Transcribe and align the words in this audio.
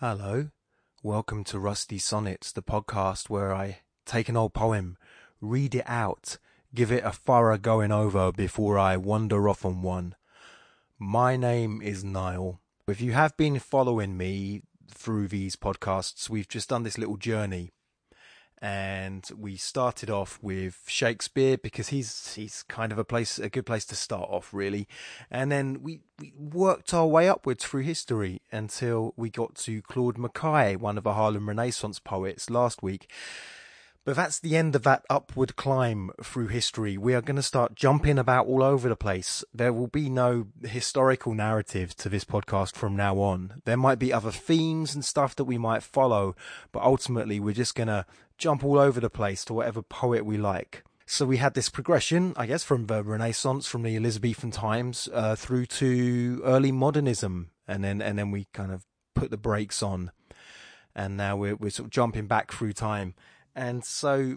Hello. 0.00 0.50
Welcome 1.04 1.44
to 1.44 1.60
Rusty 1.60 1.98
Sonnets, 1.98 2.50
the 2.50 2.64
podcast 2.64 3.30
where 3.30 3.54
I 3.54 3.78
take 4.04 4.28
an 4.28 4.36
old 4.36 4.52
poem, 4.52 4.96
read 5.40 5.72
it 5.76 5.84
out, 5.86 6.36
give 6.74 6.90
it 6.90 7.04
a 7.04 7.12
thorough 7.12 7.56
going 7.58 7.92
over 7.92 8.32
before 8.32 8.76
I 8.76 8.96
wander 8.96 9.48
off 9.48 9.64
on 9.64 9.82
one. 9.82 10.16
My 10.98 11.36
name 11.36 11.80
is 11.80 12.02
Niall. 12.02 12.60
If 12.88 13.00
you 13.00 13.12
have 13.12 13.36
been 13.36 13.60
following 13.60 14.16
me 14.16 14.62
through 14.90 15.28
these 15.28 15.54
podcasts, 15.54 16.28
we've 16.28 16.48
just 16.48 16.70
done 16.70 16.82
this 16.82 16.98
little 16.98 17.16
journey 17.16 17.70
and 18.64 19.28
we 19.38 19.56
started 19.58 20.08
off 20.08 20.38
with 20.40 20.84
Shakespeare 20.86 21.58
because 21.58 21.88
he's 21.88 22.32
he's 22.32 22.62
kind 22.62 22.92
of 22.92 22.98
a 22.98 23.04
place 23.04 23.38
a 23.38 23.50
good 23.50 23.66
place 23.66 23.84
to 23.84 23.94
start 23.94 24.30
off 24.30 24.54
really, 24.54 24.88
and 25.30 25.52
then 25.52 25.82
we, 25.82 26.00
we 26.18 26.32
worked 26.34 26.94
our 26.94 27.06
way 27.06 27.28
upwards 27.28 27.62
through 27.62 27.82
history 27.82 28.40
until 28.50 29.12
we 29.18 29.28
got 29.28 29.54
to 29.56 29.82
Claude 29.82 30.16
McKay, 30.16 30.78
one 30.78 30.96
of 30.96 31.04
the 31.04 31.12
Harlem 31.12 31.46
Renaissance 31.46 31.98
poets, 31.98 32.48
last 32.48 32.82
week. 32.82 33.10
But 34.06 34.16
that's 34.16 34.38
the 34.38 34.54
end 34.54 34.76
of 34.76 34.82
that 34.82 35.02
upward 35.08 35.56
climb 35.56 36.10
through 36.22 36.48
history. 36.48 36.98
We 36.98 37.14
are 37.14 37.22
going 37.22 37.36
to 37.36 37.42
start 37.42 37.74
jumping 37.74 38.18
about 38.18 38.46
all 38.46 38.62
over 38.62 38.86
the 38.86 38.96
place. 38.96 39.42
There 39.54 39.72
will 39.72 39.86
be 39.86 40.10
no 40.10 40.48
historical 40.62 41.32
narrative 41.32 41.96
to 41.96 42.10
this 42.10 42.24
podcast 42.24 42.76
from 42.76 42.96
now 42.96 43.16
on. 43.16 43.62
There 43.64 43.78
might 43.78 43.98
be 43.98 44.12
other 44.12 44.30
themes 44.30 44.94
and 44.94 45.02
stuff 45.02 45.34
that 45.36 45.44
we 45.44 45.56
might 45.56 45.82
follow, 45.82 46.36
but 46.70 46.82
ultimately 46.82 47.40
we're 47.40 47.54
just 47.54 47.74
going 47.74 47.88
to 47.88 48.04
jump 48.38 48.64
all 48.64 48.78
over 48.78 49.00
the 49.00 49.10
place 49.10 49.44
to 49.44 49.54
whatever 49.54 49.82
poet 49.82 50.24
we 50.24 50.36
like. 50.36 50.84
So 51.06 51.26
we 51.26 51.36
had 51.36 51.54
this 51.54 51.68
progression, 51.68 52.32
I 52.36 52.46
guess, 52.46 52.64
from 52.64 52.86
the 52.86 53.02
Renaissance, 53.02 53.66
from 53.66 53.82
the 53.82 53.96
Elizabethan 53.96 54.50
times, 54.50 55.08
uh, 55.12 55.36
through 55.36 55.66
to 55.66 56.40
early 56.44 56.72
modernism, 56.72 57.50
and 57.68 57.84
then 57.84 58.00
and 58.00 58.18
then 58.18 58.30
we 58.30 58.46
kind 58.52 58.72
of 58.72 58.86
put 59.14 59.30
the 59.30 59.36
brakes 59.36 59.82
on, 59.82 60.12
and 60.94 61.16
now 61.16 61.36
we're 61.36 61.56
we're 61.56 61.70
sort 61.70 61.86
of 61.86 61.90
jumping 61.90 62.26
back 62.26 62.52
through 62.52 62.72
time. 62.72 63.14
And 63.56 63.84
so 63.84 64.36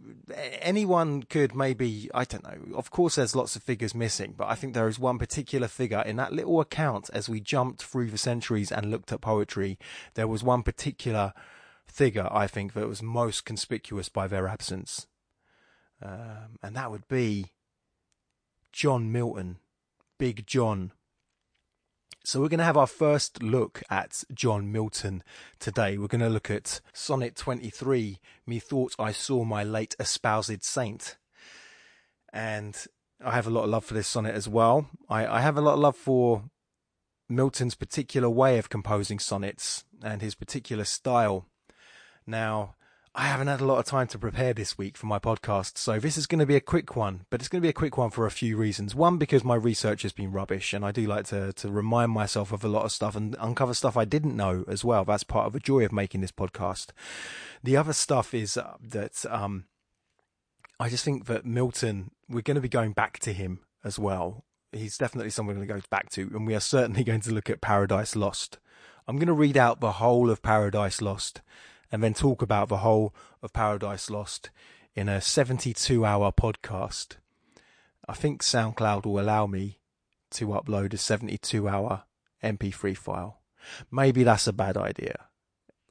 anyone 0.62 1.24
could 1.24 1.56
maybe, 1.56 2.08
I 2.14 2.24
don't 2.24 2.44
know, 2.44 2.78
of 2.78 2.92
course 2.92 3.16
there's 3.16 3.36
lots 3.36 3.56
of 3.56 3.64
figures 3.64 3.96
missing, 3.96 4.36
but 4.38 4.48
I 4.48 4.54
think 4.54 4.76
there 4.76 4.88
is 4.88 5.00
one 5.00 5.18
particular 5.18 5.68
figure 5.68 6.02
in 6.02 6.18
that 6.18 6.34
little 6.34 6.62
account 6.62 7.10
as 7.14 7.28
we 7.28 7.40
jumped 7.40 7.82
through 7.82 8.12
the 8.12 8.18
centuries 8.20 8.72
and 8.72 8.92
looked 8.92 9.12
at 9.12 9.22
poetry. 9.22 9.80
There 10.14 10.28
was 10.28 10.44
one 10.44 10.62
particular 10.62 11.34
figure, 11.92 12.28
I 12.32 12.48
think, 12.48 12.74
that 12.74 12.88
was 12.88 13.02
most 13.02 13.46
conspicuous 13.46 14.10
by 14.10 14.28
their 14.28 14.48
absence. 14.48 15.08
Um, 16.02 16.58
and 16.62 16.76
that 16.76 16.92
would 16.92 17.08
be 17.08 17.54
John 18.72 19.12
Milton, 19.12 19.58
Big 20.20 20.46
John. 20.46 20.92
So 22.24 22.42
we're 22.42 22.50
going 22.50 22.60
to 22.60 22.66
have 22.66 22.78
our 22.78 22.88
first 22.88 23.42
look 23.42 23.82
at 23.90 24.24
John 24.34 24.72
Milton 24.72 25.24
today. 25.60 25.98
We're 25.98 26.08
going 26.08 26.22
to 26.22 26.30
look 26.30 26.52
at 26.52 26.82
Sonnet 26.94 27.36
23, 27.36 28.20
Methought 28.46 28.96
I 29.00 29.12
Saw 29.14 29.46
My 29.46 29.64
Late 29.64 29.96
Espoused 30.00 30.64
Saint. 30.64 31.18
And 32.34 32.76
I 33.24 33.32
have 33.32 33.48
a 33.48 33.50
lot 33.50 33.64
of 33.64 33.70
love 33.70 33.86
for 33.86 33.94
this 33.94 34.08
sonnet 34.08 34.36
as 34.36 34.48
well. 34.48 34.90
I, 35.10 35.26
I 35.26 35.42
have 35.42 35.58
a 35.58 35.62
lot 35.62 35.74
of 35.74 35.80
love 35.80 35.96
for 35.96 36.44
Milton's 37.30 37.76
particular 37.76 38.30
way 38.30 38.58
of 38.58 38.70
composing 38.70 39.20
sonnets 39.20 39.86
and 40.04 40.22
his 40.22 40.36
particular 40.36 40.84
style. 40.84 41.48
Now, 42.28 42.76
I 43.16 43.24
haven't 43.24 43.48
had 43.48 43.62
a 43.62 43.66
lot 43.66 43.80
of 43.80 43.86
time 43.86 44.08
to 44.08 44.20
prepare 44.20 44.54
this 44.54 44.78
week 44.78 44.98
for 44.98 45.08
my 45.08 45.18
podcast, 45.18 45.78
so 45.78 45.98
this 45.98 46.18
is 46.18 46.28
going 46.28 46.40
to 46.40 46.46
be 46.46 46.58
a 46.58 46.62
quick 46.62 46.96
one, 46.96 47.26
but 47.30 47.40
it's 47.40 47.48
going 47.48 47.62
to 47.62 47.66
be 47.66 47.70
a 47.70 47.74
quick 47.74 47.98
one 47.98 48.10
for 48.10 48.26
a 48.26 48.32
few 48.32 48.58
reasons. 48.58 48.94
One, 48.94 49.18
because 49.18 49.46
my 49.46 49.56
research 49.56 50.02
has 50.02 50.12
been 50.12 50.34
rubbish, 50.34 50.74
and 50.74 50.86
I 50.86 50.92
do 50.92 51.08
like 51.08 51.26
to, 51.28 51.54
to 51.54 51.72
remind 51.72 52.12
myself 52.12 52.52
of 52.52 52.66
a 52.66 52.68
lot 52.68 52.84
of 52.84 52.92
stuff 52.92 53.16
and 53.16 53.36
uncover 53.40 53.74
stuff 53.74 53.96
I 53.96 54.04
didn't 54.04 54.36
know 54.36 54.66
as 54.68 54.84
well. 54.84 55.06
That's 55.06 55.24
part 55.24 55.48
of 55.48 55.54
the 55.54 55.60
joy 55.62 55.86
of 55.86 55.94
making 55.94 56.20
this 56.20 56.34
podcast. 56.34 56.90
The 57.64 57.78
other 57.78 57.94
stuff 57.94 58.34
is 58.34 58.58
uh, 58.58 58.76
that 58.82 59.26
um, 59.30 59.66
I 60.80 60.90
just 60.90 61.06
think 61.06 61.26
that 61.26 61.46
Milton, 61.46 62.12
we're 62.30 62.42
going 62.42 62.56
to 62.56 62.62
be 62.62 62.70
going 62.70 62.92
back 62.92 63.20
to 63.20 63.32
him 63.32 63.62
as 63.86 63.98
well. 63.98 64.44
He's 64.74 64.98
definitely 64.98 65.32
someone 65.32 65.58
we're 65.58 65.66
going 65.66 65.80
to 65.80 65.86
go 65.86 65.88
back 65.90 66.10
to, 66.12 66.30
and 66.36 66.46
we 66.46 66.54
are 66.54 66.60
certainly 66.60 67.04
going 67.06 67.22
to 67.22 67.34
look 67.34 67.50
at 67.50 67.62
Paradise 67.62 68.18
Lost. 68.18 68.60
I'm 69.08 69.16
going 69.16 69.28
to 69.28 69.34
read 69.34 69.58
out 69.58 69.80
the 69.80 69.94
whole 69.94 70.30
of 70.30 70.44
Paradise 70.44 71.02
Lost 71.02 71.42
and 71.92 72.04
then 72.04 72.14
talk 72.14 72.42
about 72.42 72.70
the 72.70 72.78
whole 72.78 73.14
of 73.42 73.54
Paradise 73.54 74.10
Lost 74.10 74.50
in 74.96 75.08
a 75.08 75.22
72 75.22 76.06
hour 76.06 76.32
podcast. 76.32 77.18
I 78.08 78.14
think 78.14 78.42
SoundCloud 78.42 79.06
will 79.06 79.20
allow 79.20 79.48
me 79.48 79.80
to 80.32 80.48
upload 80.48 80.94
a 80.94 80.98
72 80.98 81.68
hour 81.68 82.04
MP3 82.44 82.98
file. 82.98 83.42
Maybe 83.92 84.24
that's 84.24 84.48
a 84.48 84.54
bad 84.54 84.78
idea. 84.78 85.26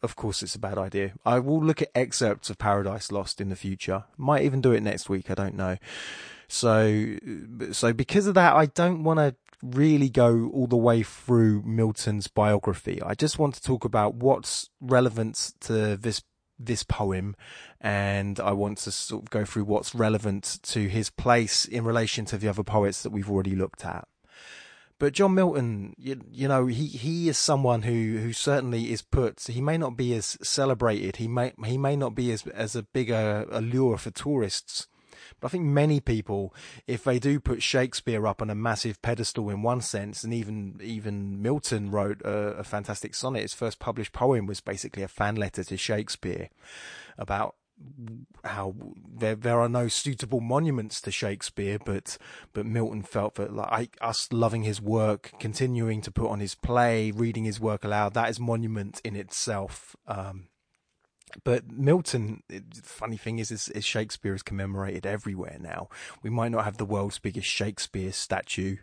Of 0.02 0.16
course, 0.16 0.42
it's 0.42 0.54
a 0.54 0.60
bad 0.60 0.78
idea. 0.78 1.12
I 1.24 1.38
will 1.38 1.62
look 1.62 1.82
at 1.82 1.90
excerpts 1.94 2.50
of 2.50 2.58
Paradise 2.58 3.10
Lost 3.10 3.40
in 3.40 3.48
the 3.48 3.56
future. 3.56 4.04
Might 4.16 4.44
even 4.44 4.60
do 4.60 4.72
it 4.72 4.82
next 4.82 5.08
week. 5.08 5.30
I 5.30 5.34
don't 5.34 5.54
know. 5.54 5.76
So, 6.48 7.16
so 7.72 7.92
because 7.92 8.26
of 8.26 8.34
that, 8.34 8.54
I 8.54 8.66
don't 8.66 9.02
want 9.02 9.18
to 9.18 9.34
really 9.62 10.08
go 10.08 10.50
all 10.52 10.66
the 10.66 10.76
way 10.76 11.02
through 11.02 11.62
Milton's 11.62 12.28
biography. 12.28 13.00
I 13.02 13.14
just 13.14 13.38
want 13.38 13.54
to 13.54 13.62
talk 13.62 13.84
about 13.84 14.14
what's 14.14 14.68
relevant 14.80 15.52
to 15.60 15.96
this 15.96 16.22
this 16.58 16.82
poem 16.82 17.36
and 17.82 18.40
I 18.40 18.52
want 18.52 18.78
to 18.78 18.90
sort 18.90 19.24
of 19.24 19.30
go 19.30 19.44
through 19.44 19.64
what's 19.64 19.94
relevant 19.94 20.58
to 20.62 20.88
his 20.88 21.10
place 21.10 21.66
in 21.66 21.84
relation 21.84 22.24
to 22.26 22.38
the 22.38 22.48
other 22.48 22.62
poets 22.62 23.02
that 23.02 23.10
we've 23.10 23.30
already 23.30 23.54
looked 23.54 23.84
at. 23.84 24.08
But 24.98 25.12
John 25.12 25.34
Milton, 25.34 25.92
you, 25.98 26.22
you 26.30 26.48
know, 26.48 26.66
he, 26.66 26.86
he 26.86 27.28
is 27.28 27.36
someone 27.36 27.82
who, 27.82 28.16
who 28.18 28.32
certainly 28.32 28.90
is 28.90 29.02
put, 29.02 29.42
he 29.42 29.60
may 29.60 29.76
not 29.76 29.98
be 29.98 30.14
as 30.14 30.38
celebrated. 30.42 31.16
He 31.16 31.28
may, 31.28 31.52
he 31.66 31.76
may 31.76 31.96
not 31.96 32.14
be 32.14 32.32
as, 32.32 32.46
as 32.46 32.74
a 32.74 32.82
bigger 32.82 33.46
allure 33.50 33.98
for 33.98 34.10
tourists 34.10 34.88
but 35.40 35.48
I 35.48 35.50
think 35.50 35.64
many 35.64 36.00
people, 36.00 36.54
if 36.86 37.04
they 37.04 37.18
do 37.18 37.40
put 37.40 37.62
Shakespeare 37.62 38.26
up 38.26 38.42
on 38.42 38.50
a 38.50 38.54
massive 38.54 39.00
pedestal 39.02 39.50
in 39.50 39.62
one 39.62 39.80
sense, 39.80 40.24
and 40.24 40.32
even 40.32 40.78
even 40.82 41.42
Milton 41.42 41.90
wrote 41.90 42.22
a, 42.22 42.58
a 42.58 42.64
fantastic 42.64 43.14
sonnet. 43.14 43.42
His 43.42 43.54
first 43.54 43.78
published 43.78 44.12
poem 44.12 44.46
was 44.46 44.60
basically 44.60 45.02
a 45.02 45.08
fan 45.08 45.36
letter 45.36 45.64
to 45.64 45.76
Shakespeare 45.76 46.48
about 47.18 47.54
how 48.44 48.74
there 49.18 49.34
there 49.34 49.60
are 49.60 49.68
no 49.68 49.88
suitable 49.88 50.40
monuments 50.40 51.00
to 51.02 51.10
Shakespeare, 51.10 51.78
but 51.84 52.16
but 52.52 52.64
Milton 52.64 53.02
felt 53.02 53.34
that 53.34 53.52
like 53.52 53.98
us 54.00 54.28
loving 54.32 54.62
his 54.62 54.80
work, 54.80 55.32
continuing 55.38 56.00
to 56.02 56.10
put 56.10 56.30
on 56.30 56.40
his 56.40 56.54
play, 56.54 57.10
reading 57.10 57.44
his 57.44 57.60
work 57.60 57.84
aloud, 57.84 58.14
that 58.14 58.30
is 58.30 58.40
monument 58.40 59.00
in 59.04 59.14
itself. 59.14 59.94
Um, 60.06 60.48
but 61.44 61.70
Milton, 61.70 62.42
the 62.48 62.62
funny 62.82 63.16
thing 63.16 63.38
is, 63.38 63.50
is, 63.50 63.68
is, 63.70 63.84
Shakespeare 63.84 64.34
is 64.34 64.42
commemorated 64.42 65.06
everywhere 65.06 65.58
now. 65.60 65.88
We 66.22 66.30
might 66.30 66.52
not 66.52 66.64
have 66.64 66.76
the 66.76 66.84
world's 66.84 67.18
biggest 67.18 67.48
Shakespeare 67.48 68.12
statue, 68.12 68.76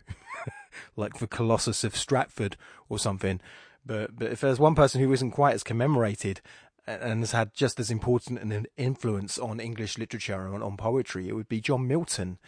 like 0.96 1.18
the 1.18 1.26
Colossus 1.26 1.84
of 1.84 1.96
Stratford 1.96 2.56
or 2.88 2.98
something, 2.98 3.40
but 3.84 4.16
but 4.16 4.30
if 4.30 4.40
there's 4.40 4.58
one 4.58 4.74
person 4.74 5.00
who 5.00 5.12
isn't 5.12 5.32
quite 5.32 5.54
as 5.54 5.62
commemorated 5.62 6.40
and 6.86 7.20
has 7.20 7.32
had 7.32 7.54
just 7.54 7.80
as 7.80 7.90
important 7.90 8.38
an 8.38 8.66
influence 8.76 9.38
on 9.38 9.60
English 9.60 9.98
literature 9.98 10.46
and 10.46 10.62
on 10.62 10.76
poetry, 10.76 11.28
it 11.28 11.34
would 11.34 11.48
be 11.48 11.60
John 11.60 11.86
Milton. 11.86 12.38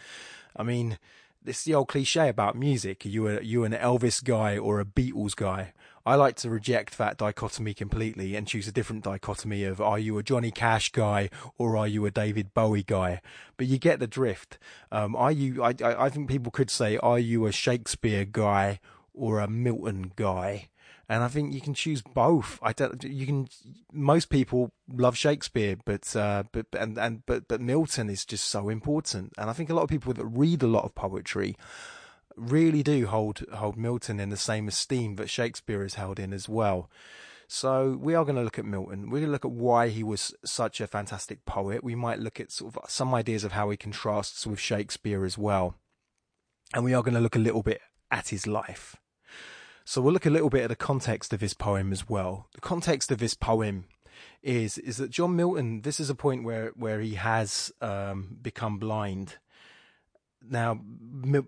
I 0.54 0.62
mean, 0.62 0.98
it's 1.46 1.64
the 1.64 1.74
old 1.74 1.88
cliche 1.88 2.28
about 2.28 2.56
music. 2.56 3.04
Are 3.04 3.08
you 3.08 3.28
a, 3.28 3.40
you 3.40 3.64
an 3.64 3.72
Elvis 3.72 4.22
guy 4.22 4.58
or 4.58 4.80
a 4.80 4.84
Beatles 4.84 5.34
guy? 5.34 5.72
I 6.04 6.14
like 6.14 6.36
to 6.36 6.50
reject 6.50 6.98
that 6.98 7.16
dichotomy 7.16 7.74
completely 7.74 8.36
and 8.36 8.46
choose 8.46 8.68
a 8.68 8.72
different 8.72 9.02
dichotomy 9.02 9.64
of 9.64 9.80
are 9.80 9.98
you 9.98 10.16
a 10.18 10.22
Johnny 10.22 10.52
Cash 10.52 10.92
guy 10.92 11.30
or 11.58 11.76
are 11.76 11.88
you 11.88 12.06
a 12.06 12.12
David 12.12 12.54
Bowie 12.54 12.84
guy? 12.84 13.20
But 13.56 13.66
you 13.66 13.78
get 13.78 13.98
the 13.98 14.06
drift. 14.06 14.58
Um, 14.92 15.16
are 15.16 15.32
you? 15.32 15.64
I, 15.64 15.74
I 15.80 16.08
think 16.08 16.28
people 16.28 16.52
could 16.52 16.70
say, 16.70 16.96
are 16.98 17.18
you 17.18 17.46
a 17.46 17.52
Shakespeare 17.52 18.24
guy 18.24 18.78
or 19.14 19.40
a 19.40 19.48
Milton 19.48 20.12
guy? 20.14 20.68
And 21.08 21.22
I 21.22 21.28
think 21.28 21.54
you 21.54 21.60
can 21.60 21.74
choose 21.74 22.02
both. 22.02 22.58
I 22.62 22.72
don't. 22.72 23.02
You 23.04 23.26
can. 23.26 23.48
Most 23.92 24.28
people 24.28 24.72
love 24.88 25.16
Shakespeare, 25.16 25.76
but 25.84 26.14
uh, 26.16 26.44
but 26.53 26.66
and 26.78 26.98
and 26.98 27.24
but 27.26 27.47
but 27.48 27.60
Milton 27.60 28.10
is 28.10 28.24
just 28.24 28.47
so 28.47 28.68
important, 28.68 29.32
and 29.38 29.48
I 29.48 29.53
think 29.53 29.70
a 29.70 29.74
lot 29.74 29.82
of 29.82 29.88
people 29.88 30.12
that 30.14 30.24
read 30.24 30.62
a 30.62 30.66
lot 30.66 30.84
of 30.84 30.94
poetry 30.94 31.56
really 32.36 32.82
do 32.82 33.06
hold 33.06 33.44
hold 33.53 33.76
Milton 33.76 34.18
in 34.18 34.30
the 34.30 34.36
same 34.36 34.66
esteem 34.68 35.16
that 35.16 35.30
Shakespeare 35.30 35.84
is 35.84 35.94
held 35.94 36.18
in 36.18 36.32
as 36.32 36.48
well. 36.48 36.91
So 37.48 37.97
we 38.00 38.16
are 38.16 38.24
going 38.24 38.36
to 38.36 38.42
look 38.42 38.59
at 38.59 38.64
Milton. 38.64 39.09
We're 39.09 39.20
going 39.20 39.26
to 39.26 39.32
look 39.32 39.44
at 39.44 39.52
why 39.52 39.88
he 39.88 40.02
was 40.02 40.34
such 40.44 40.80
a 40.80 40.88
fantastic 40.88 41.44
poet. 41.44 41.84
We 41.84 41.94
might 41.94 42.18
look 42.18 42.41
at 42.41 42.50
sort 42.50 42.76
of 42.76 42.91
some 42.91 43.14
ideas 43.14 43.44
of 43.44 43.52
how 43.52 43.70
he 43.70 43.76
contrasts 43.76 44.44
with 44.44 44.59
Shakespeare 44.59 45.24
as 45.24 45.38
well, 45.38 45.76
and 46.74 46.84
we 46.84 46.94
are 46.94 47.02
going 47.02 47.14
to 47.14 47.20
look 47.20 47.36
a 47.36 47.41
little 47.41 47.62
bit 47.62 47.80
at 48.10 48.28
his 48.30 48.48
life. 48.48 48.97
So 49.88 50.00
we'll 50.00 50.12
look 50.12 50.27
a 50.27 50.30
little 50.30 50.50
bit 50.50 50.65
at 50.65 50.68
the 50.68 50.74
context 50.74 51.33
of 51.33 51.41
his 51.41 51.54
poem 51.54 51.92
as 51.92 52.09
well. 52.09 52.48
The 52.54 52.60
context 52.60 53.12
of 53.12 53.18
this 53.18 53.34
poem 53.34 53.84
is 54.42 54.78
is 54.78 54.97
that 54.97 55.10
John 55.10 55.36
Milton. 55.36 55.83
This 55.83 56.00
is 56.00 56.10
a 56.10 56.15
point 56.15 56.42
where 56.42 56.72
where 56.74 57.00
he 57.00 57.15
has 57.15 57.72
um, 57.80 58.36
become 58.42 58.78
blind. 58.78 59.36
Now, 60.48 60.80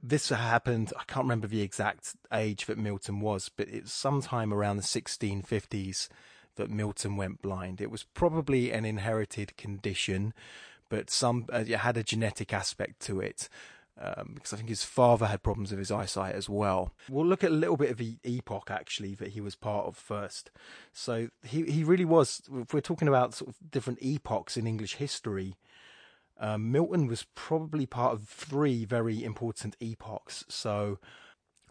this 0.04 0.28
happened. 0.28 0.92
I 0.96 1.02
can't 1.08 1.24
remember 1.24 1.48
the 1.48 1.62
exact 1.62 2.14
age 2.32 2.66
that 2.66 2.78
Milton 2.78 3.20
was, 3.20 3.48
but 3.48 3.68
it's 3.68 3.92
sometime 3.92 4.54
around 4.54 4.76
the 4.76 4.82
1650s 4.84 6.08
that 6.54 6.70
Milton 6.70 7.16
went 7.16 7.42
blind. 7.42 7.80
It 7.80 7.90
was 7.90 8.04
probably 8.04 8.70
an 8.70 8.84
inherited 8.84 9.56
condition, 9.56 10.32
but 10.88 11.10
some 11.10 11.46
uh, 11.52 11.64
it 11.66 11.78
had 11.78 11.96
a 11.96 12.04
genetic 12.04 12.52
aspect 12.52 13.00
to 13.00 13.18
it. 13.20 13.48
Um, 14.00 14.32
because 14.34 14.52
I 14.52 14.56
think 14.56 14.68
his 14.68 14.84
father 14.84 15.26
had 15.26 15.42
problems 15.42 15.70
with 15.70 15.80
his 15.80 15.90
eyesight 15.90 16.36
as 16.36 16.48
well. 16.48 16.94
We'll 17.10 17.26
look 17.26 17.42
at 17.42 17.50
a 17.50 17.54
little 17.54 17.76
bit 17.76 17.90
of 17.90 17.96
the 17.96 18.18
epoch 18.22 18.70
actually 18.70 19.16
that 19.16 19.30
he 19.30 19.40
was 19.40 19.56
part 19.56 19.86
of 19.86 19.96
first. 19.96 20.52
So 20.92 21.30
he 21.42 21.64
he 21.64 21.82
really 21.82 22.04
was. 22.04 22.42
If 22.52 22.72
we're 22.72 22.80
talking 22.80 23.08
about 23.08 23.34
sort 23.34 23.50
of 23.50 23.56
different 23.70 23.98
epochs 24.00 24.56
in 24.56 24.68
English 24.68 24.94
history, 24.94 25.56
um, 26.38 26.70
Milton 26.70 27.08
was 27.08 27.26
probably 27.34 27.86
part 27.86 28.12
of 28.12 28.28
three 28.28 28.84
very 28.84 29.24
important 29.24 29.76
epochs. 29.80 30.44
So 30.48 30.98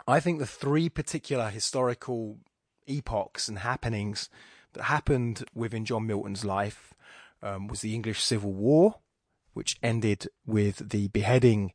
I 0.05 0.19
think 0.19 0.39
the 0.39 0.45
three 0.45 0.89
particular 0.89 1.49
historical 1.49 2.39
epochs 2.87 3.47
and 3.47 3.59
happenings 3.59 4.29
that 4.73 4.83
happened 4.83 5.45
within 5.53 5.85
John 5.85 6.05
Milton's 6.05 6.43
life 6.43 6.93
um, 7.41 7.67
was 7.67 7.81
the 7.81 7.95
English 7.95 8.21
Civil 8.21 8.51
War, 8.51 8.95
which 9.53 9.77
ended 9.81 10.27
with 10.45 10.89
the 10.89 11.07
beheading 11.09 11.71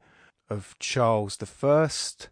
of 0.53 0.77
Charles 0.79 1.39
the 1.39 1.47
First. 1.47 2.29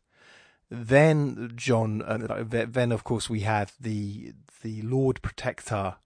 Then 0.71 1.53
John, 1.57 2.03
uh, 2.03 2.45
then 2.47 2.93
of 2.93 3.03
course 3.03 3.29
we 3.29 3.41
have 3.41 3.73
the 3.81 4.35
the 4.63 4.83
Lord 4.83 5.21
Protector 5.23 5.97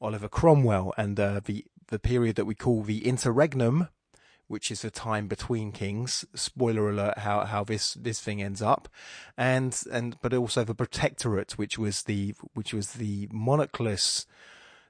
Oliver 0.00 0.28
Cromwell 0.28 0.92
and 0.96 1.18
uh, 1.18 1.40
the 1.44 1.64
the 1.88 1.98
period 1.98 2.36
that 2.36 2.44
we 2.44 2.54
call 2.54 2.82
the 2.82 3.06
interregnum, 3.06 3.88
which 4.46 4.70
is 4.70 4.82
the 4.82 4.90
time 4.90 5.26
between 5.26 5.72
kings. 5.72 6.24
Spoiler 6.34 6.88
alert: 6.88 7.18
how 7.18 7.44
how 7.46 7.64
this 7.64 7.94
this 7.94 8.20
thing 8.20 8.40
ends 8.40 8.62
up, 8.62 8.88
and 9.36 9.82
and 9.90 10.16
but 10.22 10.32
also 10.32 10.62
the 10.62 10.74
protectorate, 10.74 11.58
which 11.58 11.76
was 11.76 12.04
the 12.04 12.34
which 12.54 12.72
was 12.72 12.92
the 12.92 13.26
monarchless 13.28 14.26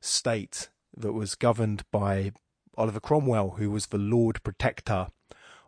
state 0.01 0.69
that 0.95 1.13
was 1.13 1.35
governed 1.37 1.85
by 1.91 2.33
Oliver 2.77 3.01
Cromwell, 3.01 3.51
who 3.53 3.71
was 3.71 3.87
the 3.87 3.99
Lord 3.99 4.43
Protector 4.43 5.07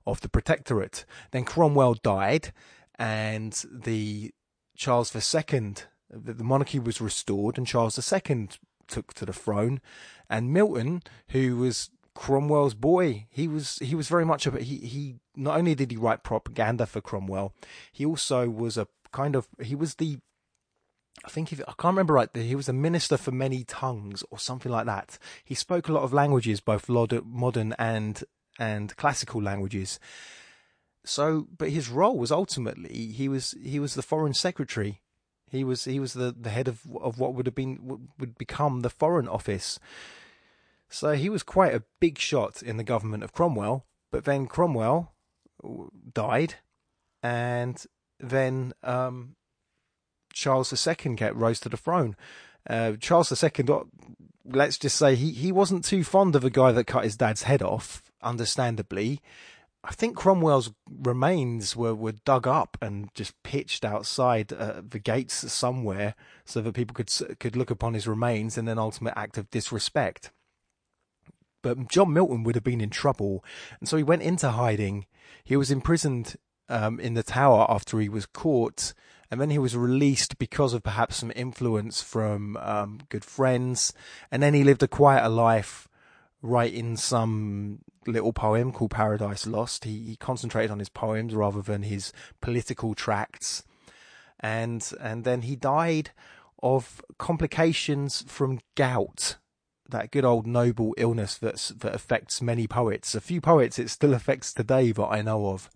of 0.06 0.20
the 0.20 0.28
protectorate. 0.28 1.04
Then 1.30 1.44
Cromwell 1.44 1.94
died, 1.94 2.52
and 2.98 3.52
the 3.70 4.32
Charles 4.76 5.14
II, 5.14 5.74
the, 6.10 6.44
monarchy 6.44 6.78
was 6.78 7.00
restored, 7.00 7.58
and 7.58 7.66
Charles 7.66 8.12
II 8.12 8.48
took 8.86 9.14
to 9.14 9.26
the 9.26 9.32
throne, 9.32 9.80
and 10.28 10.52
Milton, 10.52 11.02
who 11.28 11.56
was 11.56 11.90
Cromwell's 12.14 12.74
boy. 12.74 13.26
He 13.30 13.48
was 13.48 13.78
he 13.78 13.94
was 13.94 14.08
very 14.08 14.24
much 14.24 14.46
a 14.46 14.62
he 14.62 14.78
he 14.78 15.16
not 15.34 15.58
only 15.58 15.74
did 15.74 15.90
he 15.90 15.96
write 15.96 16.22
propaganda 16.22 16.86
for 16.86 17.00
Cromwell, 17.00 17.52
he 17.92 18.04
also 18.06 18.48
was 18.48 18.78
a 18.78 18.86
kind 19.12 19.34
of 19.36 19.48
he 19.60 19.74
was 19.74 19.96
the 19.96 20.18
I 21.24 21.28
think 21.28 21.52
if 21.52 21.60
I 21.60 21.72
can't 21.78 21.92
remember 21.92 22.14
right, 22.14 22.28
he 22.34 22.54
was 22.54 22.68
a 22.68 22.72
minister 22.72 23.16
for 23.16 23.30
many 23.30 23.64
tongues 23.64 24.24
or 24.30 24.38
something 24.38 24.70
like 24.70 24.86
that. 24.86 25.18
He 25.44 25.54
spoke 25.54 25.88
a 25.88 25.92
lot 25.92 26.02
of 26.02 26.12
languages, 26.12 26.60
both 26.60 26.88
modern 26.88 27.74
and 27.78 28.22
and 28.58 28.96
classical 28.96 29.42
languages. 29.42 29.98
So, 31.04 31.48
but 31.56 31.70
his 31.70 31.88
role 31.88 32.16
was 32.16 32.32
ultimately 32.32 33.08
he 33.08 33.28
was 33.28 33.54
he 33.62 33.78
was 33.78 33.94
the 33.94 34.02
foreign 34.02 34.34
secretary. 34.34 35.02
He 35.50 35.62
was 35.62 35.84
he 35.84 36.00
was 36.00 36.14
the, 36.14 36.34
the 36.38 36.50
head 36.50 36.68
of 36.68 36.80
of 37.00 37.18
what 37.18 37.34
would 37.34 37.46
have 37.46 37.54
been 37.54 38.06
would 38.18 38.38
become 38.38 38.80
the 38.80 38.90
foreign 38.90 39.28
office. 39.28 39.78
So 40.88 41.12
he 41.12 41.28
was 41.28 41.42
quite 41.42 41.74
a 41.74 41.82
big 42.00 42.18
shot 42.18 42.62
in 42.62 42.76
the 42.76 42.84
government 42.84 43.24
of 43.24 43.32
Cromwell, 43.32 43.84
but 44.10 44.24
then 44.24 44.46
Cromwell 44.46 45.12
died, 46.12 46.54
and 47.22 47.84
then 48.20 48.72
um, 48.82 49.34
Charles 50.32 50.86
II 50.86 51.14
get 51.14 51.34
rose 51.34 51.60
to 51.60 51.68
the 51.68 51.76
throne. 51.76 52.16
Uh, 52.68 52.92
Charles 53.00 53.42
II, 53.42 53.64
let's 54.44 54.78
just 54.78 54.96
say 54.96 55.14
he, 55.14 55.32
he 55.32 55.52
wasn't 55.52 55.84
too 55.84 56.04
fond 56.04 56.36
of 56.36 56.44
a 56.44 56.50
guy 56.50 56.72
that 56.72 56.86
cut 56.86 57.04
his 57.04 57.16
dad's 57.16 57.42
head 57.42 57.62
off, 57.62 58.02
understandably. 58.24 59.20
I 59.86 59.92
think 59.92 60.16
Cromwell's 60.16 60.72
remains 60.88 61.76
were, 61.76 61.94
were 61.94 62.12
dug 62.12 62.46
up 62.46 62.78
and 62.80 63.10
just 63.14 63.40
pitched 63.42 63.84
outside 63.84 64.50
uh, 64.50 64.80
the 64.88 64.98
gates 64.98 65.52
somewhere 65.52 66.14
so 66.46 66.62
that 66.62 66.72
people 66.72 66.94
could 66.94 67.10
could 67.38 67.54
look 67.54 67.70
upon 67.70 67.92
his 67.92 68.08
remains 68.08 68.56
in 68.56 68.66
an 68.66 68.78
ultimate 68.78 69.12
act 69.14 69.36
of 69.36 69.50
disrespect. 69.50 70.30
But 71.62 71.90
John 71.90 72.12
Milton 72.14 72.44
would 72.44 72.54
have 72.54 72.64
been 72.64 72.80
in 72.80 72.90
trouble, 72.90 73.44
and 73.78 73.88
so 73.88 73.96
he 73.98 74.02
went 74.02 74.22
into 74.22 74.50
hiding. 74.50 75.06
He 75.44 75.56
was 75.56 75.70
imprisoned 75.70 76.36
um, 76.68 76.98
in 76.98 77.12
the 77.12 77.22
tower 77.22 77.66
after 77.68 78.00
he 78.00 78.08
was 78.08 78.24
caught, 78.24 78.94
and 79.30 79.38
then 79.38 79.50
he 79.50 79.58
was 79.58 79.76
released 79.76 80.38
because 80.38 80.72
of 80.72 80.82
perhaps 80.82 81.16
some 81.16 81.32
influence 81.36 82.00
from 82.00 82.56
um, 82.56 83.00
good 83.10 83.24
friends, 83.24 83.92
and 84.30 84.42
then 84.42 84.54
he 84.54 84.64
lived 84.64 84.82
a 84.82 84.88
quieter 84.88 85.28
life, 85.28 85.88
writing 86.40 86.96
some 86.96 87.80
little 88.06 88.32
poem 88.32 88.72
called 88.72 88.90
Paradise 88.90 89.46
Lost. 89.46 89.84
He, 89.84 89.98
he 90.00 90.16
concentrated 90.16 90.70
on 90.70 90.78
his 90.78 90.88
poems 90.88 91.34
rather 91.34 91.62
than 91.62 91.82
his 91.82 92.12
political 92.40 92.94
tracts, 92.94 93.62
and 94.40 94.88
and 95.00 95.24
then 95.24 95.42
he 95.42 95.56
died 95.56 96.10
of 96.62 97.02
complications 97.18 98.24
from 98.26 98.60
gout 98.74 99.36
that 99.88 100.10
good 100.10 100.24
old 100.24 100.46
noble 100.46 100.94
illness 100.96 101.36
that's 101.36 101.68
that 101.68 101.94
affects 101.94 102.40
many 102.40 102.66
poets. 102.66 103.14
A 103.14 103.20
few 103.20 103.40
poets 103.40 103.78
it 103.78 103.90
still 103.90 104.14
affects 104.14 104.52
today 104.52 104.92
that 104.92 105.06
I 105.06 105.22
know 105.22 105.48
of. 105.48 105.70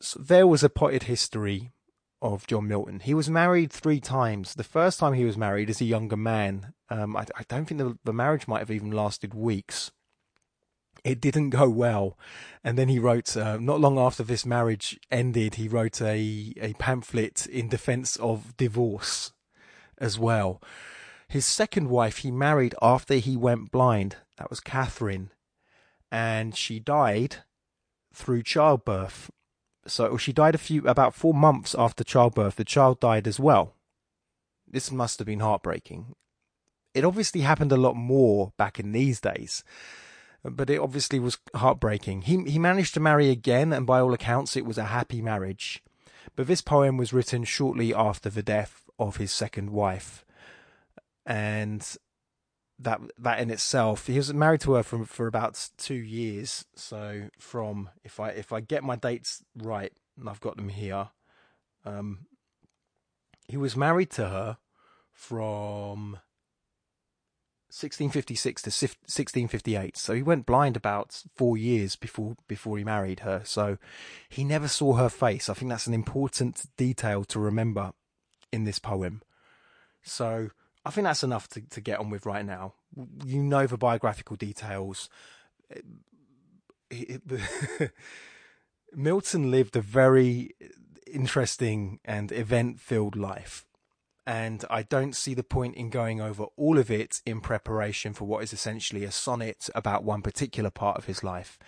So 0.00 0.20
there 0.20 0.46
was 0.46 0.62
a 0.62 0.68
potted 0.68 1.04
history 1.04 1.70
of 2.22 2.46
John 2.46 2.68
Milton. 2.68 3.00
He 3.00 3.14
was 3.14 3.30
married 3.30 3.72
three 3.72 4.00
times. 4.00 4.54
The 4.54 4.64
first 4.64 4.98
time 4.98 5.14
he 5.14 5.24
was 5.24 5.36
married 5.36 5.70
as 5.70 5.80
a 5.80 5.86
younger 5.86 6.16
man, 6.16 6.74
um, 6.90 7.16
I, 7.16 7.26
I, 7.36 7.44
don't 7.48 7.66
think 7.66 7.80
the, 7.80 7.98
the 8.04 8.12
marriage 8.12 8.46
might 8.46 8.58
have 8.58 8.70
even 8.70 8.90
lasted 8.90 9.32
weeks. 9.32 9.90
It 11.04 11.20
didn't 11.20 11.50
go 11.50 11.68
well, 11.68 12.18
and 12.62 12.76
then 12.78 12.88
he 12.88 12.98
wrote. 12.98 13.36
Uh, 13.36 13.56
not 13.58 13.80
long 13.80 13.98
after 13.98 14.22
this 14.22 14.44
marriage 14.44 14.98
ended, 15.10 15.54
he 15.54 15.68
wrote 15.68 16.00
a 16.00 16.52
a 16.60 16.74
pamphlet 16.74 17.46
in 17.46 17.68
defence 17.68 18.16
of 18.16 18.56
divorce, 18.56 19.32
as 19.98 20.18
well. 20.18 20.60
His 21.28 21.46
second 21.46 21.88
wife 21.88 22.18
he 22.18 22.32
married 22.32 22.74
after 22.82 23.14
he 23.14 23.36
went 23.36 23.70
blind. 23.70 24.16
That 24.36 24.50
was 24.50 24.58
Catherine. 24.58 25.30
And 26.10 26.56
she 26.56 26.80
died 26.80 27.44
through 28.12 28.42
childbirth. 28.42 29.30
So 29.86 30.16
she 30.16 30.32
died 30.32 30.56
a 30.56 30.58
few, 30.58 30.86
about 30.88 31.14
four 31.14 31.32
months 31.32 31.74
after 31.78 32.02
childbirth. 32.02 32.56
The 32.56 32.64
child 32.64 32.98
died 32.98 33.28
as 33.28 33.38
well. 33.38 33.76
This 34.66 34.90
must 34.90 35.20
have 35.20 35.26
been 35.26 35.38
heartbreaking. 35.38 36.14
It 36.94 37.04
obviously 37.04 37.42
happened 37.42 37.70
a 37.70 37.76
lot 37.76 37.94
more 37.94 38.52
back 38.56 38.80
in 38.80 38.90
these 38.90 39.20
days, 39.20 39.62
but 40.42 40.70
it 40.70 40.78
obviously 40.80 41.18
was 41.18 41.38
heartbreaking. 41.54 42.22
He 42.22 42.42
he 42.44 42.58
managed 42.58 42.94
to 42.94 43.00
marry 43.00 43.30
again, 43.30 43.72
and 43.72 43.86
by 43.86 44.00
all 44.00 44.14
accounts, 44.14 44.56
it 44.56 44.66
was 44.66 44.78
a 44.78 44.84
happy 44.84 45.20
marriage. 45.20 45.82
But 46.36 46.46
this 46.46 46.60
poem 46.60 46.96
was 46.96 47.12
written 47.12 47.44
shortly 47.44 47.94
after 47.94 48.30
the 48.30 48.42
death 48.42 48.88
of 48.98 49.16
his 49.16 49.32
second 49.32 49.70
wife 49.70 50.24
and 51.26 51.96
that 52.78 53.00
that 53.18 53.40
in 53.40 53.50
itself 53.50 54.06
he 54.06 54.16
was 54.16 54.32
married 54.32 54.60
to 54.60 54.72
her 54.74 54.82
for 54.82 55.04
for 55.04 55.26
about 55.26 55.68
two 55.76 55.94
years 55.94 56.64
so 56.74 57.28
from 57.38 57.90
if 58.04 58.18
i 58.18 58.30
if 58.30 58.52
i 58.52 58.60
get 58.60 58.82
my 58.82 58.96
dates 58.96 59.44
right 59.56 59.92
and 60.18 60.28
i've 60.28 60.40
got 60.40 60.56
them 60.56 60.68
here 60.68 61.08
um 61.84 62.26
he 63.46 63.56
was 63.56 63.76
married 63.76 64.10
to 64.10 64.28
her 64.28 64.56
from 65.12 66.18
1656 67.70 68.62
to 68.62 68.70
1658 68.70 69.96
so 69.96 70.12
he 70.12 70.22
went 70.22 70.44
blind 70.44 70.76
about 70.76 71.22
4 71.36 71.56
years 71.56 71.96
before 71.96 72.36
before 72.48 72.76
he 72.76 72.84
married 72.84 73.20
her 73.20 73.42
so 73.44 73.78
he 74.28 74.44
never 74.44 74.68
saw 74.68 74.94
her 74.94 75.08
face 75.08 75.48
i 75.48 75.54
think 75.54 75.70
that's 75.70 75.86
an 75.86 75.94
important 75.94 76.64
detail 76.76 77.24
to 77.24 77.38
remember 77.38 77.92
in 78.52 78.64
this 78.64 78.78
poem 78.78 79.22
so 80.02 80.50
I 80.84 80.90
think 80.90 81.04
that's 81.04 81.22
enough 81.22 81.48
to, 81.48 81.60
to 81.60 81.80
get 81.80 81.98
on 81.98 82.10
with 82.10 82.26
right 82.26 82.44
now. 82.44 82.74
You 83.24 83.42
know 83.42 83.66
the 83.66 83.76
biographical 83.76 84.36
details. 84.36 85.08
Milton 88.92 89.50
lived 89.50 89.76
a 89.76 89.80
very 89.80 90.50
interesting 91.06 92.00
and 92.04 92.32
event 92.32 92.80
filled 92.80 93.16
life. 93.16 93.66
And 94.30 94.64
I 94.70 94.84
don't 94.84 95.16
see 95.16 95.34
the 95.34 95.42
point 95.42 95.74
in 95.74 95.90
going 95.90 96.20
over 96.20 96.44
all 96.56 96.78
of 96.78 96.88
it 96.88 97.20
in 97.26 97.40
preparation 97.40 98.12
for 98.12 98.26
what 98.26 98.44
is 98.44 98.52
essentially 98.52 99.02
a 99.02 99.10
sonnet 99.10 99.68
about 99.74 100.04
one 100.04 100.22
particular 100.22 100.70
part 100.70 100.96
of 100.98 101.06
his 101.06 101.24
life. 101.24 101.58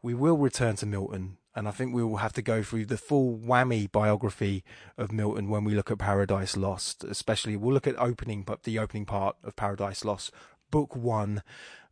We 0.00 0.14
will 0.14 0.36
return 0.38 0.76
to 0.76 0.86
Milton 0.86 1.38
and 1.56 1.66
I 1.66 1.72
think 1.72 1.92
we 1.92 2.04
will 2.04 2.18
have 2.18 2.32
to 2.34 2.42
go 2.42 2.62
through 2.62 2.86
the 2.86 2.96
full 2.96 3.36
whammy 3.36 3.90
biography 3.90 4.62
of 4.96 5.10
Milton 5.10 5.48
when 5.48 5.64
we 5.64 5.74
look 5.74 5.90
at 5.90 5.98
Paradise 5.98 6.56
Lost. 6.56 7.02
Especially, 7.02 7.56
we'll 7.56 7.74
look 7.74 7.88
at 7.88 7.98
opening, 7.98 8.44
but 8.44 8.62
the 8.62 8.78
opening 8.78 9.06
part 9.06 9.34
of 9.42 9.56
Paradise 9.56 10.04
Lost, 10.04 10.30
book 10.70 10.94
one. 10.94 11.42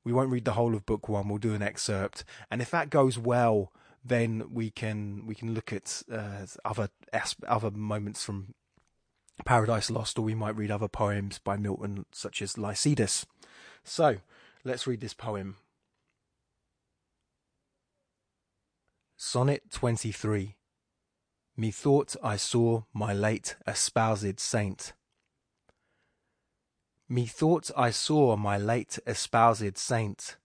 We 0.05 0.13
won't 0.13 0.31
read 0.31 0.45
the 0.45 0.53
whole 0.53 0.77
of 0.77 0.87
book 0.87 1.09
one. 1.09 1.29
We'll 1.29 1.39
do 1.39 1.55
an 1.55 1.63
excerpt, 1.63 2.23
and 2.49 2.63
if 2.63 2.71
that 2.71 2.91
goes 2.91 3.19
well, 3.19 3.73
then 4.05 4.45
we 4.53 4.71
can 4.71 5.27
we 5.27 5.35
can 5.35 5.53
look 5.53 5.73
at 5.73 6.05
uh, 6.13 6.47
other 6.65 6.91
other 7.49 7.71
moments 7.73 8.25
from 8.25 8.55
Paradise 9.45 9.91
Lost, 9.91 10.19
or 10.19 10.23
we 10.23 10.35
might 10.35 10.57
read 10.57 10.71
other 10.71 10.89
poems 10.89 11.39
by 11.39 11.57
Milton, 11.57 12.07
such 12.13 12.43
as 12.43 12.55
Lycidas. 12.55 13.25
So, 13.83 14.19
let's 14.65 14.87
read 14.87 15.01
this 15.01 15.15
poem. 15.15 15.57
Sonnet 19.17 19.71
23 19.71 20.57
Methought 21.57 22.17
I 22.23 22.37
saw 22.37 22.85
my 22.93 23.13
late 23.13 23.57
espoused 23.67 24.41
saint. 24.41 24.93
Methought 27.09 27.71
I 27.77 27.91
saw 27.91 28.37
my 28.37 28.57
late 28.57 28.99
espoused 29.07 29.77
saint, 29.77 30.37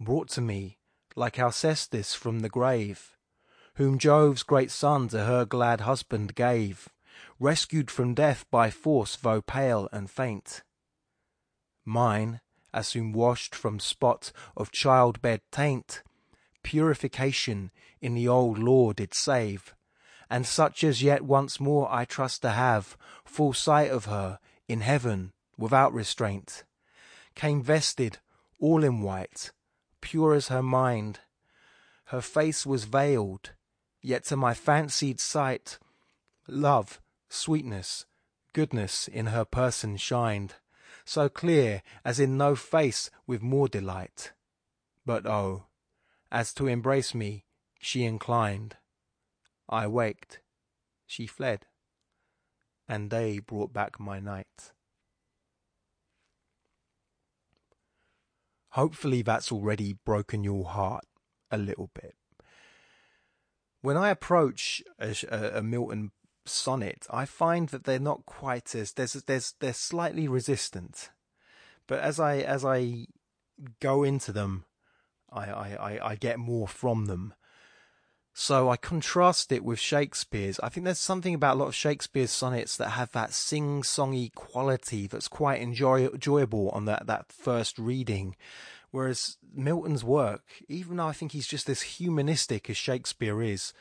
brought 0.00 0.28
to 0.30 0.40
me, 0.40 0.78
like 1.14 1.38
Alcestis 1.38 2.14
from 2.14 2.40
the 2.40 2.48
grave, 2.48 3.16
whom 3.74 3.98
Jove's 3.98 4.42
great 4.42 4.70
son 4.70 5.08
to 5.08 5.24
her 5.24 5.44
glad 5.44 5.82
husband 5.82 6.34
gave 6.34 6.88
rescued 7.38 7.90
from 7.90 8.14
death 8.14 8.44
by 8.50 8.70
force 8.70 9.16
though 9.16 9.40
pale 9.40 9.88
and 9.92 10.10
faint. 10.10 10.62
Mine, 11.84 12.40
as 12.72 12.88
soon 12.88 13.12
washed 13.12 13.54
from 13.54 13.78
spot 13.78 14.32
of 14.56 14.72
childbed 14.72 15.40
taint, 15.50 16.02
purification 16.62 17.70
in 18.00 18.14
the 18.14 18.28
old 18.28 18.58
law 18.58 18.92
did 18.92 19.14
save, 19.14 19.74
and 20.28 20.46
such 20.46 20.84
as 20.84 21.02
yet 21.02 21.22
once 21.22 21.58
more 21.58 21.88
I 21.90 22.04
trust 22.04 22.42
to 22.42 22.50
have 22.50 22.96
full 23.24 23.52
sight 23.52 23.90
of 23.90 24.04
her 24.06 24.38
in 24.68 24.80
heaven 24.80 25.32
without 25.56 25.92
restraint, 25.92 26.64
came 27.34 27.62
vested 27.62 28.18
all 28.60 28.84
in 28.84 29.00
white, 29.00 29.50
pure 30.00 30.34
as 30.34 30.48
her 30.48 30.62
mind. 30.62 31.20
Her 32.06 32.20
face 32.20 32.66
was 32.66 32.84
veiled, 32.84 33.52
yet 34.02 34.24
to 34.24 34.36
my 34.36 34.54
fancied 34.54 35.20
sight, 35.20 35.78
love 36.46 37.00
sweetness, 37.28 38.06
goodness 38.52 39.08
in 39.08 39.26
her 39.26 39.44
person 39.44 39.96
shined, 39.96 40.54
so 41.04 41.28
clear 41.28 41.82
as 42.04 42.20
in 42.20 42.36
no 42.36 42.54
face 42.54 43.10
with 43.26 43.42
more 43.42 43.68
delight. 43.68 44.32
But 45.06 45.26
oh, 45.26 45.64
as 46.30 46.52
to 46.54 46.66
embrace 46.66 47.14
me 47.14 47.44
she 47.78 48.04
inclined. 48.04 48.76
I 49.68 49.86
waked, 49.86 50.40
she 51.06 51.26
fled, 51.26 51.66
and 52.88 53.10
day 53.10 53.38
brought 53.38 53.72
back 53.72 54.00
my 54.00 54.18
night. 54.18 54.72
Hopefully 58.70 59.22
that's 59.22 59.50
already 59.50 59.94
broken 60.04 60.44
your 60.44 60.64
heart 60.64 61.04
a 61.50 61.58
little 61.58 61.90
bit. 61.94 62.14
When 63.80 63.96
I 63.96 64.10
approach 64.10 64.82
a, 64.98 65.14
a, 65.30 65.62
Milton 65.62 66.10
sonnet, 66.48 67.06
I 67.10 67.24
find 67.24 67.68
that 67.70 67.84
they're 67.84 67.98
not 67.98 68.26
quite 68.26 68.74
as 68.74 68.92
there's 68.92 69.12
there's 69.12 69.54
they're 69.60 69.72
slightly 69.72 70.28
resistant, 70.28 71.10
but 71.86 72.00
as 72.00 72.18
I 72.18 72.38
as 72.38 72.64
I 72.64 73.06
go 73.80 74.02
into 74.02 74.32
them, 74.32 74.64
I 75.30 75.50
I, 75.50 75.98
I 76.10 76.14
get 76.16 76.38
more 76.38 76.68
from 76.68 77.06
them. 77.06 77.34
So 78.40 78.70
I 78.70 78.76
contrast 78.76 79.50
it 79.50 79.64
with 79.64 79.80
Shakespeare's. 79.80 80.60
I 80.60 80.68
think 80.68 80.84
there's 80.84 81.00
something 81.00 81.34
about 81.34 81.56
a 81.56 81.58
lot 81.58 81.66
of 81.66 81.74
Shakespeare's 81.74 82.30
sonnets 82.30 82.76
that 82.76 82.90
have 82.90 83.10
that 83.10 83.32
sing-songy 83.32 84.32
quality 84.32 85.08
that's 85.08 85.26
quite 85.26 85.60
enjoy- 85.60 86.06
enjoyable 86.06 86.68
on 86.70 86.84
that, 86.84 87.08
that 87.08 87.32
first 87.32 87.80
reading. 87.80 88.36
Whereas 88.92 89.38
Milton's 89.52 90.04
work, 90.04 90.62
even 90.68 90.98
though 90.98 91.08
I 91.08 91.14
think 91.14 91.32
he's 91.32 91.48
just 91.48 91.68
as 91.68 91.82
humanistic 91.82 92.70
as 92.70 92.76
Shakespeare 92.76 93.42
is, 93.42 93.72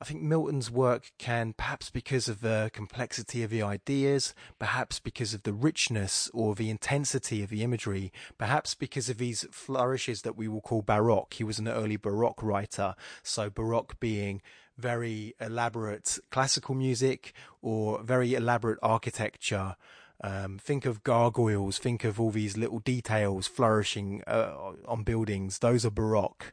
I 0.00 0.04
think 0.04 0.22
Milton's 0.22 0.70
work 0.70 1.10
can, 1.18 1.54
perhaps 1.54 1.90
because 1.90 2.28
of 2.28 2.40
the 2.40 2.70
complexity 2.72 3.42
of 3.42 3.50
the 3.50 3.62
ideas, 3.62 4.32
perhaps 4.58 5.00
because 5.00 5.34
of 5.34 5.42
the 5.42 5.52
richness 5.52 6.30
or 6.32 6.54
the 6.54 6.70
intensity 6.70 7.42
of 7.42 7.50
the 7.50 7.64
imagery, 7.64 8.12
perhaps 8.38 8.74
because 8.74 9.08
of 9.08 9.18
these 9.18 9.44
flourishes 9.50 10.22
that 10.22 10.36
we 10.36 10.46
will 10.46 10.60
call 10.60 10.82
Baroque. 10.82 11.34
He 11.34 11.42
was 11.42 11.58
an 11.58 11.66
early 11.66 11.96
Baroque 11.96 12.42
writer, 12.42 12.94
so 13.24 13.50
Baroque 13.50 13.98
being 13.98 14.40
very 14.76 15.34
elaborate 15.40 16.18
classical 16.30 16.76
music 16.76 17.32
or 17.60 18.00
very 18.02 18.34
elaborate 18.34 18.78
architecture. 18.80 19.74
Um, 20.22 20.58
think 20.58 20.86
of 20.86 21.02
gargoyles, 21.04 21.78
think 21.78 22.04
of 22.04 22.20
all 22.20 22.30
these 22.30 22.56
little 22.56 22.80
details 22.80 23.46
flourishing 23.46 24.22
uh, 24.26 24.72
on 24.86 25.02
buildings. 25.02 25.58
Those 25.58 25.84
are 25.84 25.90
Baroque. 25.90 26.52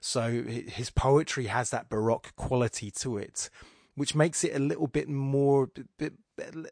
So 0.00 0.42
his 0.42 0.90
poetry 0.90 1.46
has 1.46 1.70
that 1.70 1.88
baroque 1.88 2.34
quality 2.36 2.90
to 2.92 3.18
it, 3.18 3.50
which 3.94 4.14
makes 4.14 4.42
it 4.44 4.56
a 4.56 4.58
little 4.58 4.86
bit 4.86 5.08
more, 5.08 5.68
bit, 5.98 6.14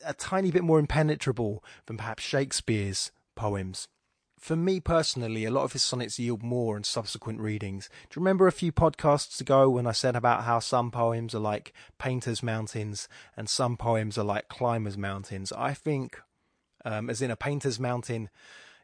a 0.05 0.15
tiny 0.15 0.51
bit 0.51 0.65
more 0.65 0.79
impenetrable 0.79 1.63
than 1.87 1.99
perhaps 1.99 2.23
Shakespeare's 2.23 3.13
poems. 3.37 3.87
For 4.39 4.55
me 4.55 4.79
personally, 4.81 5.45
a 5.45 5.51
lot 5.51 5.65
of 5.65 5.73
his 5.73 5.83
sonnets 5.83 6.19
yield 6.19 6.43
more 6.43 6.77
in 6.77 6.85
subsequent 6.85 7.41
readings. 7.41 7.89
Do 8.09 8.19
you 8.19 8.21
remember 8.21 8.47
a 8.47 8.53
few 8.53 8.71
podcasts 8.71 9.41
ago 9.41 9.69
when 9.69 9.87
I 9.87 9.93
said 9.93 10.15
about 10.15 10.45
how 10.45 10.61
some 10.61 10.91
poems 10.91 11.35
are 11.35 11.41
like 11.41 11.73
painters' 11.99 12.43
mountains 12.43 13.09
and 13.37 13.49
some 13.51 13.77
poems 13.77 14.17
are 14.17 14.25
like 14.25 14.49
climbers' 14.49 14.97
mountains? 14.97 15.53
I 15.53 15.75
think, 15.75 16.21
um, 16.85 17.11
as 17.11 17.21
in 17.21 17.33
a 17.33 17.37
painter's 17.37 17.81
mountain, 17.81 18.31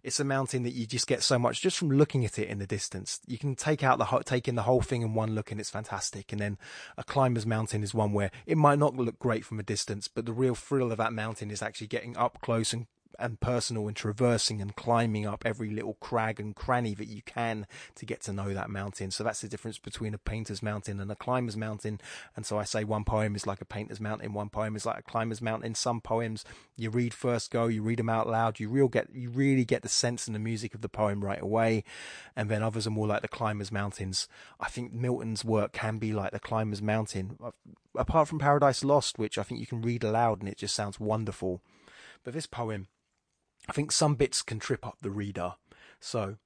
it's 0.05 0.21
a 0.21 0.25
mountain 0.25 0.63
that 0.65 0.75
you 0.75 0.87
just 0.87 1.07
get 1.07 1.23
so 1.23 1.39
much 1.39 1.63
just 1.63 1.79
from 1.79 1.91
looking 1.91 2.27
at 2.27 2.39
it 2.39 2.49
in 2.49 2.59
the 2.59 2.67
distance. 2.67 3.21
You 3.27 3.39
can 3.39 3.57
take 3.57 3.83
out 3.83 3.99
the 3.99 4.23
take 4.25 4.47
in 4.47 4.55
the 4.55 4.63
whole 4.63 4.83
thing 4.83 5.01
in 5.01 5.15
one 5.15 5.35
look, 5.35 5.51
and 5.51 5.59
it's 5.59 5.71
fantastic. 5.71 6.31
And 6.31 6.41
then 6.41 6.59
a 6.99 7.03
climber's 7.03 7.47
mountain 7.47 7.83
is 7.83 7.95
one 7.95 8.13
where 8.13 8.31
it 8.47 8.59
might 8.59 8.79
not 8.79 8.95
look 8.95 9.19
great 9.19 9.47
from 9.47 9.59
a 9.59 9.63
distance, 9.63 10.07
but 10.07 10.27
the 10.27 10.33
real 10.33 10.55
thrill 10.55 10.93
of 10.93 10.99
that 10.99 11.15
mountain 11.15 11.51
is 11.51 11.63
actually 11.63 11.87
getting 11.87 12.17
up 12.19 12.39
close 12.43 12.75
and 12.75 12.87
and 13.19 13.41
personal 13.41 13.87
and 13.87 13.97
traversing 13.97 14.61
and 14.61 14.77
climbing 14.77 15.27
up 15.27 15.45
every 15.45 15.71
little 15.71 15.95
crag 15.95 16.41
and 16.41 16.55
cranny 16.55 16.95
that 16.95 17.09
you 17.09 17.23
can 17.23 17.67
to 17.95 18.07
get 18.07 18.21
to 18.23 18.33
know 18.33 18.53
that 18.55 18.71
mountain. 18.71 19.11
So 19.11 19.25
that's 19.25 19.41
the 19.41 19.49
difference 19.49 19.79
between 19.79 20.15
a 20.15 20.19
painter's 20.19 20.63
mountain 20.63 21.01
and 21.01 21.11
a 21.11 21.17
climber's 21.17 21.57
mountain. 21.57 22.01
And 22.37 22.45
so 22.45 22.59
I 22.59 22.65
say 22.65 22.85
one 22.85 23.05
poem 23.05 23.35
is 23.37 23.47
like 23.47 23.61
a 23.61 23.67
painter's 23.67 24.01
mountain, 24.01 24.33
one 24.33 24.49
poem 24.49 24.77
is 24.77 24.87
like 24.87 24.99
a 24.99 25.03
climber's 25.03 25.43
mountain. 25.43 25.75
Some 25.75 26.01
poems 26.01 26.45
you 26.77 26.91
read 26.91 27.15
first 27.15 27.51
go, 27.51 27.67
you 27.67 27.83
read 27.83 27.99
them 27.99 28.09
out 28.09 28.29
loud, 28.29 28.61
you 28.61 28.69
real 28.69 28.89
get 28.89 29.15
you 29.15 29.31
really 29.31 29.65
get 29.65 29.83
the 29.83 29.89
sense 29.89 30.27
and 30.27 30.35
the 30.35 30.41
music 30.41 30.75
of 30.75 30.81
the 30.81 30.89
poem 30.89 31.25
right 31.25 31.41
away. 31.43 31.85
And 32.37 32.51
then 32.51 32.63
others 32.63 32.87
are 32.87 32.91
more 32.91 33.07
like 33.07 33.23
the 33.23 33.29
climber's 33.29 33.73
mountains. 33.73 34.29
I 34.61 34.69
think 34.69 34.93
Milton's 34.93 35.45
work 35.45 35.73
can 35.73 35.99
be 35.99 36.13
like 36.13 36.33
the 36.33 36.41
climber's 36.41 36.83
mountain. 36.83 37.39
Apart 37.97 38.29
from 38.29 38.39
Paradise 38.39 38.83
Lost, 38.83 39.19
which 39.19 39.39
I 39.39 39.43
think 39.43 39.61
you 39.61 39.67
can 39.67 39.83
read 39.83 40.03
aloud 40.03 40.41
and 40.41 40.49
it 40.49 40.59
just 40.59 40.75
sounds 40.75 40.99
wonderful. 40.99 41.61
But 42.25 42.33
this 42.33 42.47
poem 42.47 42.89
I 43.69 43.73
think 43.73 43.93
some 43.93 44.15
bits 44.15 44.43
can 44.43 44.59
trip 44.59 44.87
up 44.87 44.99
the 45.01 45.11
reader. 45.11 45.55
So 46.01 46.37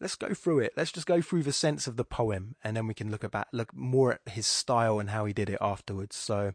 let's 0.00 0.16
go 0.16 0.34
through 0.34 0.60
it. 0.60 0.72
Let's 0.76 0.92
just 0.92 1.06
go 1.06 1.20
through 1.20 1.44
the 1.44 1.52
sense 1.52 1.86
of 1.86 1.96
the 1.96 2.04
poem, 2.04 2.56
and 2.62 2.76
then 2.76 2.86
we 2.86 2.94
can 2.94 3.10
look 3.10 3.24
about 3.24 3.48
look 3.52 3.74
more 3.74 4.12
at 4.14 4.32
his 4.32 4.46
style 4.46 4.98
and 4.98 5.10
how 5.10 5.24
he 5.24 5.32
did 5.32 5.50
it 5.50 5.58
afterwards. 5.60 6.16
So, 6.16 6.52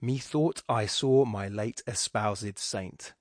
methought 0.00 0.62
I 0.68 0.86
saw 0.86 1.24
my 1.24 1.48
late 1.48 1.82
espoused 1.86 2.58
saint. 2.58 3.12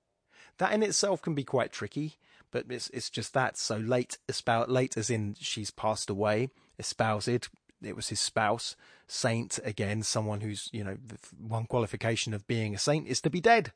That 0.57 0.73
in 0.73 0.83
itself 0.83 1.21
can 1.21 1.35
be 1.35 1.43
quite 1.43 1.71
tricky, 1.71 2.15
but 2.51 2.65
it's 2.69 2.89
it's 2.89 3.09
just 3.09 3.33
that. 3.33 3.57
So 3.57 3.77
late 3.77 4.17
espoused, 4.27 4.69
late 4.69 4.97
as 4.97 5.09
in 5.09 5.35
she's 5.39 5.71
passed 5.71 6.09
away. 6.09 6.49
Espoused, 6.79 7.49
it 7.81 7.95
was 7.95 8.09
his 8.09 8.19
spouse. 8.19 8.75
Saint 9.07 9.59
again, 9.63 10.03
someone 10.03 10.41
who's 10.41 10.69
you 10.73 10.83
know 10.83 10.97
one 11.39 11.65
qualification 11.65 12.33
of 12.33 12.45
being 12.47 12.75
a 12.75 12.77
saint 12.77 13.07
is 13.07 13.21
to 13.21 13.29
be 13.29 13.39
dead. 13.39 13.71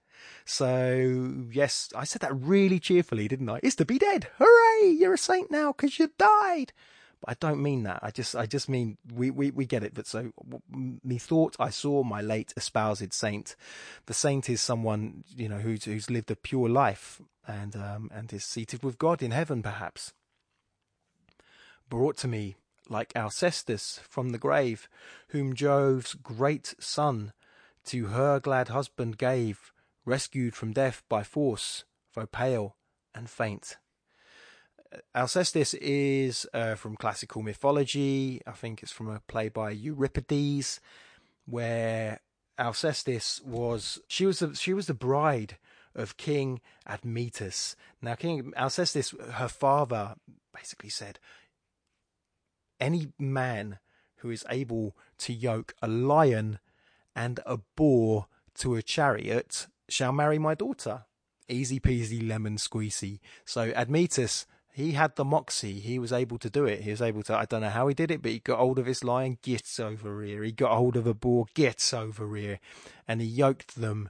So 0.46 1.48
yes, 1.52 1.90
I 1.96 2.04
said 2.04 2.22
that 2.22 2.36
really 2.36 2.80
cheerfully, 2.80 3.28
didn't 3.28 3.50
I? 3.50 3.60
Is 3.64 3.76
to 3.76 3.86
be 3.86 3.98
dead. 3.98 4.28
Hooray! 4.38 4.92
You're 4.92 5.14
a 5.14 5.18
saint 5.18 5.50
now 5.50 5.72
because 5.72 6.00
you 6.00 6.12
died. 6.18 6.74
But 7.22 7.30
I 7.30 7.36
don't 7.40 7.62
mean 7.62 7.84
that. 7.84 8.00
I 8.02 8.12
just 8.12 8.36
I 8.36 8.46
just 8.46 8.68
mean 8.68 8.98
we 9.14 9.30
we 9.30 9.52
we 9.52 9.66
get 9.66 9.84
it. 9.84 9.94
But 9.94 10.08
so 10.08 10.32
methought 10.70 11.56
I 11.60 11.70
saw 11.70 12.04
my 12.04 12.22
late 12.22 12.54
espoused 12.58 13.14
saint. 13.14 13.56
The 14.08 14.14
saint 14.14 14.50
is 14.50 14.62
someone 14.62 15.24
you 15.36 15.48
know 15.48 15.60
who's 15.60 15.86
who's 15.86 16.10
lived 16.10 16.32
a 16.32 16.36
pure 16.36 16.68
life 16.68 17.22
and 17.48 17.76
um 17.76 18.10
and 18.14 18.34
is 18.34 18.44
seated 18.44 18.84
with 18.84 18.98
God 18.98 19.22
in 19.22 19.32
heaven, 19.32 19.62
perhaps. 19.62 20.14
Brought 21.90 22.18
to 22.18 22.28
me 22.28 22.56
like 22.90 23.14
Alcestis 23.14 24.00
from 24.02 24.30
the 24.30 24.38
grave, 24.38 24.90
whom 25.30 25.56
Jove's 25.56 26.14
great 26.14 26.76
son 26.80 27.34
to 27.86 28.08
her 28.08 28.40
glad 28.40 28.70
husband 28.70 29.18
gave, 29.18 29.72
rescued 30.06 30.56
from 30.56 30.74
death 30.74 31.04
by 31.10 31.24
force, 31.24 31.84
though 32.14 32.26
pale 32.26 32.76
and 33.16 33.30
faint. 33.30 33.78
Alcestis 35.16 35.74
is 35.82 36.46
uh, 36.54 36.76
from 36.76 36.98
classical 36.98 37.42
mythology. 37.42 38.42
I 38.46 38.52
think 38.52 38.84
it's 38.84 38.92
from 38.92 39.10
a 39.10 39.22
play 39.22 39.50
by 39.50 39.72
Euripides, 39.72 40.82
where 41.46 42.20
Alcestis 42.60 43.44
was 43.44 44.00
she 44.08 44.26
was 44.26 44.40
the, 44.40 44.54
she 44.54 44.74
was 44.74 44.88
the 44.88 44.94
bride 44.94 45.58
of 45.96 46.18
King 46.18 46.62
Admetus. 46.88 47.76
Now, 48.02 48.16
King 48.16 48.54
Alcestis, 48.58 49.18
her 49.34 49.48
father, 49.48 50.16
basically 50.54 50.90
said, 50.90 51.20
any 52.82 53.08
man 53.18 53.80
who 54.18 54.30
is 54.30 54.46
able 54.50 54.98
to 55.20 55.32
yoke 55.32 55.74
a 55.82 55.88
lion 55.88 56.60
and 57.16 57.40
a 57.46 57.58
boar 57.76 58.26
to 58.56 58.76
a 58.76 58.82
chariot 58.82 59.68
shall 59.88 60.12
marry 60.12 60.40
my 60.40 60.56
daughter. 60.56 61.06
Easy 61.48 61.80
peasy 61.80 62.28
lemon 62.28 62.58
squeezy. 62.58 63.20
So 63.46 63.72
Admetus, 63.74 64.46
he 64.74 64.94
had 64.94 65.16
the 65.16 65.26
moxie. 65.26 65.80
He 65.80 66.00
was 66.00 66.14
able 66.14 66.38
to 66.40 66.50
do 66.50 66.66
it. 66.66 66.82
He 66.82 66.92
was 66.92 67.02
able 67.02 67.24
to, 67.24 67.36
I 67.36 67.46
don't 67.46 67.62
know 67.62 67.70
how 67.70 67.88
he 67.88 67.94
did 67.94 68.10
it, 68.12 68.22
but 68.22 68.32
he 68.32 68.40
got 68.40 68.60
hold 68.60 68.80
of 68.80 68.86
his 68.86 69.04
lion, 69.04 69.38
gets 69.42 69.80
over 69.80 70.24
here. 70.24 70.44
He 70.44 70.52
got 70.52 70.76
hold 70.76 70.96
of 70.96 71.08
a 71.08 71.14
boar, 71.14 71.46
gets 71.54 71.94
over 71.94 72.36
here. 72.36 72.60
And 73.08 73.22
he 73.22 73.28
yoked 73.28 73.76
them 73.76 74.10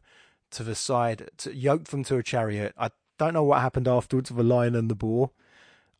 to 0.51 0.63
the 0.63 0.75
side, 0.75 1.29
to, 1.37 1.55
yoked 1.55 1.89
them 1.89 2.03
to 2.05 2.17
a 2.17 2.23
chariot. 2.23 2.73
I 2.77 2.91
don't 3.17 3.33
know 3.33 3.43
what 3.43 3.61
happened 3.61 3.87
afterwards 3.87 4.31
with 4.31 4.37
the 4.37 4.43
lion 4.43 4.75
and 4.75 4.89
the 4.89 4.95
boar. 4.95 5.31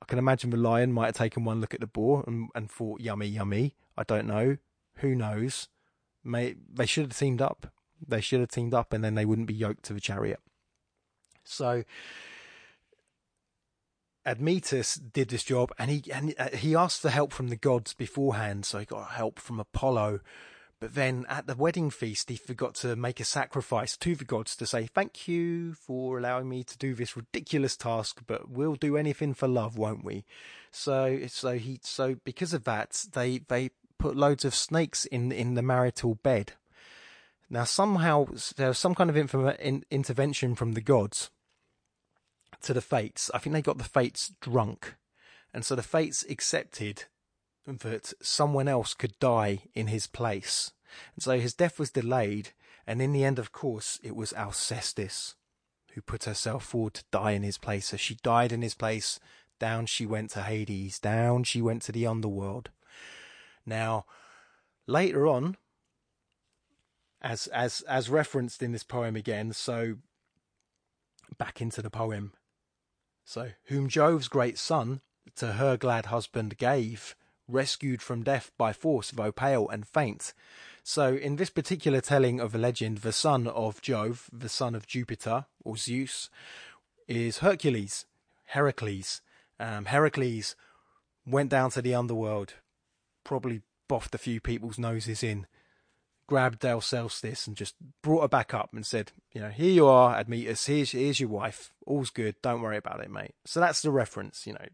I 0.02 0.06
can 0.06 0.20
imagine 0.20 0.50
the 0.50 0.58
lion 0.58 0.92
might 0.92 1.08
have 1.08 1.16
taken 1.16 1.44
one 1.44 1.62
look 1.62 1.74
at 1.74 1.80
the 1.80 1.88
boar 1.88 2.24
and, 2.26 2.50
and 2.56 2.70
thought, 2.70 3.02
yummy, 3.02 3.28
yummy. 3.28 3.76
I 3.98 4.04
don't 4.04 4.28
know. 4.28 4.58
Who 4.98 5.16
knows? 5.16 5.68
May, 6.24 6.56
they 6.74 6.86
should 6.86 7.06
have 7.06 7.18
teamed 7.18 7.42
up. 7.42 7.72
They 8.06 8.22
should 8.22 8.40
have 8.40 8.50
teamed 8.50 8.74
up 8.74 8.94
and 8.94 9.04
then 9.04 9.16
they 9.16 9.26
wouldn't 9.26 9.48
be 9.48 9.54
yoked 9.54 9.84
to 9.84 9.94
the 9.94 10.02
chariot. 10.02 10.40
So 11.44 11.84
Admetus 14.26 14.96
did 14.96 15.30
this 15.30 15.44
job 15.44 15.72
and 15.78 15.90
he 15.90 16.12
and 16.12 16.36
uh, 16.38 16.50
he 16.54 16.76
asked 16.76 17.02
for 17.02 17.10
help 17.10 17.34
from 17.34 17.50
the 17.50 17.56
gods 17.56 17.94
beforehand, 17.94 18.66
so 18.66 18.80
he 18.80 18.86
got 18.86 19.12
help 19.12 19.40
from 19.40 19.60
Apollo. 19.60 20.20
But 20.82 20.96
then 20.96 21.28
at 21.30 21.46
the 21.46 21.56
wedding 21.56 21.92
feast, 21.92 22.28
he 22.28 22.36
forgot 22.36 22.74
to 22.76 22.96
make 22.96 23.20
a 23.20 23.24
sacrifice 23.24 23.96
to 23.98 24.16
the 24.16 24.26
gods 24.26 24.56
to 24.56 24.66
say, 24.66 24.88
Thank 24.88 25.28
you 25.28 25.76
for 25.76 26.18
allowing 26.18 26.50
me 26.50 26.64
to 26.64 26.78
do 26.78 26.96
this 26.96 27.16
ridiculous 27.16 27.78
task, 27.78 28.24
but 28.26 28.50
we'll 28.50 28.74
do 28.74 28.98
anything 28.98 29.36
for 29.36 29.48
love, 29.48 29.78
won't 29.78 30.04
we? 30.04 30.26
So, 30.72 31.20
so 31.28 31.60
he, 31.60 31.80
so 31.84 32.16
because 32.26 32.56
of 32.56 32.64
that, 32.64 33.06
they, 33.14 33.42
they 33.48 33.70
put 34.00 34.18
loads 34.18 34.44
of 34.44 34.56
snakes 34.56 35.06
in, 35.06 35.32
in 35.32 35.54
the 35.54 35.62
marital 35.62 36.16
bed. 36.16 36.54
Now, 37.48 37.66
somehow, 37.66 38.26
there 38.56 38.70
was 38.70 38.80
some 38.80 38.96
kind 38.96 39.12
of 39.12 39.36
in, 39.60 39.84
intervention 39.92 40.56
from 40.56 40.72
the 40.72 40.82
gods 40.82 41.30
to 42.64 42.74
the 42.74 42.82
fates. 42.82 43.30
I 43.36 43.38
think 43.38 43.54
they 43.54 43.62
got 43.62 43.78
the 43.78 43.84
fates 43.84 44.34
drunk. 44.42 44.96
And 45.54 45.64
so 45.64 45.76
the 45.76 45.84
fates 45.84 46.26
accepted 46.28 47.06
that 47.66 48.14
someone 48.22 48.68
else 48.68 48.94
could 48.94 49.18
die 49.20 49.64
in 49.74 49.88
his 49.88 50.08
place. 50.08 50.72
And 51.16 51.24
so 51.24 51.40
his 51.40 51.54
death 51.54 51.80
was 51.80 51.92
delayed, 51.92 52.50
and 52.86 53.02
in 53.02 53.14
the 53.14 53.24
end, 53.24 53.40
of 53.40 53.52
course, 53.52 54.00
it 54.04 54.16
was 54.16 54.34
Alcestis 54.34 55.36
who 55.94 56.02
put 56.02 56.24
herself 56.24 56.66
forward 56.66 56.94
to 56.96 57.04
die 57.12 57.32
in 57.32 57.44
his 57.44 57.58
place. 57.58 57.88
So 57.88 57.98
she 57.98 58.16
died 58.16 58.52
in 58.52 58.62
his 58.62 58.74
place. 58.74 59.20
Down 59.60 59.86
she 59.86 60.06
went 60.06 60.32
to 60.32 60.42
Hades. 60.42 61.00
Down 61.00 61.44
she 61.44 61.62
went 61.62 61.82
to 61.84 61.92
the 61.92 62.08
underworld. 62.08 62.70
Now, 63.66 64.06
later 64.88 65.28
on, 65.28 65.58
as 67.22 67.48
as 67.48 67.82
as 67.82 68.10
referenced 68.10 68.64
in 68.64 68.72
this 68.72 68.84
poem 68.84 69.16
again, 69.16 69.54
so 69.54 69.98
back 71.38 71.62
into 71.62 71.82
the 71.82 71.92
poem. 71.92 72.34
So, 73.24 73.52
whom 73.66 73.88
Jove's 73.88 74.28
great 74.28 74.58
son 74.58 75.02
to 75.36 75.54
her 75.54 75.78
glad 75.78 76.08
husband 76.08 76.58
gave, 76.58 77.16
rescued 77.52 78.02
from 78.02 78.24
death 78.24 78.52
by 78.58 78.74
force, 78.74 79.12
though 79.12 79.32
pale 79.32 79.68
and 79.70 79.88
faint. 79.88 80.34
So, 80.84 81.16
in 81.16 81.36
this 81.36 81.50
particular 81.50 82.02
telling 82.02 82.40
of 82.40 82.56
a 82.56 82.58
legend, 82.58 83.00
the 83.00 83.12
son 83.12 83.48
of 83.48 83.82
Jove, 83.82 84.30
the 84.34 84.50
son 84.50 84.74
of 84.74 84.88
Jupiter 84.88 85.46
or 85.64 85.78
Zeus, 85.78 86.30
is 87.08 87.40
Hercules, 87.40 88.06
Heracles. 88.46 89.22
Um, 89.60 89.86
Heracles 89.86 90.56
went 91.26 91.50
down 91.50 91.70
to 91.72 91.82
the 91.82 91.94
underworld, 91.94 92.56
probably 93.24 93.62
boffed 93.88 94.16
a 94.16 94.18
few 94.18 94.40
people's 94.40 94.80
noses 94.80 95.22
in, 95.22 95.46
grabbed 96.28 96.62
Alcestis 96.62 97.46
and 97.46 97.58
just 97.58 97.76
brought 98.02 98.22
her 98.22 98.28
back 98.28 98.54
up 98.54 98.70
and 98.74 98.86
said, 98.86 99.12
you 99.34 99.42
know, 99.42 99.50
here 99.50 99.72
you 99.72 99.86
are, 99.86 100.18
Admetus, 100.18 100.66
here's, 100.66 100.92
here's 100.92 101.20
your 101.20 101.30
wife, 101.30 101.74
all's 101.86 102.10
good, 102.10 102.36
don't 102.42 102.62
worry 102.62 102.78
about 102.78 103.02
it, 103.02 103.12
mate. 103.12 103.36
So 103.46 103.60
that's 103.60 103.82
the 103.82 103.92
reference, 103.92 104.48
you 104.48 104.54
know. 104.54 104.66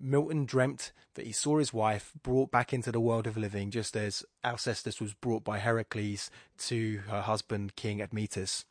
Milton 0.00 0.44
dreamt 0.44 0.92
that 1.14 1.26
he 1.26 1.32
saw 1.32 1.58
his 1.58 1.72
wife 1.72 2.12
brought 2.22 2.50
back 2.50 2.72
into 2.72 2.92
the 2.92 3.00
world 3.00 3.26
of 3.26 3.36
living, 3.36 3.70
just 3.70 3.96
as 3.96 4.24
Alcestis 4.44 5.00
was 5.00 5.14
brought 5.14 5.44
by 5.44 5.58
Heracles 5.58 6.30
to 6.58 6.98
her 7.08 7.22
husband, 7.22 7.76
King 7.76 8.00
Admetus. 8.00 8.64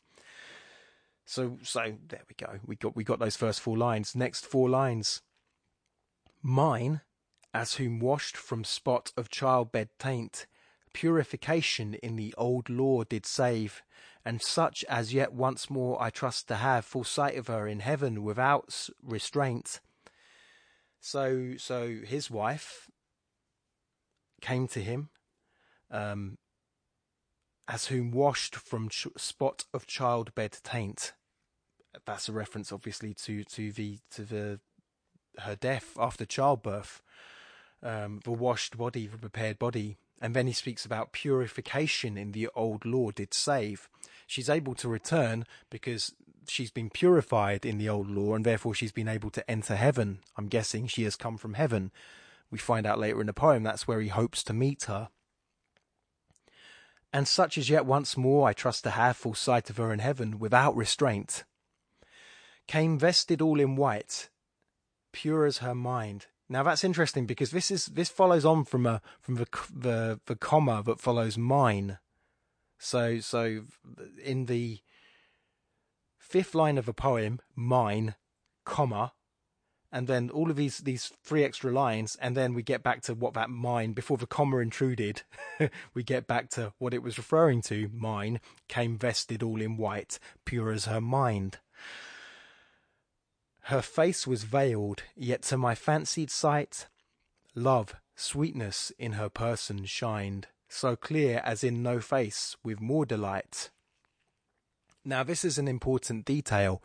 So, 1.24 1.58
so 1.62 1.94
there 2.08 2.22
we 2.28 2.34
go. 2.38 2.58
We 2.64 2.76
got 2.76 2.96
we 2.96 3.04
got 3.04 3.18
those 3.18 3.36
first 3.36 3.60
four 3.60 3.76
lines. 3.76 4.16
Next 4.16 4.46
four 4.46 4.68
lines. 4.68 5.20
Mine, 6.42 7.02
as 7.52 7.74
whom 7.74 7.98
washed 7.98 8.36
from 8.36 8.64
spot 8.64 9.12
of 9.16 9.28
childbed 9.28 9.90
taint, 9.98 10.46
purification 10.94 11.94
in 11.94 12.16
the 12.16 12.34
old 12.38 12.70
law 12.70 13.04
did 13.04 13.26
save, 13.26 13.82
and 14.24 14.40
such 14.40 14.84
as 14.88 15.12
yet 15.12 15.32
once 15.34 15.68
more 15.68 16.00
I 16.00 16.08
trust 16.08 16.48
to 16.48 16.56
have 16.56 16.86
full 16.86 17.04
sight 17.04 17.36
of 17.36 17.48
her 17.48 17.66
in 17.68 17.80
heaven 17.80 18.24
without 18.24 18.88
restraint 19.02 19.80
so, 21.08 21.54
so 21.56 22.00
his 22.04 22.30
wife 22.30 22.90
came 24.42 24.68
to 24.68 24.80
him, 24.80 25.08
um, 25.90 26.36
as 27.66 27.86
whom 27.86 28.10
washed 28.10 28.54
from 28.54 28.90
ch- 28.90 29.06
spot 29.16 29.64
of 29.72 29.86
childbed 29.86 30.58
taint. 30.62 31.14
That's 32.04 32.28
a 32.28 32.32
reference, 32.32 32.70
obviously, 32.70 33.14
to 33.14 33.42
to 33.44 33.72
the 33.72 33.98
to 34.10 34.22
the 34.22 34.60
her 35.38 35.56
death 35.56 35.96
after 35.98 36.26
childbirth. 36.26 37.00
Um, 37.82 38.20
the 38.24 38.32
washed 38.32 38.76
body, 38.76 39.06
the 39.06 39.16
prepared 39.16 39.58
body, 39.58 39.96
and 40.20 40.34
then 40.34 40.46
he 40.46 40.52
speaks 40.52 40.84
about 40.84 41.12
purification 41.12 42.18
in 42.18 42.32
the 42.32 42.50
old 42.54 42.84
law 42.84 43.12
did 43.12 43.32
save. 43.32 43.88
She's 44.26 44.50
able 44.50 44.74
to 44.74 44.88
return 44.88 45.46
because 45.70 46.12
she's 46.50 46.70
been 46.70 46.90
purified 46.90 47.64
in 47.64 47.78
the 47.78 47.88
old 47.88 48.08
law 48.08 48.34
and 48.34 48.44
therefore 48.44 48.74
she's 48.74 48.92
been 48.92 49.08
able 49.08 49.30
to 49.30 49.50
enter 49.50 49.76
heaven. 49.76 50.20
I'm 50.36 50.48
guessing 50.48 50.86
she 50.86 51.04
has 51.04 51.16
come 51.16 51.36
from 51.36 51.54
heaven. 51.54 51.90
We 52.50 52.58
find 52.58 52.86
out 52.86 52.98
later 52.98 53.20
in 53.20 53.26
the 53.26 53.32
poem 53.32 53.62
that's 53.62 53.86
where 53.86 54.00
he 54.00 54.08
hopes 54.08 54.42
to 54.44 54.52
meet 54.52 54.84
her. 54.84 55.08
And 57.12 57.26
such 57.26 57.56
as 57.56 57.70
yet 57.70 57.86
once 57.86 58.16
more 58.16 58.48
I 58.48 58.52
trust 58.52 58.84
to 58.84 58.90
have 58.90 59.16
full 59.16 59.34
sight 59.34 59.70
of 59.70 59.78
her 59.78 59.92
in 59.92 59.98
heaven 59.98 60.38
without 60.38 60.76
restraint. 60.76 61.44
Came 62.66 62.98
vested 62.98 63.40
all 63.40 63.60
in 63.60 63.76
white, 63.76 64.28
pure 65.12 65.46
as 65.46 65.58
her 65.58 65.74
mind. 65.74 66.26
Now 66.50 66.62
that's 66.62 66.84
interesting 66.84 67.26
because 67.26 67.50
this 67.50 67.70
is 67.70 67.86
this 67.86 68.08
follows 68.08 68.44
on 68.44 68.64
from 68.64 68.86
a 68.86 69.00
from 69.20 69.36
the 69.36 69.46
the 69.74 70.20
the 70.26 70.36
comma 70.36 70.82
that 70.84 71.00
follows 71.00 71.36
mine. 71.38 71.98
So 72.78 73.20
so 73.20 73.62
in 74.22 74.46
the 74.46 74.80
fifth 76.28 76.54
line 76.54 76.78
of 76.78 76.88
a 76.88 76.92
poem, 76.92 77.40
mine, 77.54 78.14
comma, 78.64 79.12
and 79.90 80.06
then 80.06 80.28
all 80.30 80.50
of 80.50 80.56
these 80.56 80.78
these 80.78 81.12
three 81.24 81.44
extra 81.44 81.72
lines, 81.72 82.16
and 82.20 82.36
then 82.36 82.52
we 82.52 82.62
get 82.62 82.82
back 82.82 83.00
to 83.02 83.14
what 83.14 83.34
that 83.34 83.50
mine 83.50 83.92
before 83.92 84.18
the 84.18 84.26
comma 84.26 84.58
intruded. 84.58 85.22
we 85.94 86.02
get 86.02 86.26
back 86.26 86.50
to 86.50 86.72
what 86.78 86.92
it 86.92 87.02
was 87.02 87.16
referring 87.16 87.62
to. 87.62 87.90
Mine 87.94 88.40
came 88.68 88.98
vested 88.98 89.42
all 89.42 89.60
in 89.60 89.76
white, 89.76 90.18
pure 90.44 90.70
as 90.70 90.84
her 90.84 91.00
mind. 91.00 91.58
Her 93.62 93.82
face 93.82 94.26
was 94.26 94.44
veiled, 94.44 95.02
yet 95.14 95.42
to 95.42 95.58
my 95.58 95.74
fancied 95.74 96.30
sight, 96.30 96.86
love, 97.54 97.94
sweetness 98.16 98.92
in 98.98 99.12
her 99.12 99.28
person 99.28 99.84
shined, 99.84 100.48
so 100.68 100.96
clear 100.96 101.42
as 101.44 101.62
in 101.62 101.82
no 101.82 102.00
face, 102.00 102.56
with 102.64 102.80
more 102.80 103.04
delight. 103.04 103.70
Now, 105.08 105.22
this 105.22 105.42
is 105.42 105.56
an 105.56 105.68
important 105.68 106.26
detail. 106.26 106.82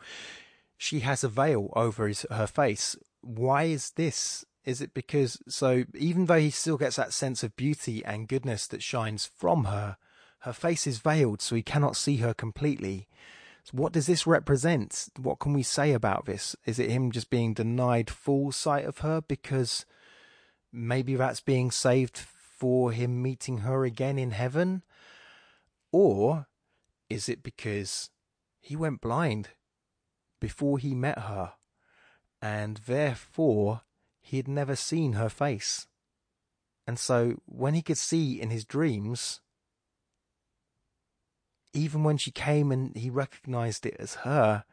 She 0.78 1.00
has 1.00 1.22
a 1.22 1.28
veil 1.28 1.70
over 1.76 2.08
his, 2.08 2.24
her 2.30 2.46
face. 2.46 2.96
Why 3.20 3.64
is 3.64 3.90
this? 3.90 4.46
Is 4.64 4.80
it 4.80 4.94
because, 4.94 5.38
so 5.46 5.84
even 5.94 6.24
though 6.24 6.38
he 6.38 6.48
still 6.48 6.78
gets 6.78 6.96
that 6.96 7.12
sense 7.12 7.42
of 7.42 7.54
beauty 7.54 8.02
and 8.02 8.26
goodness 8.26 8.66
that 8.68 8.82
shines 8.82 9.26
from 9.26 9.64
her, 9.64 9.98
her 10.40 10.54
face 10.54 10.86
is 10.86 11.00
veiled 11.00 11.42
so 11.42 11.54
he 11.54 11.62
cannot 11.62 11.96
see 11.96 12.16
her 12.16 12.32
completely. 12.32 13.08
So 13.64 13.72
what 13.72 13.92
does 13.92 14.06
this 14.06 14.26
represent? 14.26 15.08
What 15.20 15.38
can 15.38 15.52
we 15.52 15.62
say 15.62 15.92
about 15.92 16.24
this? 16.24 16.56
Is 16.64 16.78
it 16.78 16.88
him 16.88 17.12
just 17.12 17.28
being 17.28 17.52
denied 17.52 18.08
full 18.08 18.52
sight 18.52 18.86
of 18.86 18.98
her 18.98 19.20
because 19.20 19.84
maybe 20.72 21.14
that's 21.14 21.40
being 21.40 21.70
saved 21.70 22.16
for 22.16 22.90
him 22.90 23.20
meeting 23.20 23.58
her 23.58 23.84
again 23.84 24.18
in 24.18 24.30
heaven? 24.30 24.82
Or 25.92 26.46
is 27.10 27.28
it 27.28 27.42
because 27.42 28.08
he 28.64 28.74
went 28.76 29.02
blind 29.02 29.50
before 30.40 30.78
he 30.78 30.94
met 30.94 31.18
her, 31.18 31.52
and 32.40 32.78
therefore 32.86 33.82
he 34.22 34.38
had 34.38 34.48
never 34.48 34.74
seen 34.74 35.12
her 35.12 35.28
face. 35.28 35.86
And 36.86 36.98
so 36.98 37.40
when 37.44 37.74
he 37.74 37.82
could 37.82 37.98
see 37.98 38.40
in 38.40 38.48
his 38.48 38.64
dreams, 38.64 39.40
even 41.74 42.04
when 42.04 42.16
she 42.16 42.30
came 42.30 42.72
and 42.72 42.96
he 42.96 43.10
recognized 43.10 43.84
it 43.84 43.96
as 43.98 44.14
her, 44.16 44.64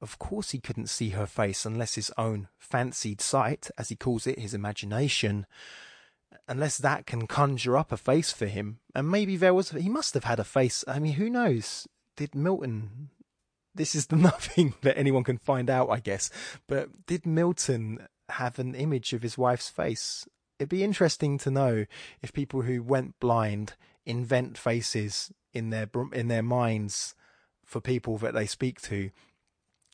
of 0.00 0.18
course 0.18 0.50
he 0.50 0.58
couldn't 0.58 0.88
see 0.88 1.10
her 1.10 1.26
face 1.26 1.64
unless 1.64 1.94
his 1.94 2.10
own 2.18 2.48
fancied 2.58 3.20
sight, 3.20 3.70
as 3.78 3.90
he 3.90 3.96
calls 3.96 4.26
it, 4.26 4.40
his 4.40 4.54
imagination, 4.54 5.46
unless 6.48 6.78
that 6.78 7.06
can 7.06 7.28
conjure 7.28 7.76
up 7.76 7.92
a 7.92 7.96
face 7.96 8.32
for 8.32 8.46
him. 8.46 8.80
And 8.92 9.08
maybe 9.08 9.36
there 9.36 9.54
was, 9.54 9.70
he 9.70 9.88
must 9.88 10.14
have 10.14 10.24
had 10.24 10.40
a 10.40 10.44
face. 10.44 10.84
I 10.88 10.98
mean, 10.98 11.12
who 11.14 11.30
knows? 11.30 11.86
Did 12.16 12.34
Milton? 12.34 13.10
This 13.74 13.94
is 13.94 14.06
the 14.06 14.16
nothing 14.30 14.74
that 14.82 14.98
anyone 14.98 15.24
can 15.24 15.38
find 15.38 15.68
out, 15.68 15.90
I 15.90 16.00
guess. 16.00 16.30
But 16.66 17.06
did 17.06 17.26
Milton 17.26 18.06
have 18.28 18.58
an 18.58 18.74
image 18.74 19.12
of 19.12 19.22
his 19.22 19.38
wife's 19.38 19.68
face? 19.68 20.26
It'd 20.58 20.68
be 20.68 20.84
interesting 20.84 21.38
to 21.38 21.50
know 21.50 21.86
if 22.22 22.32
people 22.32 22.62
who 22.62 22.82
went 22.82 23.18
blind 23.20 23.74
invent 24.06 24.58
faces 24.58 25.32
in 25.52 25.70
their 25.70 25.88
in 26.12 26.28
their 26.28 26.42
minds 26.42 27.14
for 27.64 27.80
people 27.80 28.18
that 28.18 28.34
they 28.34 28.46
speak 28.46 28.80
to. 28.82 29.10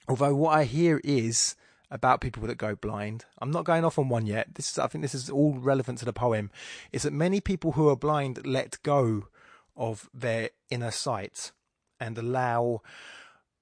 Although 0.08 0.34
what 0.34 0.56
I 0.56 0.64
hear 0.64 1.00
is 1.04 1.54
about 1.90 2.20
people 2.20 2.46
that 2.46 2.56
go 2.56 2.76
blind. 2.76 3.24
I'm 3.40 3.50
not 3.50 3.64
going 3.64 3.84
off 3.84 3.98
on 3.98 4.08
one 4.08 4.26
yet. 4.26 4.54
This 4.54 4.70
is, 4.70 4.78
I 4.78 4.86
think 4.86 5.02
this 5.02 5.14
is 5.14 5.28
all 5.28 5.54
relevant 5.54 5.98
to 5.98 6.04
the 6.04 6.12
poem. 6.12 6.50
Is 6.92 7.02
that 7.02 7.12
many 7.12 7.40
people 7.40 7.72
who 7.72 7.88
are 7.88 7.96
blind 7.96 8.46
let 8.46 8.78
go 8.82 9.28
of 9.76 10.08
their 10.14 10.50
inner 10.70 10.90
sight 10.90 11.52
and 12.00 12.16
allow 12.18 12.82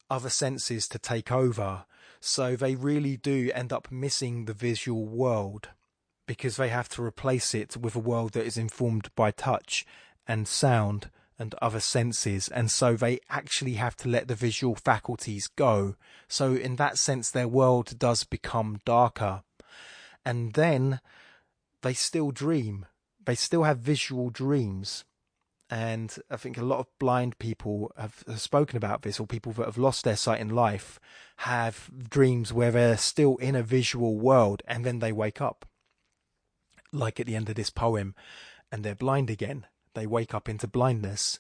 other 0.09 0.31
senses 0.31 0.89
to 0.89 0.99
take 0.99 1.31
over. 1.31 1.85
So 2.21 2.57
they 2.57 2.75
really 2.75 3.17
do 3.17 3.51
end 3.55 3.73
up 3.73 3.91
missing 3.91 4.45
the 4.45 4.55
visual 4.55 5.07
world 5.07 5.69
because 6.27 6.57
they 6.57 6.69
have 6.69 6.89
to 6.91 7.03
replace 7.03 7.55
it 7.55 7.77
with 7.77 7.97
a 7.97 8.01
world 8.01 8.33
that 8.33 8.45
is 8.45 8.57
informed 8.57 9.09
by 9.15 9.31
touch 9.31 9.85
and 10.27 10.47
sound 10.47 11.11
and 11.39 11.55
other 11.63 11.81
senses, 11.81 12.49
and 12.49 12.71
so 12.71 12.97
they 12.97 13.21
actually 13.31 13.75
have 13.75 13.97
to 13.97 14.09
let 14.09 14.27
the 14.27 14.35
visual 14.35 14.75
faculties 14.75 15.47
go. 15.47 15.95
So, 16.27 16.55
in 16.55 16.77
that 16.77 16.99
sense, 16.99 17.31
their 17.31 17.47
world 17.47 17.99
does 17.99 18.25
become 18.25 18.81
darker. 18.85 19.45
And 20.25 20.55
then 20.55 21.01
they 21.83 21.95
still 21.95 22.33
dream, 22.33 22.87
they 23.25 23.37
still 23.37 23.63
have 23.63 23.79
visual 23.79 24.31
dreams. 24.31 25.05
And 25.71 26.17
I 26.31 26.37
think 26.37 26.57
a 26.57 26.65
lot 26.65 26.79
of 26.79 26.87
blind 26.99 27.39
people 27.39 27.93
have, 27.99 28.25
spoken 28.37 28.77
about 28.77 29.03
this, 29.03 29.21
or 29.21 29.27
people 29.27 29.53
that 29.53 29.67
have 29.67 29.77
lost 29.77 30.05
their 30.05 30.17
sight 30.17 30.41
in 30.41 30.49
life 30.49 30.99
have 31.39 31.91
dreams 32.09 32.53
where 32.53 32.71
they're 32.71 32.97
still 32.97 33.37
in 33.37 33.55
a 33.55 33.63
visual 33.63 34.19
world 34.19 34.63
and 34.67 34.85
then 34.85 35.01
they 35.01 35.13
wake 35.13 35.41
up. 35.41 35.67
Like 36.91 37.21
at 37.21 37.27
the 37.27 37.37
end 37.37 37.51
of 37.51 37.55
this 37.55 37.71
poem, 37.71 38.15
and 38.73 38.83
they're 38.83 38.95
blind 38.95 39.29
again 39.29 39.67
they 39.99 40.07
wake 40.07 40.33
up 40.33 40.49
into 40.49 40.67
blindness. 40.67 41.39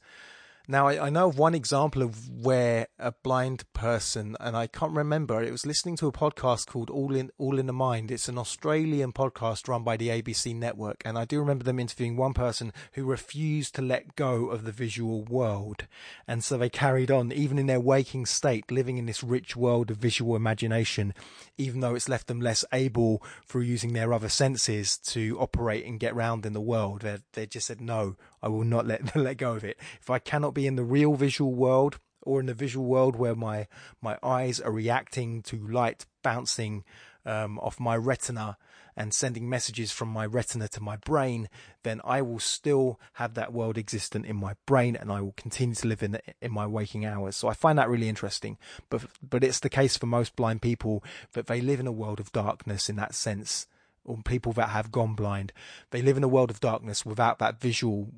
Now, 0.70 0.86
I, 0.86 1.06
I, 1.06 1.08
know 1.08 1.30
of 1.30 1.38
one 1.38 1.54
example 1.54 2.02
of 2.02 2.28
where 2.28 2.88
a 2.98 3.12
blind 3.22 3.64
person, 3.72 4.36
and 4.38 4.54
I 4.54 4.66
can't 4.66 4.92
remember, 4.92 5.42
it 5.42 5.50
was 5.50 5.64
listening 5.64 5.96
to 5.96 6.08
a 6.08 6.12
podcast 6.12 6.66
called 6.66 6.90
All 6.90 7.16
in 7.16 7.30
All 7.38 7.58
in 7.58 7.64
the 7.64 7.72
Mind. 7.72 8.10
It's 8.10 8.28
an 8.28 8.36
Australian 8.36 9.14
podcast 9.14 9.66
run 9.66 9.82
by 9.82 9.96
the 9.96 10.08
ABC 10.10 10.54
network, 10.54 11.00
and 11.06 11.16
I 11.16 11.24
do 11.24 11.40
remember 11.40 11.64
them 11.64 11.80
interviewing 11.80 12.18
one 12.18 12.34
person 12.34 12.74
who 12.92 13.06
refused 13.06 13.76
to 13.76 13.82
let 13.82 14.14
go 14.14 14.50
of 14.50 14.64
the 14.64 14.70
visual 14.70 15.24
world. 15.24 15.86
And 16.26 16.44
so 16.44 16.58
they 16.58 16.68
carried 16.68 17.10
on, 17.10 17.32
even 17.32 17.58
in 17.58 17.64
their 17.64 17.80
waking 17.80 18.26
state, 18.26 18.70
living 18.70 18.98
in 18.98 19.06
this 19.06 19.24
rich 19.24 19.56
world 19.56 19.90
of 19.90 19.96
visual 19.96 20.36
imagination, 20.36 21.14
even 21.56 21.80
though 21.80 21.94
it's 21.94 22.10
left 22.10 22.26
them 22.26 22.42
less 22.42 22.62
able 22.74 23.22
through 23.46 23.62
using 23.62 23.94
their 23.94 24.12
other 24.12 24.28
senses 24.28 24.98
to 24.98 25.38
operate 25.40 25.86
and 25.86 25.98
get 25.98 26.14
round 26.14 26.44
in 26.44 26.52
the 26.52 26.60
world. 26.60 27.00
They, 27.00 27.16
they 27.32 27.46
just 27.46 27.68
said, 27.68 27.80
no, 27.80 28.16
I 28.42 28.48
will 28.48 28.64
not 28.64 28.86
let, 28.86 29.16
let 29.16 29.36
go 29.36 29.54
of 29.54 29.64
it. 29.64 29.78
If 30.00 30.10
I 30.10 30.18
cannot 30.18 30.54
be 30.54 30.66
in 30.66 30.76
the 30.76 30.84
real 30.84 31.14
visual 31.14 31.54
world 31.54 31.98
or 32.22 32.40
in 32.40 32.46
the 32.46 32.54
visual 32.54 32.86
world 32.86 33.16
where 33.16 33.34
my 33.34 33.66
my 34.02 34.18
eyes 34.22 34.60
are 34.60 34.72
reacting 34.72 35.42
to 35.42 35.56
light 35.66 36.06
bouncing 36.22 36.84
um, 37.24 37.58
off 37.60 37.80
my 37.80 37.96
retina 37.96 38.56
and 38.96 39.14
sending 39.14 39.48
messages 39.48 39.92
from 39.92 40.08
my 40.08 40.26
retina 40.26 40.66
to 40.66 40.82
my 40.82 40.96
brain, 40.96 41.48
then 41.84 42.00
I 42.04 42.20
will 42.20 42.40
still 42.40 42.98
have 43.14 43.34
that 43.34 43.52
world 43.52 43.78
existent 43.78 44.26
in 44.26 44.34
my 44.34 44.54
brain, 44.66 44.96
and 44.96 45.12
I 45.12 45.20
will 45.20 45.34
continue 45.36 45.76
to 45.76 45.86
live 45.86 46.02
in 46.02 46.18
in 46.42 46.52
my 46.52 46.66
waking 46.66 47.06
hours. 47.06 47.36
So 47.36 47.48
I 47.48 47.54
find 47.54 47.78
that 47.78 47.88
really 47.88 48.08
interesting. 48.08 48.58
But 48.90 49.02
but 49.22 49.44
it's 49.44 49.60
the 49.60 49.70
case 49.70 49.96
for 49.96 50.06
most 50.06 50.36
blind 50.36 50.62
people 50.62 51.04
that 51.32 51.46
they 51.46 51.60
live 51.60 51.80
in 51.80 51.86
a 51.86 51.92
world 51.92 52.18
of 52.18 52.32
darkness 52.32 52.88
in 52.88 52.96
that 52.96 53.14
sense. 53.14 53.66
Or 54.08 54.16
people 54.24 54.54
that 54.54 54.70
have 54.70 54.90
gone 54.90 55.14
blind, 55.14 55.52
they 55.90 56.00
live 56.00 56.16
in 56.16 56.24
a 56.24 56.28
world 56.28 56.50
of 56.50 56.60
darkness 56.60 57.04
without 57.04 57.38
that 57.40 57.60
visual 57.60 58.08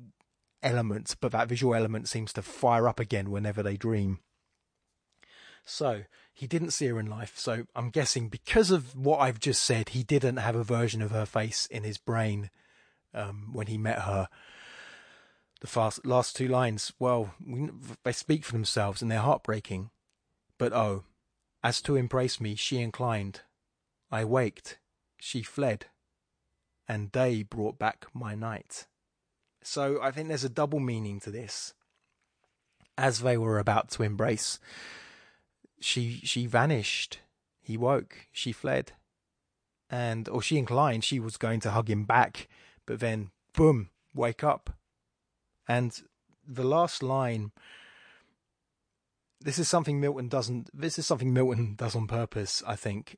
element, 0.63 1.17
but 1.19 1.33
that 1.33 1.49
visual 1.49 1.75
element 1.75 2.07
seems 2.07 2.31
to 2.33 2.41
fire 2.41 2.87
up 2.87 2.97
again 2.97 3.29
whenever 3.29 3.61
they 3.61 3.75
dream. 3.75 4.19
So 5.65 6.03
he 6.33 6.47
didn't 6.47 6.71
see 6.71 6.87
her 6.87 6.99
in 6.99 7.07
life. 7.07 7.33
So 7.37 7.65
I'm 7.75 7.89
guessing 7.89 8.29
because 8.29 8.71
of 8.71 8.95
what 8.95 9.19
I've 9.19 9.39
just 9.39 9.63
said, 9.63 9.89
he 9.89 10.01
didn't 10.03 10.37
have 10.37 10.55
a 10.55 10.63
version 10.63 11.01
of 11.01 11.11
her 11.11 11.25
face 11.25 11.65
in 11.65 11.83
his 11.83 11.97
brain 11.97 12.49
um, 13.13 13.49
when 13.51 13.67
he 13.67 13.77
met 13.77 13.99
her. 13.99 14.29
The 15.59 15.67
fast, 15.67 16.05
last 16.05 16.35
two 16.35 16.47
lines, 16.47 16.93
well, 16.99 17.35
we, 17.45 17.69
they 18.03 18.13
speak 18.13 18.45
for 18.45 18.53
themselves 18.53 19.01
and 19.01 19.11
they're 19.11 19.19
heartbreaking. 19.19 19.91
But 20.57 20.73
oh, 20.73 21.03
as 21.63 21.81
to 21.83 21.95
embrace 21.95 22.39
me, 22.39 22.55
she 22.55 22.79
inclined. 22.79 23.41
I 24.09 24.25
waked, 24.25 24.79
she 25.21 25.43
fled, 25.43 25.85
and 26.87 27.11
day 27.11 27.43
brought 27.43 27.77
back 27.77 28.07
my 28.13 28.33
night. 28.33 28.87
So 29.63 30.01
I 30.01 30.09
think 30.09 30.27
there's 30.27 30.43
a 30.43 30.49
double 30.49 30.79
meaning 30.79 31.19
to 31.21 31.31
this. 31.31 31.73
As 32.97 33.19
they 33.19 33.37
were 33.37 33.59
about 33.59 33.89
to 33.91 34.03
embrace, 34.03 34.59
she 35.79 36.21
she 36.23 36.47
vanished. 36.47 37.19
He 37.61 37.77
woke. 37.77 38.27
She 38.31 38.51
fled, 38.51 38.93
and 39.89 40.27
or 40.27 40.41
she 40.41 40.57
inclined. 40.57 41.03
She 41.03 41.19
was 41.19 41.37
going 41.37 41.59
to 41.61 41.71
hug 41.71 41.89
him 41.89 42.05
back, 42.05 42.49
but 42.85 42.99
then 42.99 43.29
boom, 43.53 43.89
wake 44.13 44.43
up. 44.43 44.71
And 45.67 45.93
the 46.45 46.65
last 46.65 47.03
line. 47.03 47.51
This 49.43 49.57
is 49.57 49.67
something 49.67 49.99
Milton 49.99 50.27
doesn't. 50.27 50.69
This 50.73 50.99
is 50.99 51.07
something 51.07 51.33
Milton 51.33 51.73
does 51.75 51.95
on 51.95 52.05
purpose, 52.05 52.61
I 52.67 52.75
think, 52.75 53.17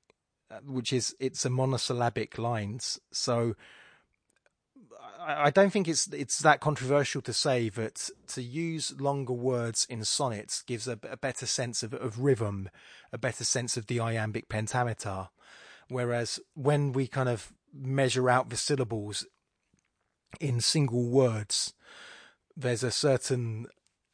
which 0.65 0.93
is 0.93 1.15
it's 1.19 1.45
a 1.45 1.49
monosyllabic 1.49 2.38
lines. 2.38 2.99
So 3.12 3.56
I 5.25 5.51
don't 5.51 5.71
think 5.71 5.88
it's 5.88 6.08
it's 6.08 6.39
that 6.39 6.60
controversial 6.60 7.21
to 7.21 7.34
say 7.34 7.69
that 7.69 8.10
to 8.27 8.41
use 8.41 8.99
longer 8.99 9.34
words 9.34 9.88
in 9.89 10.03
sonnets 10.03 10.63
gives 10.63 10.88
a, 10.88 10.99
a, 11.10 11.17
better 11.17 11.45
sense 11.45 11.82
of, 11.82 11.93
of 11.93 12.19
rhythm, 12.19 12.69
a 13.12 13.17
better 13.17 13.43
sense 13.43 13.77
of 13.77 13.88
the 13.88 13.99
iambic 13.99 14.49
pentameter, 14.49 15.29
whereas 15.88 16.39
when 16.56 16.91
we 16.91 17.08
kind 17.08 17.29
of 17.29 17.53
measure 17.73 18.29
out 18.29 18.49
the 18.49 18.58
syllables 18.58 19.25
in 20.39 20.60
single 20.60 21.06
words, 21.06 21.73
there's 22.56 22.84
a 22.84 22.91
certain 22.91 23.67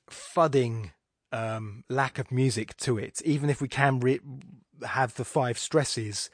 fudding 0.09 0.91
um, 1.31 1.83
lack 1.89 2.19
of 2.19 2.31
music 2.31 2.75
to 2.77 2.97
it. 2.97 3.21
Even 3.23 3.49
if 3.49 3.61
we 3.61 3.67
can 3.67 3.99
re- 3.99 4.19
have 4.85 5.15
the 5.15 5.25
five 5.25 5.57
stresses, 5.57 6.29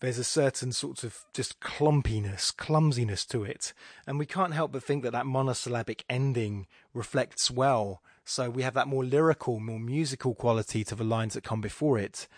there's 0.00 0.18
a 0.18 0.24
certain 0.24 0.72
sort 0.72 1.04
of 1.04 1.24
just 1.32 1.60
clumpiness, 1.60 2.54
clumsiness 2.54 3.24
to 3.26 3.44
it. 3.44 3.72
And 4.06 4.18
we 4.18 4.26
can't 4.26 4.54
help 4.54 4.72
but 4.72 4.82
think 4.82 5.02
that 5.02 5.12
that 5.12 5.26
monosyllabic 5.26 6.04
ending 6.08 6.66
reflects 6.92 7.50
well. 7.50 8.02
So 8.24 8.50
we 8.50 8.62
have 8.62 8.74
that 8.74 8.88
more 8.88 9.04
lyrical, 9.04 9.60
more 9.60 9.78
musical 9.78 10.34
quality 10.34 10.84
to 10.84 10.94
the 10.94 11.04
lines 11.04 11.34
that 11.34 11.44
come 11.44 11.60
before 11.60 11.98
it. 11.98 12.28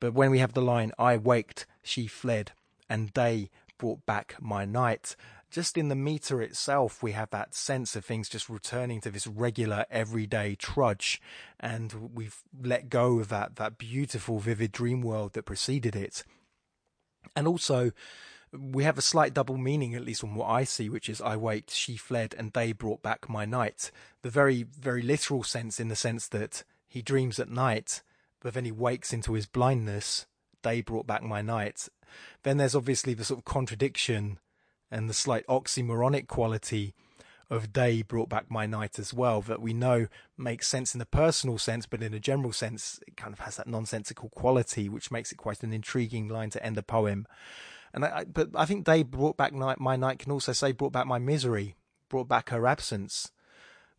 But 0.00 0.14
when 0.14 0.30
we 0.30 0.38
have 0.38 0.54
the 0.54 0.62
line, 0.62 0.92
I 0.98 1.16
waked, 1.16 1.66
she 1.82 2.06
fled, 2.06 2.52
and 2.88 3.12
day 3.12 3.50
brought 3.78 4.04
back 4.06 4.36
my 4.40 4.64
night, 4.64 5.16
just 5.52 5.76
in 5.76 5.88
the 5.88 5.94
meter 5.94 6.40
itself, 6.40 7.02
we 7.02 7.12
have 7.12 7.28
that 7.30 7.54
sense 7.54 7.94
of 7.94 8.04
things 8.04 8.28
just 8.28 8.48
returning 8.48 9.02
to 9.02 9.10
this 9.10 9.26
regular, 9.26 9.84
everyday 9.90 10.54
trudge, 10.54 11.20
and 11.60 12.10
we've 12.14 12.42
let 12.60 12.88
go 12.88 13.20
of 13.20 13.28
that 13.28 13.56
that 13.56 13.76
beautiful, 13.76 14.38
vivid 14.38 14.72
dream 14.72 15.02
world 15.02 15.34
that 15.34 15.44
preceded 15.44 15.94
it. 15.94 16.24
And 17.36 17.46
also, 17.46 17.92
we 18.50 18.84
have 18.84 18.96
a 18.96 19.02
slight 19.02 19.34
double 19.34 19.58
meaning, 19.58 19.94
at 19.94 20.04
least 20.04 20.22
from 20.22 20.34
what 20.34 20.48
I 20.48 20.64
see, 20.64 20.88
which 20.88 21.10
is 21.10 21.20
I 21.20 21.36
waked, 21.36 21.70
she 21.70 21.96
fled, 21.98 22.34
and 22.36 22.52
they 22.52 22.72
brought 22.72 23.02
back 23.02 23.28
my 23.28 23.44
night. 23.44 23.90
The 24.22 24.30
very, 24.30 24.62
very 24.62 25.02
literal 25.02 25.42
sense, 25.42 25.78
in 25.78 25.88
the 25.88 25.96
sense 25.96 26.28
that 26.28 26.64
he 26.88 27.02
dreams 27.02 27.38
at 27.38 27.50
night, 27.50 28.02
but 28.40 28.54
then 28.54 28.64
he 28.64 28.72
wakes 28.72 29.12
into 29.12 29.34
his 29.34 29.46
blindness. 29.46 30.24
They 30.62 30.80
brought 30.80 31.06
back 31.06 31.22
my 31.22 31.42
night. 31.42 31.88
Then 32.42 32.56
there's 32.56 32.74
obviously 32.74 33.12
the 33.12 33.24
sort 33.24 33.40
of 33.40 33.44
contradiction 33.44 34.38
and 34.92 35.08
the 35.08 35.14
slight 35.14 35.46
oxymoronic 35.48 36.28
quality 36.28 36.94
of 37.50 37.72
day 37.72 38.02
brought 38.02 38.28
back 38.28 38.50
my 38.50 38.66
night 38.66 38.98
as 38.98 39.12
well 39.12 39.42
that 39.42 39.60
we 39.60 39.74
know 39.74 40.06
makes 40.38 40.68
sense 40.68 40.94
in 40.94 40.98
the 40.98 41.06
personal 41.06 41.58
sense, 41.58 41.86
but 41.86 42.02
in 42.02 42.14
a 42.14 42.20
general 42.20 42.52
sense, 42.52 43.00
it 43.06 43.16
kind 43.16 43.32
of 43.32 43.40
has 43.40 43.56
that 43.56 43.66
nonsensical 43.66 44.28
quality, 44.30 44.88
which 44.88 45.10
makes 45.10 45.32
it 45.32 45.36
quite 45.36 45.62
an 45.62 45.72
intriguing 45.72 46.28
line 46.28 46.50
to 46.50 46.64
end 46.64 46.78
a 46.78 46.82
poem. 46.82 47.26
And 47.92 48.04
I, 48.04 48.24
but 48.24 48.50
I 48.54 48.64
think 48.64 48.84
day 48.84 49.02
brought 49.02 49.36
back 49.36 49.52
night, 49.52 49.80
my 49.80 49.96
night 49.96 50.18
can 50.18 50.32
also 50.32 50.52
say 50.52 50.72
brought 50.72 50.92
back 50.92 51.06
my 51.06 51.18
misery, 51.18 51.74
brought 52.08 52.28
back 52.28 52.50
her 52.50 52.66
absence, 52.66 53.32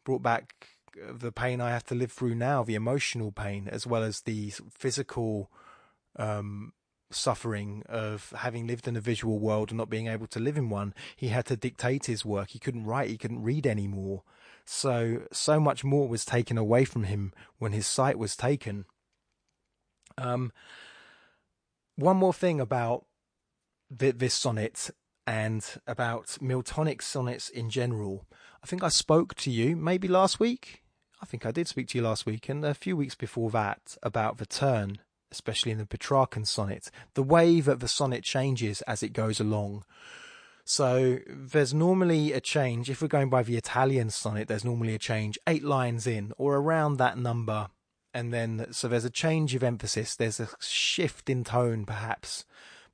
brought 0.04 0.24
back 0.24 0.68
the 0.96 1.32
pain 1.32 1.62
I 1.62 1.70
have 1.70 1.86
to 1.86 1.96
live 1.96 2.12
through 2.12 2.36
now, 2.36 2.64
the 2.64 2.76
emotional 2.76 3.32
pain, 3.32 3.68
as 3.68 3.86
well 3.86 4.04
as 4.04 4.22
the 4.22 4.52
physical 4.72 5.52
um, 6.16 6.74
suffering 7.16 7.84
of 7.88 8.34
having 8.38 8.68
lived 8.68 8.88
in 8.88 8.96
a 8.96 9.02
visual 9.02 9.40
world 9.40 9.70
and 9.70 9.78
not 9.78 9.90
being 9.90 10.08
able 10.08 10.28
to 10.28 10.40
live 10.40 10.58
in 10.58 10.70
one. 10.70 10.94
He 11.16 11.30
had 11.30 11.46
to 11.48 11.56
dictate 11.56 12.06
his 12.06 12.26
work. 12.26 12.50
He 12.50 12.60
couldn't 12.60 12.86
write. 12.86 13.10
He 13.10 13.18
couldn't 13.18 13.44
read 13.44 13.66
anymore. 13.68 14.24
So, 14.66 15.24
so 15.32 15.60
much 15.60 15.84
more 15.84 16.08
was 16.08 16.26
taken 16.26 16.58
away 16.58 16.86
from 16.86 17.04
him 17.04 17.34
when 17.58 17.74
his 17.74 17.88
sight 17.88 18.18
was 18.18 18.36
taken. 18.36 18.86
Um, 20.18 20.52
one 21.96 22.18
more 22.18 22.34
thing 22.34 22.60
about 22.60 23.06
this 23.90 24.34
sonnet 24.34 24.90
and 25.26 25.66
about 25.88 26.38
Miltonic 26.42 27.02
sonnets 27.02 27.50
in 27.50 27.70
general. 27.70 28.26
I 28.64 28.68
think 28.68 28.84
I 28.84 28.90
spoke 28.90 29.36
to 29.36 29.52
you 29.52 29.76
maybe 29.76 30.08
last 30.08 30.40
week. 30.40 30.84
I 31.22 31.26
think 31.26 31.46
I 31.46 31.52
did 31.52 31.68
speak 31.68 31.88
to 31.90 31.98
you 31.98 32.04
last 32.04 32.26
week 32.26 32.50
and 32.50 32.66
a 32.66 32.74
few 32.74 32.98
weeks 32.98 33.16
before 33.16 33.50
that 33.52 33.98
about 34.04 34.38
the 34.38 34.46
turn, 34.46 34.98
especially 35.34 35.72
in 35.72 35.80
the 35.80 35.86
Petrarchan 35.86 36.46
sonnet, 36.46 36.90
the 37.16 37.24
way 37.24 37.60
that 37.60 37.80
the 37.80 37.88
sonnet 37.88 38.24
changes 38.24 38.82
as 38.84 39.04
it 39.04 39.14
goes 39.14 39.40
along. 39.40 39.84
So 40.64 41.20
there's 41.28 41.74
normally 41.74 42.32
a 42.32 42.40
change, 42.40 42.90
if 42.90 43.02
we're 43.02 43.10
going 43.10 43.30
by 43.30 43.44
the 43.44 43.58
Italian 43.58 44.12
sonnet, 44.12 44.48
there's 44.48 44.64
normally 44.64 44.96
a 44.96 45.00
change 45.00 45.38
eight 45.48 45.64
lines 45.64 46.08
in 46.08 46.32
or 46.38 46.56
around 46.56 46.98
that 46.98 47.18
number. 47.18 47.68
And 48.14 48.32
then, 48.32 48.68
so 48.72 48.88
there's 48.88 49.06
a 49.06 49.10
change 49.10 49.56
of 49.56 49.64
emphasis, 49.64 50.16
there's 50.16 50.40
a 50.40 50.48
shift 50.62 51.30
in 51.30 51.44
tone 51.44 51.84
perhaps 51.86 52.46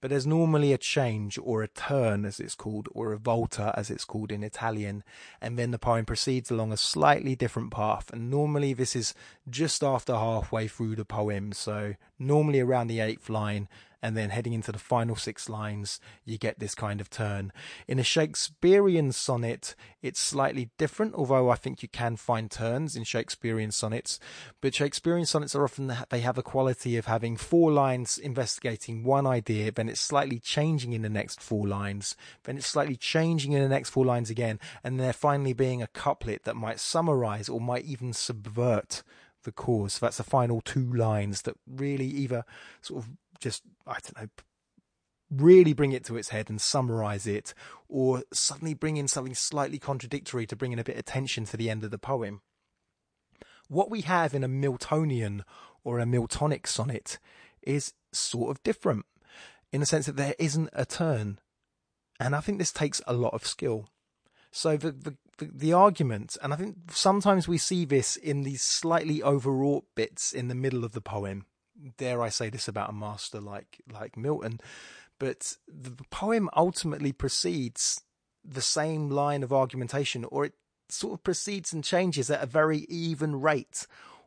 but 0.01 0.09
there's 0.09 0.27
normally 0.27 0.73
a 0.73 0.77
change 0.77 1.37
or 1.41 1.61
a 1.61 1.67
turn, 1.67 2.25
as 2.25 2.39
it's 2.39 2.55
called, 2.55 2.87
or 2.93 3.11
a 3.11 3.17
volta, 3.17 3.73
as 3.75 3.89
it's 3.89 4.05
called 4.05 4.31
in 4.31 4.43
Italian, 4.43 5.03
and 5.41 5.57
then 5.57 5.71
the 5.71 5.79
poem 5.79 6.05
proceeds 6.05 6.49
along 6.49 6.71
a 6.71 6.77
slightly 6.77 7.35
different 7.35 7.71
path. 7.71 8.09
And 8.11 8.29
normally 8.29 8.73
this 8.73 8.95
is 8.95 9.13
just 9.49 9.83
after 9.83 10.13
halfway 10.13 10.67
through 10.67 10.95
the 10.95 11.05
poem, 11.05 11.51
so 11.51 11.95
normally 12.17 12.59
around 12.59 12.87
the 12.87 12.99
eighth 12.99 13.29
line, 13.29 13.67
and 14.01 14.15
then 14.15 14.29
heading 14.29 14.53
into 14.53 14.71
the 14.71 14.79
final 14.79 15.15
six 15.15 15.49
lines, 15.49 15.99
you 16.25 16.37
get 16.37 16.59
this 16.59 16.75
kind 16.75 17.01
of 17.01 17.09
turn. 17.09 17.51
In 17.87 17.99
a 17.99 18.03
Shakespearean 18.03 19.11
sonnet, 19.11 19.75
it's 20.01 20.19
slightly 20.19 20.69
different, 20.77 21.15
although 21.15 21.49
I 21.49 21.55
think 21.55 21.83
you 21.83 21.89
can 21.89 22.15
find 22.15 22.49
turns 22.49 22.95
in 22.95 23.03
Shakespearean 23.03 23.71
sonnets. 23.71 24.19
But 24.61 24.75
Shakespearean 24.75 25.25
sonnets 25.25 25.55
are 25.55 25.63
often, 25.63 25.93
they 26.09 26.21
have 26.21 26.37
a 26.37 26.43
quality 26.43 26.97
of 26.97 27.05
having 27.05 27.35
four 27.37 27.71
lines 27.71 28.17
investigating 28.17 29.03
one 29.03 29.27
idea, 29.27 29.71
then 29.71 29.89
it's 29.89 30.01
slightly 30.01 30.39
changing 30.39 30.93
in 30.93 31.01
the 31.01 31.09
next 31.09 31.41
four 31.41 31.67
lines, 31.67 32.15
then 32.43 32.57
it's 32.57 32.67
slightly 32.67 32.95
changing 32.95 33.51
in 33.51 33.61
the 33.61 33.69
next 33.69 33.89
four 33.89 34.05
lines 34.05 34.29
again, 34.29 34.59
and 34.83 34.99
there 34.99 35.13
finally 35.13 35.53
being 35.53 35.81
a 35.81 35.87
couplet 35.87 36.43
that 36.43 36.55
might 36.55 36.79
summarize 36.79 37.49
or 37.49 37.59
might 37.59 37.85
even 37.85 38.13
subvert 38.13 39.03
the 39.43 39.51
cause. 39.51 39.93
So 39.93 40.05
that's 40.05 40.17
the 40.17 40.23
final 40.23 40.61
two 40.61 40.91
lines 40.91 41.43
that 41.43 41.55
really 41.67 42.05
either 42.05 42.43
sort 42.81 43.03
of 43.03 43.09
just, 43.39 43.63
I 43.87 43.93
don't 43.93 44.17
know, 44.21 44.29
really 45.31 45.73
bring 45.73 45.91
it 45.91 46.03
to 46.05 46.17
its 46.17 46.29
head 46.29 46.49
and 46.49 46.59
summarize 46.59 47.27
it, 47.27 47.53
or 47.87 48.23
suddenly 48.33 48.73
bring 48.73 48.97
in 48.97 49.07
something 49.07 49.35
slightly 49.35 49.79
contradictory 49.79 50.45
to 50.47 50.55
bring 50.55 50.71
in 50.71 50.79
a 50.79 50.83
bit 50.83 50.97
of 50.97 51.05
tension 51.05 51.45
to 51.45 51.57
the 51.57 51.69
end 51.69 51.83
of 51.83 51.91
the 51.91 51.99
poem. 51.99 52.41
What 53.67 53.91
we 53.91 54.01
have 54.01 54.33
in 54.33 54.43
a 54.43 54.49
Miltonian 54.49 55.43
or 55.83 55.99
a 55.99 56.05
Miltonic 56.05 56.65
sonnet 56.67 57.19
is 57.61 57.93
sort 58.11 58.49
of 58.49 58.63
different 58.63 59.05
in 59.71 59.79
the 59.79 59.85
sense 59.85 60.07
that 60.07 60.15
there 60.15 60.35
isn't 60.39 60.69
a 60.73 60.85
turn. 60.85 61.39
And 62.19 62.35
I 62.35 62.41
think 62.41 62.57
this 62.57 62.71
takes 62.71 63.01
a 63.05 63.13
lot 63.13 63.33
of 63.33 63.45
skill. 63.45 63.87
So 64.51 64.77
the, 64.77 64.91
the, 64.91 65.15
the, 65.37 65.45
the, 65.53 65.73
argument, 65.73 66.35
and 66.41 66.53
I 66.53 66.55
think 66.55 66.75
sometimes 66.91 67.47
we 67.47 67.59
see 67.59 67.85
this 67.85 68.15
in 68.15 68.41
these 68.41 68.63
slightly 68.63 69.21
overwrought 69.21 69.85
bits 69.95 70.33
in 70.33 70.47
the 70.47 70.55
middle 70.55 70.83
of 70.83 70.93
the 70.93 71.01
poem, 71.01 71.45
dare 71.97 72.21
I 72.21 72.29
say 72.29 72.49
this 72.49 72.67
about 72.67 72.89
a 72.89 72.93
master 72.93 73.39
like 73.39 73.81
like 73.91 74.17
Milton, 74.17 74.59
but 75.19 75.55
the 75.67 75.95
poem 76.09 76.49
ultimately 76.55 77.11
proceeds 77.11 78.01
the 78.43 78.61
same 78.61 79.09
line 79.09 79.43
of 79.43 79.53
argumentation, 79.53 80.25
or 80.25 80.45
it 80.45 80.53
sort 80.87 81.13
of 81.13 81.23
proceeds 81.23 81.73
and 81.73 81.83
changes 81.83 82.29
at 82.31 82.41
a 82.41 82.47
very 82.47 82.79
even 82.89 83.39
rate 83.39 83.85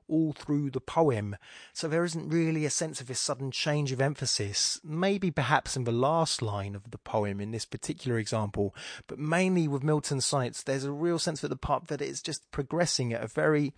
all 0.08 0.32
through 0.32 0.70
the 0.70 0.80
poem. 0.80 1.36
So 1.72 1.88
there 1.88 2.04
isn't 2.04 2.28
really 2.28 2.64
a 2.66 2.70
sense 2.70 3.00
of 3.00 3.08
a 3.08 3.14
sudden 3.14 3.50
change 3.50 3.92
of 3.92 4.00
emphasis, 4.00 4.80
maybe 4.84 5.30
perhaps 5.30 5.76
in 5.76 5.84
the 5.84 5.92
last 5.92 6.42
line 6.42 6.74
of 6.74 6.90
the 6.90 6.98
poem 6.98 7.40
in 7.40 7.50
this 7.50 7.64
particular 7.64 8.18
example, 8.18 8.74
but 9.06 9.18
mainly 9.18 9.66
with 9.66 9.82
Milton's 9.82 10.26
sonnets, 10.26 10.62
there's 10.62 10.84
a 10.84 10.92
real 10.92 11.18
sense 11.18 11.42
of 11.42 11.50
the 11.50 11.56
part 11.56 11.88
that 11.88 12.02
it's 12.02 12.20
just 12.20 12.50
progressing 12.50 13.12
at 13.12 13.24
a 13.24 13.28
very 13.28 13.72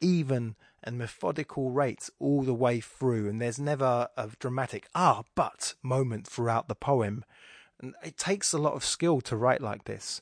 even 0.00 0.56
and 0.82 0.98
methodical 0.98 1.70
rates 1.70 2.10
all 2.18 2.42
the 2.42 2.54
way 2.54 2.80
through, 2.80 3.28
and 3.28 3.40
there's 3.40 3.58
never 3.58 4.08
a 4.16 4.30
dramatic 4.38 4.88
ah 4.94 5.22
but 5.34 5.74
moment 5.82 6.26
throughout 6.26 6.68
the 6.68 6.74
poem. 6.74 7.24
And 7.80 7.94
it 8.04 8.16
takes 8.16 8.52
a 8.52 8.58
lot 8.58 8.74
of 8.74 8.84
skill 8.84 9.20
to 9.22 9.36
write 9.36 9.60
like 9.60 9.84
this. 9.84 10.20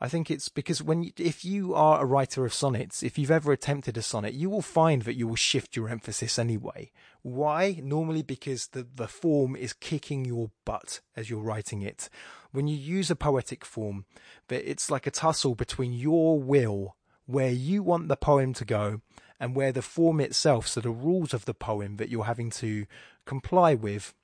I 0.00 0.08
think 0.08 0.30
it's 0.30 0.48
because 0.48 0.82
when 0.82 1.02
you, 1.02 1.12
if 1.16 1.44
you 1.44 1.74
are 1.74 2.02
a 2.02 2.04
writer 2.04 2.44
of 2.44 2.52
sonnets, 2.52 3.02
if 3.02 3.18
you've 3.18 3.30
ever 3.30 3.52
attempted 3.52 3.96
a 3.96 4.02
sonnet, 4.02 4.34
you 4.34 4.50
will 4.50 4.62
find 4.62 5.02
that 5.02 5.16
you 5.16 5.26
will 5.26 5.36
shift 5.36 5.76
your 5.76 5.88
emphasis 5.88 6.38
anyway. 6.38 6.90
Why? 7.22 7.80
Normally 7.82 8.22
because 8.22 8.68
the, 8.68 8.86
the 8.94 9.08
form 9.08 9.56
is 9.56 9.72
kicking 9.72 10.24
your 10.24 10.50
butt 10.64 11.00
as 11.16 11.30
you're 11.30 11.40
writing 11.40 11.80
it. 11.80 12.10
When 12.52 12.66
you 12.66 12.76
use 12.76 13.10
a 13.10 13.16
poetic 13.16 13.64
form, 13.64 14.04
that 14.48 14.68
it's 14.68 14.90
like 14.90 15.06
a 15.06 15.10
tussle 15.10 15.54
between 15.54 15.92
your 15.92 16.38
will, 16.38 16.96
where 17.26 17.50
you 17.50 17.82
want 17.82 18.08
the 18.08 18.16
poem 18.16 18.52
to 18.54 18.64
go, 18.64 19.00
and 19.40 19.54
where 19.54 19.72
the 19.72 19.82
form 19.82 20.20
itself, 20.20 20.66
so 20.66 20.80
the 20.80 20.90
rules 20.90 21.34
of 21.34 21.44
the 21.44 21.54
poem 21.54 21.96
that 21.96 22.08
you're 22.08 22.24
having 22.24 22.50
to 22.50 22.86
comply 23.26 23.74
with, 23.74 24.14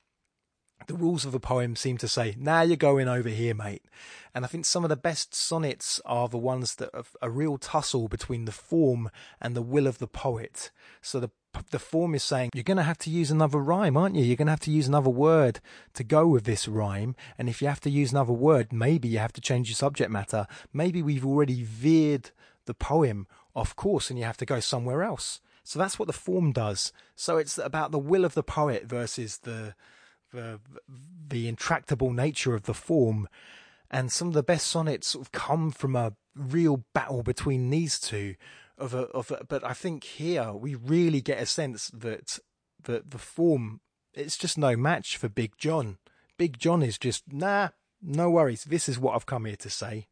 the 0.87 0.95
rules 0.95 1.25
of 1.25 1.33
the 1.33 1.41
poem 1.41 1.77
seem 1.77 1.99
to 1.99 2.09
say, 2.09 2.35
now 2.39 2.63
you're 2.63 2.77
going 2.77 3.09
over 3.09 3.29
here, 3.29 3.55
mate. 3.55 3.85
And 4.35 4.45
I 4.45 4.49
think 4.49 4.65
some 4.65 4.85
of 4.85 4.89
the 4.89 4.97
best 4.97 5.35
sonnets 5.35 6.01
are 6.07 6.29
the 6.29 6.39
ones 6.39 6.77
that 6.77 6.91
are 6.95 7.05
a 7.21 7.31
real 7.31 7.59
tussle 7.59 8.09
between 8.09 8.45
the 8.45 8.53
form 8.53 9.11
and 9.41 9.55
the 9.55 9.63
will 9.63 9.87
of 9.87 9.99
the 9.99 10.07
poet. 10.07 10.71
So 11.03 11.21
the 11.21 11.31
the 11.71 11.79
form 11.79 12.15
is 12.15 12.23
saying 12.23 12.51
you're 12.55 12.63
going 12.63 12.77
to 12.77 12.83
have 12.83 12.99
to 12.99 13.11
use 13.11 13.31
another 13.31 13.59
rhyme, 13.59 13.97
aren't 13.97 14.15
you? 14.15 14.25
You're 14.25 14.37
going 14.37 14.47
to 14.47 14.53
have 14.53 14.61
to 14.61 14.71
use 14.71 14.87
another 14.87 15.11
word 15.11 15.61
to 15.95 16.05
go 16.05 16.27
with 16.27 16.45
this 16.45 16.69
rhyme. 16.69 17.17
And 17.39 17.49
if 17.49 17.61
you 17.61 17.69
have 17.69 17.81
to 17.81 17.91
use 17.91 18.13
another 18.13 18.33
word, 18.33 18.73
maybe 18.73 19.09
you 19.09 19.19
have 19.19 19.33
to 19.33 19.41
change 19.41 19.69
your 19.69 19.75
subject 19.75 20.11
matter. 20.11 20.47
Maybe 20.73 21.03
we've 21.03 21.27
already 21.27 21.63
veered 21.63 22.31
the 22.67 22.75
poem 22.75 23.27
off 23.55 23.77
course 23.77 24.11
and 24.11 24.19
you 24.19 24.25
have 24.25 24.37
to 24.39 24.47
go 24.47 24.61
somewhere 24.61 25.03
else. 25.03 25.41
So 25.65 25.79
that's 25.79 25.99
what 25.99 26.07
the 26.07 26.13
form 26.13 26.53
does. 26.53 26.93
So 27.15 27.37
it's 27.37 27.59
about 27.59 27.93
the 27.93 27.99
will 27.99 28.25
of 28.25 28.35
the 28.35 28.43
poet 28.43 28.87
versus 28.87 29.39
the 29.39 29.75
the 30.33 30.61
the 31.29 31.49
intractable 31.49 32.13
nature 32.13 32.55
of 32.55 32.65
the 32.65 32.75
form. 32.75 33.29
And 33.91 34.13
some 34.13 34.29
of 34.29 34.35
the 34.35 34.43
best 34.43 34.69
sonnets 34.69 35.09
sort 35.09 35.27
of 35.27 35.33
come 35.33 35.73
from 35.73 35.97
a 35.97 36.15
real 36.35 36.85
battle 36.95 37.23
between 37.23 37.71
these 37.71 37.99
two. 37.99 38.37
Of 38.79 38.95
a, 38.95 39.03
of 39.09 39.31
a, 39.31 39.45
but 39.47 39.63
I 39.63 39.75
think 39.75 40.05
here 40.05 40.53
we 40.53 40.75
really 40.75 41.21
get 41.21 41.43
a 41.43 41.47
sense 41.47 41.89
that 41.89 42.39
that 42.85 43.11
the 43.11 43.19
form 43.19 43.81
it's 44.15 44.39
just 44.39 44.59
no 44.59 44.77
match 44.77 45.17
for 45.17 45.29
Big 45.29 45.57
John. 45.59 45.99
Big 46.39 46.59
John 46.59 46.83
is 46.83 46.99
just 46.99 47.31
nah, 47.31 47.69
no 48.03 48.31
worries. 48.31 48.65
This 48.65 48.89
is 48.89 48.99
what 48.99 49.15
I've 49.15 49.27
come 49.27 49.45
here 49.45 49.57
to 49.57 49.71
say, 49.71 50.09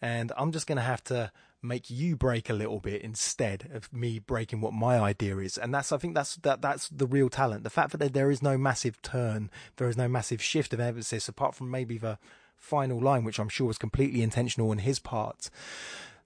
and 0.00 0.30
I'm 0.36 0.52
just 0.52 0.66
going 0.66 0.76
to 0.76 0.82
have 0.82 1.02
to 1.04 1.32
make 1.66 1.90
you 1.90 2.16
break 2.16 2.48
a 2.48 2.54
little 2.54 2.80
bit 2.80 3.02
instead 3.02 3.70
of 3.72 3.92
me 3.92 4.18
breaking 4.18 4.60
what 4.60 4.72
my 4.72 4.98
idea 4.98 5.38
is. 5.38 5.58
And 5.58 5.74
that's 5.74 5.92
i 5.92 5.98
think 5.98 6.14
that's 6.14 6.36
that 6.36 6.62
that's 6.62 6.88
the 6.88 7.06
real 7.06 7.28
talent. 7.28 7.64
The 7.64 7.70
fact 7.70 7.98
that 7.98 8.12
there 8.12 8.30
is 8.30 8.42
no 8.42 8.56
massive 8.56 9.00
turn 9.02 9.50
there 9.76 9.88
is 9.88 9.96
no 9.96 10.08
massive 10.08 10.42
shift 10.42 10.72
of 10.72 10.80
emphasis 10.80 11.28
apart 11.28 11.54
from 11.54 11.70
maybe 11.70 11.98
the 11.98 12.18
final 12.56 12.98
line 12.98 13.22
which 13.22 13.38
i'm 13.38 13.50
sure 13.50 13.66
was 13.66 13.78
completely 13.78 14.22
intentional 14.22 14.70
on 14.70 14.78
his 14.78 14.98
part 14.98 15.50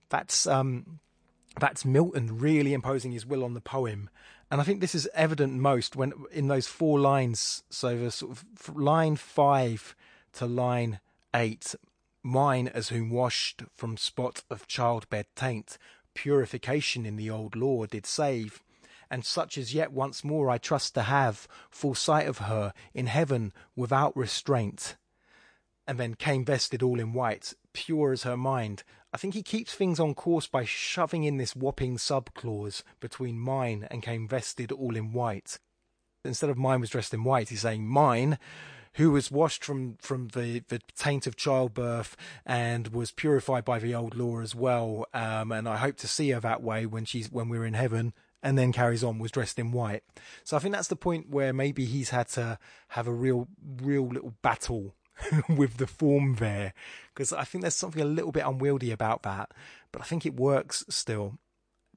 that's 0.09 0.47
um 0.47 1.01
that's 1.59 1.85
milton 1.85 2.39
really 2.39 2.73
imposing 2.73 3.13
his 3.13 3.27
will 3.27 3.45
on 3.45 3.55
the 3.55 3.61
poem. 3.61 4.09
And 4.51 4.61
i 4.61 4.65
think 4.65 4.81
this 4.81 4.95
is 4.95 5.09
evident 5.15 5.55
most 5.55 5.97
when 5.97 6.13
in 6.33 6.49
those 6.49 6.67
four 6.67 6.99
lines. 6.99 7.63
So 7.71 7.97
the 7.99 8.11
sort 8.11 8.33
of 8.33 8.77
line 8.77 9.17
5 9.17 9.95
to 10.35 10.47
line 10.47 11.01
8 11.35 11.75
mine 12.23 12.69
as 12.69 12.89
whom 12.89 13.11
washed 13.11 13.63
from 13.77 13.97
spot 13.97 14.43
of 14.51 14.67
childbed 14.67 15.27
taint, 15.35 15.79
purification 16.15 17.07
in 17.07 17.17
the 17.17 17.31
old 17.31 17.57
law 17.57 17.87
did 17.87 18.07
save, 18.07 18.63
and 19.11 19.25
such 19.25 19.59
as 19.59 19.75
yet 19.75 19.93
once 19.93 20.23
more 20.23 20.51
I 20.51 20.59
trust 20.59 20.95
to 20.95 21.03
have 21.03 21.49
full 21.71 21.95
sight 21.95 22.29
of 22.29 22.39
her 22.39 22.73
in 22.95 23.07
heaven 23.07 23.53
without 23.75 24.17
restraint. 24.17 24.97
And 25.87 25.99
then 25.99 26.15
came 26.15 26.45
vested 26.45 26.83
all 26.83 27.01
in 27.01 27.13
white, 27.13 27.55
pure 27.73 28.13
as 28.13 28.23
her 28.23 28.37
mind. 28.37 28.85
I 29.13 29.17
think 29.17 29.35
he 29.35 29.43
keeps 29.43 29.75
things 29.75 29.99
on 29.99 30.15
course 30.15 30.47
by 30.47 30.65
shoving 30.65 31.25
in 31.25 31.37
this 31.37 31.57
whopping 31.57 31.99
sub 31.99 32.33
clause 32.35 32.85
between 33.01 33.41
mine 33.41 33.89
and 33.91 34.03
came 34.03 34.29
vested 34.29 34.71
all 34.71 34.95
in 34.95 35.13
white. 35.13 35.59
Instead 36.25 36.51
of 36.51 36.59
mine 36.59 36.81
was 36.81 36.91
dressed 36.91 37.15
in 37.15 37.25
white, 37.25 37.49
he's 37.49 37.63
saying 37.63 37.89
mine 37.89 38.39
who 38.95 39.11
was 39.13 39.31
washed 39.31 39.65
from 39.65 39.97
from 40.01 40.29
the, 40.29 40.63
the 40.69 40.81
taint 40.97 41.27
of 41.27 41.37
childbirth 41.37 42.17
and 42.45 42.89
was 42.89 43.13
purified 43.13 43.65
by 43.65 43.79
the 43.79 43.95
old 43.95 44.17
law 44.17 44.41
as 44.41 44.55
well. 44.55 45.07
Um, 45.15 45.53
and 45.53 45.69
I 45.69 45.77
hope 45.77 45.97
to 45.99 46.09
see 46.09 46.31
her 46.31 46.41
that 46.41 46.63
way 46.63 46.87
when 46.87 47.05
she's 47.05 47.31
when 47.31 47.49
we're 47.49 47.67
in 47.67 47.75
heaven. 47.75 48.13
and 48.43 48.57
then 48.57 48.73
carries 48.73 49.05
on 49.05 49.19
was 49.19 49.31
dressed 49.31 49.59
in 49.59 49.71
white. 49.71 50.03
So 50.45 50.57
I 50.57 50.61
think 50.61 50.75
that's 50.75 50.89
the 50.89 50.97
point 50.97 51.29
where 51.29 51.53
maybe 51.53 51.85
he's 51.85 52.11
had 52.11 52.29
to 52.29 52.59
have 52.89 53.07
a 53.07 53.13
real, 53.13 53.49
real 53.83 54.09
little 54.09 54.35
battle 54.43 54.95
with 55.49 55.77
the 55.77 55.87
form 55.87 56.37
there, 56.37 56.73
because 57.13 57.33
I 57.33 57.45
think 57.45 57.63
there's 57.63 57.75
something 57.75 58.01
a 58.01 58.07
little 58.07 58.33
bit 58.33 58.47
unwieldy 58.47 58.91
about 58.93 59.23
that, 59.25 59.53
but 59.93 60.01
I 60.01 60.05
think 60.05 60.25
it 60.25 60.37
works 60.37 60.85
still. 60.89 61.39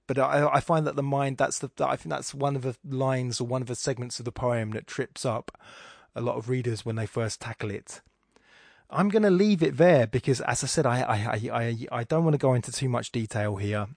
But 0.06 0.19
I, 0.19 0.49
I 0.56 0.60
find 0.60 0.86
that 0.86 0.97
the 0.97 1.03
mind 1.03 1.38
that's 1.38 1.60
the 1.60 1.69
I 1.79 1.95
think 1.95 2.10
that's 2.10 2.34
one 2.34 2.58
of 2.58 2.63
the 2.63 2.75
lines 2.84 3.39
or 3.39 3.47
one 3.47 3.62
of 3.62 3.69
the 3.69 3.75
segments 3.75 4.19
of 4.19 4.25
the 4.25 4.34
poem 4.34 4.71
that 4.71 4.86
trips 4.86 5.25
up 5.25 5.58
a 6.15 6.21
lot 6.21 6.38
of 6.38 6.49
readers 6.49 6.86
when 6.86 6.95
they 6.95 7.06
first 7.06 7.41
tackle 7.41 7.71
it. 7.71 8.02
I'm 8.89 9.10
going 9.10 9.23
to 9.23 9.32
leave 9.32 9.63
it 9.63 9.78
there 9.78 10.06
because, 10.06 10.41
as 10.41 10.63
I 10.63 10.67
said, 10.67 10.86
I 10.86 11.02
I, 11.02 11.49
I, 11.52 11.88
I 11.91 12.04
don't 12.04 12.23
want 12.23 12.36
to 12.36 12.39
go 12.39 12.54
into 12.54 12.71
too 12.71 12.89
much 12.89 13.12
detail 13.12 13.56
here. 13.56 13.88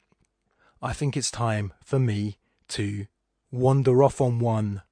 I 0.82 0.92
think 0.92 1.16
it's 1.16 1.30
time 1.30 1.72
for 1.84 1.98
me 1.98 2.38
to 2.68 3.06
wander 3.50 4.02
off 4.02 4.20
on 4.20 4.38
one. 4.38 4.82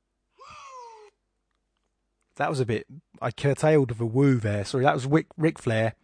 That 2.36 2.50
was 2.50 2.60
a 2.60 2.66
bit. 2.66 2.86
I 3.22 3.30
curtailed 3.30 3.90
the 3.90 4.06
woo 4.06 4.36
there. 4.36 4.64
Sorry, 4.64 4.84
that 4.84 4.94
was 4.94 5.06
Rick, 5.06 5.28
Ric 5.36 5.58
Flair 5.58 5.94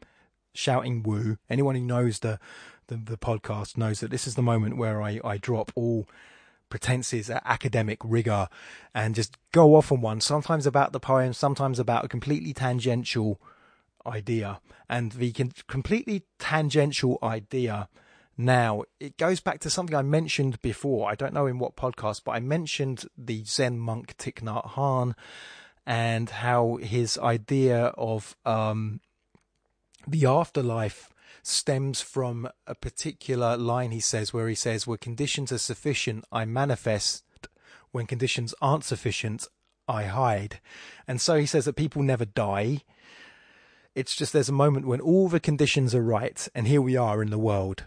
shouting 0.52 1.02
woo. 1.02 1.38
Anyone 1.48 1.74
who 1.74 1.82
knows 1.82 2.20
the, 2.20 2.38
the, 2.86 2.96
the 2.96 3.18
podcast 3.18 3.76
knows 3.76 4.00
that 4.00 4.10
this 4.10 4.26
is 4.26 4.36
the 4.36 4.42
moment 4.42 4.76
where 4.76 5.02
I, 5.02 5.20
I 5.24 5.38
drop 5.38 5.72
all 5.74 6.06
pretenses 6.70 7.28
at 7.28 7.42
academic 7.44 7.98
rigor 8.02 8.48
and 8.94 9.14
just 9.14 9.36
go 9.52 9.74
off 9.74 9.92
on 9.92 10.00
one. 10.00 10.20
Sometimes 10.20 10.66
about 10.66 10.92
the 10.92 11.00
poem, 11.00 11.32
sometimes 11.32 11.78
about 11.78 12.04
a 12.04 12.08
completely 12.08 12.54
tangential 12.54 13.40
idea. 14.06 14.60
And 14.88 15.12
the 15.12 15.32
completely 15.68 16.22
tangential 16.38 17.18
idea 17.22 17.88
now, 18.40 18.84
it 18.98 19.18
goes 19.18 19.38
back 19.40 19.60
to 19.60 19.70
something 19.70 19.94
I 19.94 20.00
mentioned 20.00 20.62
before. 20.62 21.10
I 21.10 21.14
don't 21.14 21.34
know 21.34 21.46
in 21.46 21.58
what 21.58 21.76
podcast, 21.76 22.22
but 22.24 22.32
I 22.32 22.40
mentioned 22.40 23.04
the 23.18 23.44
Zen 23.44 23.78
monk 23.78 24.16
Thich 24.16 24.40
Nhat 24.40 24.70
Hanh 24.70 25.14
and 25.86 26.30
how 26.30 26.76
his 26.76 27.18
idea 27.18 27.86
of 27.98 28.36
um, 28.46 29.00
the 30.08 30.24
afterlife 30.24 31.10
stems 31.50 32.00
from 32.00 32.48
a 32.66 32.74
particular 32.74 33.56
line 33.56 33.90
he 33.90 34.00
says, 34.00 34.32
where 34.32 34.48
he 34.48 34.54
says, 34.54 34.86
Where 34.86 34.96
conditions 34.96 35.52
are 35.52 35.58
sufficient, 35.58 36.24
I 36.32 36.44
manifest. 36.44 37.24
When 37.90 38.06
conditions 38.06 38.54
aren't 38.62 38.84
sufficient, 38.84 39.46
I 39.88 40.04
hide. 40.04 40.60
And 41.08 41.20
so 41.20 41.36
he 41.36 41.46
says 41.46 41.64
that 41.64 41.74
people 41.74 42.02
never 42.02 42.24
die. 42.24 42.82
It's 43.94 44.14
just 44.14 44.32
there's 44.32 44.48
a 44.48 44.52
moment 44.52 44.86
when 44.86 45.00
all 45.00 45.28
the 45.28 45.40
conditions 45.40 45.94
are 45.94 46.02
right, 46.02 46.46
and 46.54 46.68
here 46.68 46.80
we 46.80 46.96
are 46.96 47.22
in 47.22 47.30
the 47.30 47.38
world 47.38 47.84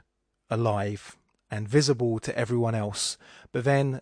alive 0.49 1.15
and 1.49 1.67
visible 1.67 2.19
to 2.19 2.37
everyone 2.37 2.75
else. 2.75 3.17
But 3.51 3.63
then 3.63 4.01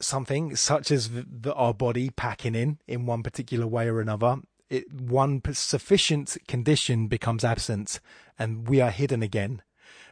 something 0.00 0.54
such 0.56 0.90
as 0.90 1.10
the, 1.10 1.52
our 1.54 1.74
body 1.74 2.10
packing 2.10 2.54
in 2.54 2.78
in 2.86 3.06
one 3.06 3.22
particular 3.22 3.66
way 3.66 3.88
or 3.88 4.00
another, 4.00 4.36
it, 4.72 4.92
one 4.92 5.42
sufficient 5.52 6.38
condition 6.48 7.06
becomes 7.06 7.44
absent 7.44 8.00
and 8.38 8.68
we 8.68 8.80
are 8.80 8.90
hidden 8.90 9.22
again. 9.22 9.62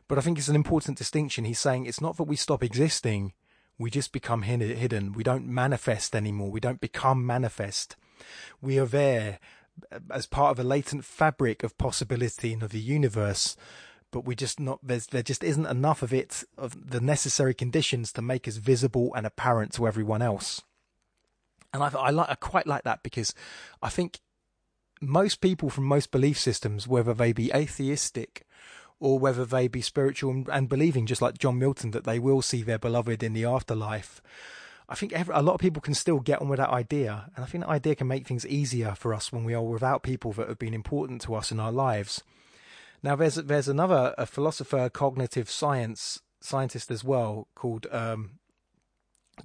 But 0.07 0.19
I 0.19 0.21
think 0.21 0.39
it's 0.39 0.49
an 0.49 0.57
important 0.57 0.99
distinction. 0.99 1.45
He's 1.45 1.59
saying 1.59 1.87
it's 1.87 2.01
not 2.01 2.17
that 2.19 2.25
we 2.25 2.37
stop 2.37 2.63
existing, 2.63 3.33
we 3.79 3.91
just 3.91 4.13
become 4.13 4.43
hidden. 4.43 5.15
We 5.15 5.23
don't 5.23 5.47
manifest 5.47 6.15
anymore. 6.15 6.51
We 6.51 6.61
don't 6.61 6.83
become 6.83 7.25
manifest. 7.25 7.97
We 8.61 8.79
are 8.79 8.85
there 8.85 9.39
uh, 9.91 10.01
as 10.11 10.27
part 10.27 10.51
of 10.51 10.63
a 10.63 10.69
latent 10.69 11.07
fabric 11.07 11.63
of 11.63 11.79
possibility 11.79 12.53
and 12.53 12.63
of 12.63 12.73
the 12.73 12.81
universe 12.81 13.57
but 14.11 14.27
we 14.27 14.35
just 14.35 14.59
not 14.59 14.81
there's 14.83 15.07
there 15.07 15.23
just 15.23 15.45
isn't 15.45 15.67
enough 15.67 16.03
of 16.03 16.13
it 16.13 16.43
of 16.59 16.91
the 16.91 17.01
necessary 17.01 17.55
conditions 17.55 18.13
to 18.13 18.21
make 18.21 18.49
us 18.49 18.57
visible 18.57 19.15
and 19.15 19.25
apparent 19.25 19.73
to 19.73 19.87
everyone 19.87 20.21
else. 20.21 20.63
And 21.73 21.83
I 21.83 21.91
I 21.91 22.11
like 22.11 22.29
I 22.29 22.35
quite 22.35 22.67
like 22.67 22.83
that 22.83 23.03
because 23.03 23.35
I 23.81 23.89
think 23.89 24.19
most 25.01 25.41
people 25.41 25.71
from 25.71 25.85
most 25.85 26.11
belief 26.11 26.39
systems, 26.39 26.87
whether 26.87 27.15
they 27.15 27.33
be 27.33 27.51
atheistic 27.53 28.47
or 28.99 29.19
whether 29.19 29.47
they 29.47 29.67
be 29.67 29.81
spiritual 29.81 30.45
and, 30.53 30.69
believing, 30.69 31.07
just 31.07 31.23
like 31.23 31.39
John 31.39 31.59
Milton, 31.59 31.91
that 31.93 32.05
they 32.05 32.19
will 32.19 32.43
see 32.43 32.63
their 32.63 32.79
beloved 32.79 33.23
in 33.23 33.33
the 33.33 33.47
afterlife. 33.47 34.21
I 34.91 34.95
think 34.95 35.13
every, 35.13 35.35
a 35.35 35.41
lot 35.41 35.55
of 35.55 35.61
people 35.61 35.81
can 35.81 35.95
still 35.95 36.21
get 36.21 36.41
on 36.41 36.49
with 36.49 36.59
that 36.59 36.69
idea, 36.69 37.31
and 37.35 37.45
I 37.45 37.49
think 37.49 37.65
that 37.65 37.71
idea 37.71 37.95
can 37.95 38.09
make 38.09 38.27
things 38.27 38.47
easier 38.47 38.95
for 38.95 39.15
us 39.15 39.33
when 39.33 39.45
we 39.45 39.55
are 39.55 39.63
without 39.63 40.03
people 40.03 40.33
that 40.33 40.49
have 40.49 40.59
been 40.59 40.75
important 40.75 41.23
to 41.23 41.35
us 41.35 41.51
in 41.51 41.61
our 41.61 41.73
lives. 41.73 42.23
Now, 43.03 43.17
there's 43.17 43.37
there's 43.37 43.69
another 43.69 44.15
a 44.19 44.27
philosopher, 44.27 44.91
cognitive 44.91 45.49
science 45.49 46.21
scientist 46.41 46.91
as 46.91 47.03
well, 47.05 47.49
called 47.55 47.87
um, 47.91 48.33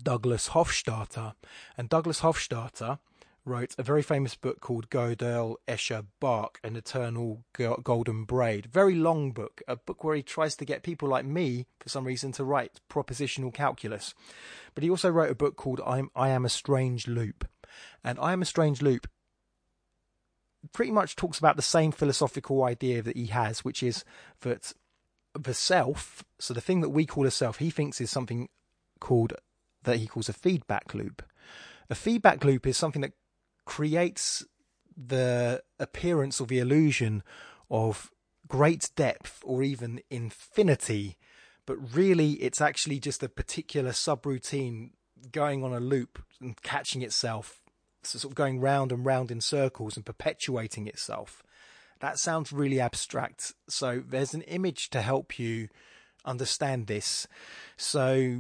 Douglas 0.04 0.50
Hofstadter, 0.50 1.36
and 1.78 1.88
Douglas 1.88 2.22
Hofstadter 2.22 3.00
wrote 3.46 3.76
a 3.78 3.84
very 3.84 4.02
famous 4.02 4.36
book 4.36 4.60
called 4.60 4.90
Gödel, 4.90 5.56
Escher, 5.68 6.06
Bach, 6.20 6.60
An 6.64 6.76
Eternal 6.76 7.44
Golden 7.54 8.26
Braid. 8.26 8.66
Very 8.66 8.96
long 8.96 9.32
book, 9.32 9.62
a 9.68 9.76
book 9.76 10.04
where 10.04 10.16
he 10.16 10.24
tries 10.24 10.56
to 10.58 10.66
get 10.66 10.84
people 10.84 11.08
like 11.08 11.26
me, 11.26 11.68
for 11.80 11.90
some 11.90 12.06
reason, 12.06 12.32
to 12.34 12.44
write 12.44 12.82
propositional 12.90 13.54
calculus. 13.54 14.16
But 14.74 14.84
he 14.84 14.90
also 14.90 15.10
wrote 15.10 15.32
a 15.32 15.36
book 15.36 15.56
called 15.56 15.80
I'm, 15.86 16.10
I 16.16 16.30
Am 16.30 16.44
a 16.44 16.50
Strange 16.50 17.08
Loop. 17.08 17.48
And 18.04 18.18
I 18.20 18.34
Am 18.34 18.42
a 18.42 18.46
Strange 18.46 18.82
Loop 18.82 19.08
pretty 20.74 20.92
much 20.92 21.16
talks 21.16 21.38
about 21.38 21.56
the 21.56 21.62
same 21.62 21.92
philosophical 21.92 22.64
idea 22.64 23.02
that 23.02 23.16
he 23.16 23.28
has, 23.28 23.64
which 23.64 23.84
is 23.84 24.04
that 24.42 24.74
the 25.38 25.54
self, 25.54 26.24
so 26.40 26.54
the 26.54 26.62
thing 26.62 26.82
that 26.82 26.90
we 26.90 27.06
call 27.06 27.26
a 27.26 27.32
self, 27.32 27.58
he 27.58 27.70
thinks 27.70 28.02
is 28.02 28.10
something 28.10 28.50
called 29.00 29.34
that 29.84 29.98
he 29.98 30.08
calls 30.08 30.30
a 30.30 30.34
feedback 30.34 30.94
loop. 30.96 31.22
A 31.90 31.96
feedback 31.96 32.44
loop 32.44 32.66
is 32.66 32.78
something 32.78 33.04
that 33.04 33.14
creates 33.66 34.46
the 34.96 35.62
appearance 35.80 36.40
or 36.40 36.48
the 36.48 36.60
illusion 36.60 37.24
of 37.70 38.12
great 38.48 38.92
depth 38.96 39.42
or 39.44 39.64
even 39.64 40.00
infinity, 40.10 41.18
but 41.66 41.78
really 41.96 42.34
it's 42.34 42.62
actually 42.62 43.00
just 43.00 43.24
a 43.24 43.30
particular 43.30 43.92
subroutine 43.92 44.92
going 45.32 45.64
on 45.64 45.74
a 45.74 45.80
loop 45.80 46.24
and 46.40 46.62
catching 46.62 47.02
itself 47.02 47.62
sort 48.04 48.24
of 48.24 48.36
going 48.36 48.60
round 48.60 48.92
and 48.92 49.06
round 49.06 49.32
in 49.32 49.42
circles 49.42 49.96
and 49.98 50.06
perpetuating 50.06 50.88
itself. 50.88 51.42
That 52.00 52.20
sounds 52.20 52.54
really 52.54 52.80
abstract. 52.80 53.54
So 53.68 54.04
there's 54.06 54.34
an 54.34 54.44
image 54.44 54.90
to 54.92 55.02
help 55.02 55.40
you 55.40 55.70
understand 56.26 56.88
this. 56.88 57.28
So 57.78 58.40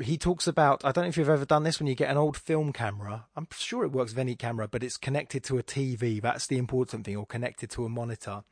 he 0.00 0.16
talks 0.16 0.46
about 0.46 0.84
I 0.84 0.92
don't 0.92 1.04
know 1.04 1.08
if 1.08 1.16
you've 1.16 1.28
ever 1.28 1.44
done 1.44 1.64
this 1.64 1.78
when 1.78 1.86
you 1.86 1.94
get 1.94 2.10
an 2.10 2.16
old 2.16 2.36
film 2.36 2.72
camera. 2.72 3.26
I'm 3.36 3.48
sure 3.56 3.84
it 3.84 3.92
works 3.92 4.12
with 4.12 4.18
any 4.18 4.34
camera, 4.34 4.68
but 4.68 4.82
it's 4.82 4.96
connected 4.96 5.44
to 5.44 5.58
a 5.58 5.62
TV. 5.62 6.20
That's 6.20 6.46
the 6.46 6.58
important 6.58 7.04
thing, 7.04 7.16
or 7.16 7.26
connected 7.26 7.70
to 7.70 7.84
a 7.84 7.88
monitor. 7.88 8.42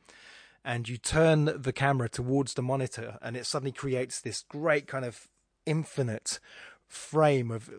And 0.63 0.89
you 0.89 0.97
turn 0.97 1.45
the 1.61 1.73
camera 1.73 2.09
towards 2.09 2.55
the 2.55 2.63
monitor, 2.63 3.17
and 3.21 3.37
it 3.37 3.45
suddenly 3.45 3.71
creates 3.71 4.19
this 4.19 4.43
great 4.49 4.87
kind 4.87 5.05
of 5.05 5.27
infinite 5.65 6.39
frame 6.87 7.51
of 7.51 7.69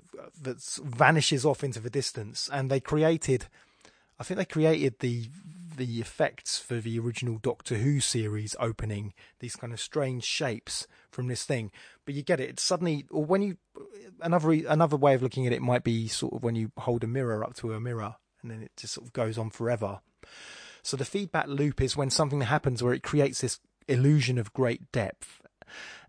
that 0.41 0.63
vanishes 0.85 1.45
off 1.45 1.65
into 1.65 1.81
the 1.81 1.91
distance, 1.91 2.49
and 2.53 2.71
they 2.71 2.81
created. 2.81 3.47
I 4.19 4.25
think 4.25 4.39
they 4.39 4.45
created 4.45 5.01
the 5.01 5.29
the 5.77 6.01
effects 6.01 6.59
for 6.59 6.77
the 6.77 6.99
original 6.99 7.39
Doctor 7.39 7.77
Who 7.77 8.01
series 8.01 8.57
opening. 8.59 9.13
These 9.41 9.57
kind 9.57 9.73
of 9.73 9.81
strange 9.81 10.25
shapes 10.25 10.87
from 11.11 11.29
this 11.29 11.45
thing, 11.45 11.71
but 12.05 12.15
you 12.15 12.23
get 12.23 12.41
it. 12.41 12.51
It's 12.51 12.63
suddenly, 12.63 13.07
or 13.11 13.25
when 13.25 13.43
you 13.43 13.57
another 14.21 14.51
another 14.53 14.97
way 14.97 15.15
of 15.15 15.23
looking 15.23 15.47
at 15.47 15.53
it 15.53 15.63
might 15.63 15.85
be 15.85 16.09
sort 16.09 16.35
of 16.35 16.43
when 16.43 16.55
you 16.55 16.73
hold 16.79 17.05
a 17.05 17.09
mirror 17.09 17.45
up 17.45 17.55
to 17.57 17.73
a 17.73 17.81
mirror, 17.81 18.17
and 18.43 18.51
then 18.51 18.63
it 18.63 18.73
just 18.77 18.95
sort 18.95 19.07
of 19.07 19.13
goes 19.13 19.39
on 19.39 19.51
forever. 19.51 20.01
So 20.83 20.97
the 20.97 21.05
feedback 21.05 21.49
loop 21.49 21.81
is 21.81 21.97
when 21.97 22.11
something 22.11 22.43
happens 22.43 22.83
where 22.83 22.95
it 22.95 23.03
creates 23.03 23.41
this 23.41 23.61
illusion 23.89 24.39
of 24.39 24.53
great 24.53 24.91
depth 24.93 25.41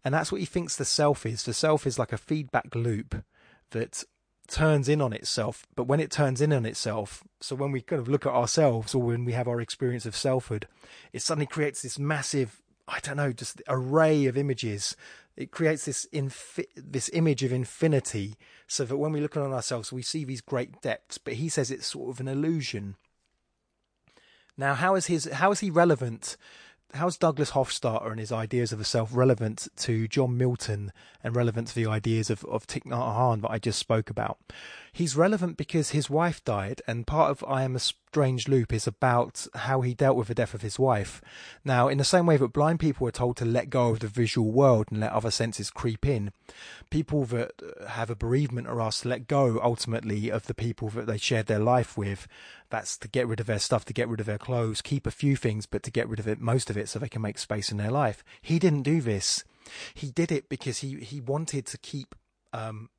and 0.03 0.13
that's 0.13 0.31
what 0.31 0.39
he 0.39 0.45
thinks 0.45 0.75
the 0.75 0.85
self 0.85 1.25
is. 1.25 1.43
The 1.43 1.53
self 1.53 1.85
is 1.85 1.99
like 1.99 2.13
a 2.13 2.17
feedback 2.17 2.73
loop 2.75 3.23
that 3.71 4.03
turns 4.47 4.89
in 4.89 5.01
on 5.01 5.13
itself. 5.13 5.67
But 5.75 5.85
when 5.85 5.99
it 5.99 6.11
turns 6.11 6.41
in 6.41 6.53
on 6.53 6.65
itself, 6.65 7.23
so 7.39 7.55
when 7.55 7.71
we 7.71 7.81
kind 7.81 8.01
of 8.01 8.07
look 8.07 8.25
at 8.25 8.33
ourselves 8.33 8.95
or 8.95 9.01
when 9.01 9.25
we 9.25 9.33
have 9.33 9.47
our 9.47 9.61
experience 9.61 10.05
of 10.05 10.15
selfhood, 10.15 10.67
it 11.13 11.21
suddenly 11.21 11.45
creates 11.45 11.81
this 11.81 11.99
massive, 11.99 12.61
I 12.87 12.99
don't 12.99 13.17
know, 13.17 13.33
just 13.33 13.61
array 13.67 14.25
of 14.25 14.37
images. 14.37 14.95
It 15.35 15.51
creates 15.51 15.85
this 15.85 16.07
infi- 16.13 16.67
this 16.75 17.09
image 17.13 17.43
of 17.43 17.53
infinity, 17.53 18.35
so 18.67 18.85
that 18.85 18.97
when 18.97 19.11
we 19.11 19.21
look 19.21 19.37
on 19.37 19.53
ourselves, 19.53 19.93
we 19.93 20.01
see 20.01 20.25
these 20.25 20.41
great 20.41 20.81
depths. 20.81 21.17
But 21.17 21.35
he 21.35 21.49
says 21.49 21.69
it's 21.69 21.87
sort 21.87 22.09
of 22.09 22.19
an 22.19 22.27
illusion. 22.27 22.95
Now, 24.57 24.73
how 24.73 24.95
is 24.95 25.05
his 25.05 25.25
how 25.25 25.51
is 25.51 25.59
he 25.59 25.69
relevant 25.69 26.37
how's 26.93 27.17
Douglas 27.17 27.51
Hofstadter 27.51 28.09
and 28.09 28.19
his 28.19 28.31
ideas 28.31 28.71
of 28.71 28.79
the 28.79 28.85
self 28.85 29.15
relevant 29.15 29.67
to 29.77 30.07
John 30.07 30.37
Milton 30.37 30.91
and 31.23 31.35
relevant 31.35 31.69
to 31.69 31.75
the 31.75 31.87
ideas 31.87 32.29
of, 32.29 32.43
of 32.45 32.67
Thich 32.67 32.83
Nhat 32.83 33.15
Hanh 33.15 33.41
that 33.41 33.51
I 33.51 33.59
just 33.59 33.79
spoke 33.79 34.09
about? 34.09 34.37
He's 34.97 35.15
relevant 35.15 35.57
because 35.57 35.91
his 35.91 36.09
wife 36.09 36.43
died, 36.43 36.81
and 36.87 37.05
part 37.05 37.29
of 37.29 37.43
I 37.47 37.61
Am 37.61 37.75
a 37.75 37.79
Strange 37.79 38.47
Loop 38.47 38.73
is 38.73 38.87
about 38.87 39.45
how 39.53 39.81
he 39.81 39.93
dealt 39.93 40.17
with 40.17 40.27
the 40.27 40.33
death 40.33 40.55
of 40.55 40.63
his 40.63 40.79
wife. 40.79 41.21
Now, 41.63 41.87
in 41.87 41.99
the 41.99 42.03
same 42.03 42.25
way 42.25 42.35
that 42.37 42.51
blind 42.51 42.79
people 42.79 43.07
are 43.07 43.11
told 43.11 43.37
to 43.37 43.45
let 43.45 43.69
go 43.69 43.89
of 43.89 43.99
the 43.99 44.07
visual 44.07 44.51
world 44.51 44.87
and 44.89 44.99
let 44.99 45.11
other 45.11 45.29
senses 45.29 45.69
creep 45.69 46.03
in, 46.03 46.31
people 46.89 47.25
that 47.25 47.51
have 47.87 48.09
a 48.09 48.15
bereavement 48.15 48.67
are 48.67 48.81
asked 48.81 49.03
to 49.03 49.09
let 49.09 49.27
go 49.27 49.59
ultimately 49.61 50.31
of 50.31 50.47
the 50.47 50.55
people 50.55 50.89
that 50.89 51.05
they 51.05 51.19
shared 51.19 51.45
their 51.45 51.59
life 51.59 51.95
with. 51.95 52.27
That's 52.71 52.97
to 52.97 53.07
get 53.07 53.27
rid 53.27 53.39
of 53.39 53.45
their 53.45 53.59
stuff, 53.59 53.85
to 53.85 53.93
get 53.93 54.09
rid 54.09 54.19
of 54.19 54.25
their 54.25 54.39
clothes, 54.39 54.81
keep 54.81 55.05
a 55.05 55.11
few 55.11 55.35
things, 55.35 55.67
but 55.67 55.83
to 55.83 55.91
get 55.91 56.09
rid 56.09 56.19
of 56.19 56.27
it, 56.27 56.41
most 56.41 56.71
of 56.71 56.77
it, 56.77 56.89
so 56.89 56.97
they 56.97 57.07
can 57.07 57.21
make 57.21 57.37
space 57.37 57.71
in 57.71 57.77
their 57.77 57.91
life. 57.91 58.23
He 58.41 58.57
didn't 58.57 58.81
do 58.81 58.99
this. 58.99 59.43
He 59.93 60.09
did 60.09 60.31
it 60.31 60.49
because 60.49 60.79
he, 60.79 60.95
he 60.95 61.21
wanted 61.21 61.67
to 61.67 61.77
keep 61.77 62.15
um, 62.51 62.89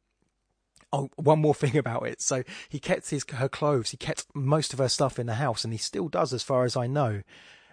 Oh, 0.92 1.10
one 1.16 1.40
more 1.40 1.54
thing 1.62 1.76
about 1.76 2.06
it. 2.06 2.20
So 2.20 2.42
he 2.68 2.78
kept 2.78 3.10
his 3.10 3.24
her 3.34 3.48
clothes. 3.48 3.90
He 3.90 3.96
kept 3.96 4.26
most 4.34 4.72
of 4.72 4.78
her 4.78 4.88
stuff 4.88 5.18
in 5.18 5.26
the 5.26 5.34
house, 5.34 5.64
and 5.64 5.72
he 5.72 5.78
still 5.78 6.08
does, 6.08 6.32
as 6.32 6.42
far 6.42 6.64
as 6.64 6.76
I 6.76 6.86
know. 6.86 7.22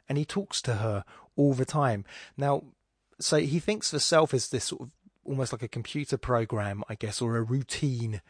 And 0.08 0.18
he 0.18 0.26
talks 0.26 0.62
to 0.64 0.76
her 0.76 1.04
all 1.36 1.54
the 1.54 1.66
time. 1.66 2.06
Now, 2.38 2.64
so 3.20 3.38
he 3.38 3.60
thinks 3.60 3.94
of 3.94 4.04
self 4.04 4.34
as 4.34 4.50
this 4.50 4.66
sort 4.66 4.82
of 4.82 4.92
almost 5.24 5.52
like 5.52 5.64
a 5.64 5.68
computer 5.68 6.18
program, 6.18 6.84
I 6.88 6.96
guess, 6.96 7.22
or 7.22 7.38
a 7.38 7.42
routine, 7.42 8.22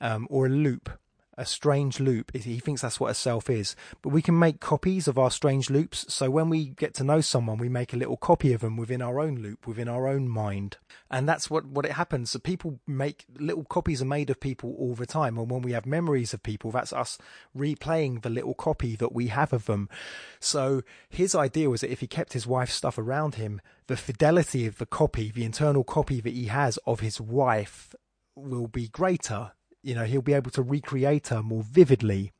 um, 0.00 0.28
or 0.30 0.46
a 0.46 0.50
loop 0.50 0.90
a 1.36 1.44
strange 1.44 2.00
loop. 2.00 2.34
He 2.34 2.58
thinks 2.58 2.82
that's 2.82 3.00
what 3.00 3.10
a 3.10 3.14
self 3.14 3.50
is. 3.50 3.74
But 4.02 4.10
we 4.10 4.22
can 4.22 4.38
make 4.38 4.60
copies 4.60 5.08
of 5.08 5.18
our 5.18 5.30
strange 5.30 5.70
loops. 5.70 6.12
So 6.12 6.30
when 6.30 6.48
we 6.48 6.66
get 6.66 6.94
to 6.94 7.04
know 7.04 7.20
someone, 7.20 7.58
we 7.58 7.68
make 7.68 7.92
a 7.92 7.96
little 7.96 8.16
copy 8.16 8.52
of 8.52 8.60
them 8.60 8.76
within 8.76 9.02
our 9.02 9.20
own 9.20 9.36
loop, 9.36 9.66
within 9.66 9.88
our 9.88 10.06
own 10.06 10.28
mind. 10.28 10.76
And 11.10 11.28
that's 11.28 11.50
what, 11.50 11.64
what 11.66 11.84
it 11.84 11.92
happens. 11.92 12.30
So 12.30 12.38
people 12.38 12.80
make 12.86 13.24
little 13.38 13.64
copies 13.64 14.02
are 14.02 14.06
made 14.06 14.30
of 14.30 14.40
people 14.40 14.74
all 14.78 14.94
the 14.94 15.06
time. 15.06 15.38
And 15.38 15.50
when 15.50 15.62
we 15.62 15.72
have 15.72 15.86
memories 15.86 16.32
of 16.34 16.42
people, 16.42 16.70
that's 16.70 16.92
us 16.92 17.18
replaying 17.56 18.22
the 18.22 18.30
little 18.30 18.54
copy 18.54 18.96
that 18.96 19.12
we 19.12 19.28
have 19.28 19.52
of 19.52 19.66
them. 19.66 19.88
So 20.40 20.82
his 21.08 21.34
idea 21.34 21.70
was 21.70 21.80
that 21.80 21.92
if 21.92 22.00
he 22.00 22.06
kept 22.06 22.32
his 22.32 22.46
wife's 22.46 22.74
stuff 22.74 22.98
around 22.98 23.36
him, 23.36 23.60
the 23.86 23.96
fidelity 23.96 24.66
of 24.66 24.78
the 24.78 24.86
copy, 24.86 25.30
the 25.30 25.44
internal 25.44 25.84
copy 25.84 26.20
that 26.20 26.32
he 26.32 26.46
has 26.46 26.78
of 26.86 27.00
his 27.00 27.20
wife 27.20 27.94
will 28.36 28.66
be 28.66 28.88
greater 28.88 29.52
you 29.84 29.94
know, 29.94 30.04
he'll 30.04 30.22
be 30.22 30.32
able 30.32 30.50
to 30.52 30.62
recreate 30.62 31.28
her 31.28 31.42
more 31.42 31.62
vividly. 31.62 32.32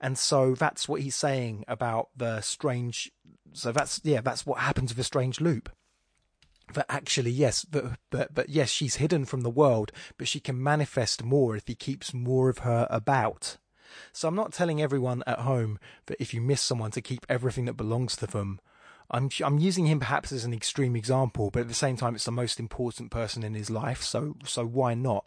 And 0.00 0.18
so 0.18 0.54
that's 0.54 0.88
what 0.88 1.02
he's 1.02 1.14
saying 1.14 1.64
about 1.68 2.08
the 2.16 2.40
strange. 2.40 3.12
So 3.52 3.70
that's, 3.70 4.00
yeah, 4.02 4.20
that's 4.20 4.44
what 4.44 4.60
happens 4.60 4.90
with 4.90 4.98
a 4.98 5.04
strange 5.04 5.40
loop. 5.40 5.70
That 6.74 6.86
actually, 6.88 7.30
yes, 7.30 7.64
but, 7.64 7.98
but, 8.10 8.34
but 8.34 8.48
yes, 8.48 8.70
she's 8.70 8.96
hidden 8.96 9.26
from 9.26 9.42
the 9.42 9.50
world, 9.50 9.92
but 10.16 10.26
she 10.26 10.40
can 10.40 10.62
manifest 10.62 11.22
more 11.22 11.54
if 11.54 11.66
he 11.66 11.74
keeps 11.74 12.14
more 12.14 12.48
of 12.48 12.58
her 12.58 12.86
about. 12.90 13.58
So 14.12 14.26
I'm 14.26 14.34
not 14.34 14.52
telling 14.52 14.80
everyone 14.80 15.22
at 15.26 15.40
home 15.40 15.78
that 16.06 16.20
if 16.20 16.32
you 16.32 16.40
miss 16.40 16.62
someone 16.62 16.90
to 16.92 17.02
keep 17.02 17.26
everything 17.28 17.66
that 17.66 17.74
belongs 17.74 18.16
to 18.16 18.26
them 18.26 18.58
I'm 19.12 19.28
I'm 19.44 19.58
using 19.58 19.86
him 19.86 20.00
perhaps 20.00 20.32
as 20.32 20.44
an 20.44 20.54
extreme 20.54 20.96
example, 20.96 21.50
but 21.50 21.60
at 21.60 21.68
the 21.68 21.74
same 21.74 21.96
time, 21.96 22.14
it's 22.14 22.24
the 22.24 22.32
most 22.32 22.58
important 22.58 23.10
person 23.10 23.42
in 23.42 23.54
his 23.54 23.70
life. 23.70 24.02
So 24.02 24.36
so 24.44 24.64
why 24.64 24.94
not? 24.94 25.26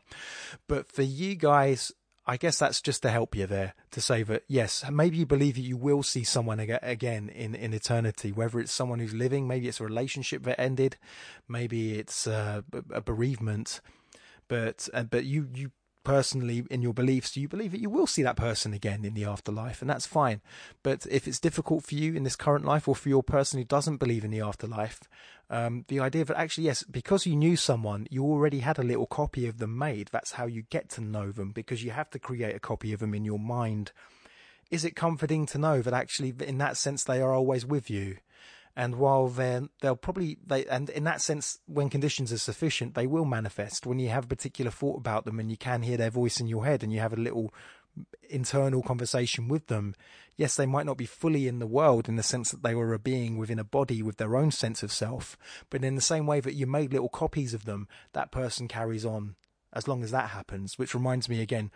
But 0.68 0.92
for 0.92 1.04
you 1.04 1.36
guys, 1.36 1.92
I 2.26 2.38
guess 2.38 2.58
that's 2.58 2.82
just 2.82 3.04
to 3.04 3.12
help 3.12 3.36
you 3.36 3.46
there 3.46 3.76
to 3.92 4.02
say 4.02 4.24
that 4.24 4.44
yes, 4.48 4.84
maybe 4.92 5.18
you 5.18 5.28
believe 5.28 5.56
that 5.56 5.62
you 5.62 5.78
will 5.78 6.02
see 6.02 6.24
someone 6.24 6.60
again 6.60 7.30
in 7.30 7.54
in 7.54 7.74
eternity, 7.74 8.32
whether 8.32 8.60
it's 8.60 8.72
someone 8.72 9.00
who's 9.00 9.14
living, 9.14 9.48
maybe 9.48 9.68
it's 9.68 9.80
a 9.80 9.84
relationship 9.84 10.44
that 10.44 10.60
ended, 10.60 10.98
maybe 11.48 12.00
it's 12.00 12.26
uh, 12.26 12.62
a 12.92 13.02
bereavement, 13.02 13.82
but 14.48 14.90
uh, 14.94 15.04
but 15.04 15.26
you 15.26 15.48
you 15.54 15.72
personally 16.06 16.64
in 16.70 16.82
your 16.82 16.94
beliefs 16.94 17.32
do 17.32 17.42
you 17.42 17.50
believe 17.50 17.72
that 17.72 17.82
you 17.82 17.90
will 17.90 18.08
see 18.08 18.24
that 18.24 18.38
person 18.38 18.74
again 18.74 19.04
in 19.04 19.14
the 19.14 19.26
afterlife? 19.26 19.82
And 19.82 19.90
that's 19.90 20.08
fine. 20.08 20.40
But 20.84 21.06
if 21.10 21.28
it's 21.28 21.40
difficult 21.40 21.84
for 21.84 21.96
you 21.96 22.14
in 22.14 22.24
this 22.24 22.38
current 22.38 22.64
life 22.64 22.88
or 22.88 22.96
for 22.96 23.10
your 23.10 23.24
person 23.24 23.60
who 23.60 23.66
doesn't 23.66 23.98
believe 23.98 24.24
in 24.24 24.32
the 24.32 24.42
afterlife 24.42 25.02
um, 25.50 25.86
the 25.88 26.00
idea 26.00 26.26
that 26.26 26.38
actually 26.38 26.66
yes 26.66 26.84
because 26.84 27.26
you 27.26 27.36
knew 27.36 27.56
someone 27.56 28.08
you 28.10 28.24
already 28.24 28.60
had 28.60 28.80
a 28.80 28.84
little 28.84 29.06
copy 29.06 29.48
of 29.48 29.60
them 29.60 29.78
made. 29.78 30.10
That's 30.12 30.34
how 30.34 30.46
you 30.46 30.64
get 30.64 30.90
to 30.92 31.02
know 31.02 31.32
them 31.32 31.52
because 31.52 31.84
you 31.84 31.92
have 31.92 32.10
to 32.12 32.20
create 32.20 32.56
a 32.56 32.60
copy 32.60 32.94
of 32.94 33.00
them 33.00 33.14
in 33.14 33.26
your 33.26 33.40
mind. 33.40 33.92
Is 34.72 34.84
it 34.84 34.96
comforting 34.96 35.46
to 35.48 35.60
know 35.60 35.82
that 35.82 35.94
actually 35.94 36.34
in 36.40 36.58
that 36.58 36.78
sense 36.78 37.04
they 37.04 37.22
are 37.22 37.34
always 37.34 37.66
with 37.66 37.90
you 37.90 38.18
and 38.76 38.96
while 38.96 39.28
they're 39.28 39.64
they'll 39.82 39.96
probably 39.96 40.38
they 40.46 40.66
and 40.66 40.90
in 40.90 41.04
that 41.06 41.22
sense 41.22 41.60
when 41.66 41.90
conditions 41.90 42.32
are 42.34 42.38
sufficient 42.38 42.94
they 42.94 43.08
will 43.08 43.26
manifest. 43.26 43.86
When 43.86 44.00
you 44.00 44.10
have 44.10 44.26
a 44.26 44.28
particular 44.28 44.72
thought 44.72 44.98
about 44.98 45.26
them 45.26 45.40
and 45.40 45.50
you 45.50 45.58
can 45.58 45.82
hear 45.82 45.98
their 45.98 46.10
voice 46.10 46.40
in 46.40 46.48
your 46.48 46.66
head 46.66 46.84
and 46.84 46.92
you 46.92 47.00
have 47.00 47.14
a 47.14 47.18
little 47.18 47.54
internal 48.30 48.82
conversation 48.82 49.48
with 49.48 49.68
them 49.68 49.96
yes 50.36 50.58
they 50.58 50.66
might 50.66 50.86
not 50.86 50.98
be 50.98 51.06
fully 51.06 51.48
in 51.48 51.60
the 51.60 51.68
world 51.68 52.10
in 52.10 52.18
the 52.18 52.24
sense 52.24 52.52
that 52.52 52.62
they 52.62 52.76
were 52.76 52.94
a 52.94 53.00
being 53.00 53.38
within 53.38 53.60
a 53.60 53.64
body 53.64 54.02
with 54.02 54.18
their 54.18 54.36
own 54.36 54.52
sense 54.52 54.84
of 54.84 54.92
self. 54.92 55.38
But 55.70 55.84
in 55.84 55.96
the 55.96 56.02
same 56.02 56.28
way 56.28 56.42
that 56.42 56.56
you 56.56 56.68
made 56.68 56.92
little 56.92 57.10
copies 57.10 57.54
of 57.54 57.66
them 57.66 57.88
that 58.14 58.32
person 58.32 58.68
carries 58.68 59.06
on 59.06 59.36
as 59.72 59.88
long 59.88 60.04
as 60.04 60.12
that 60.12 60.32
happens 60.32 60.78
which 60.78 60.94
reminds 60.94 61.30
me 61.30 61.42
again 61.42 61.72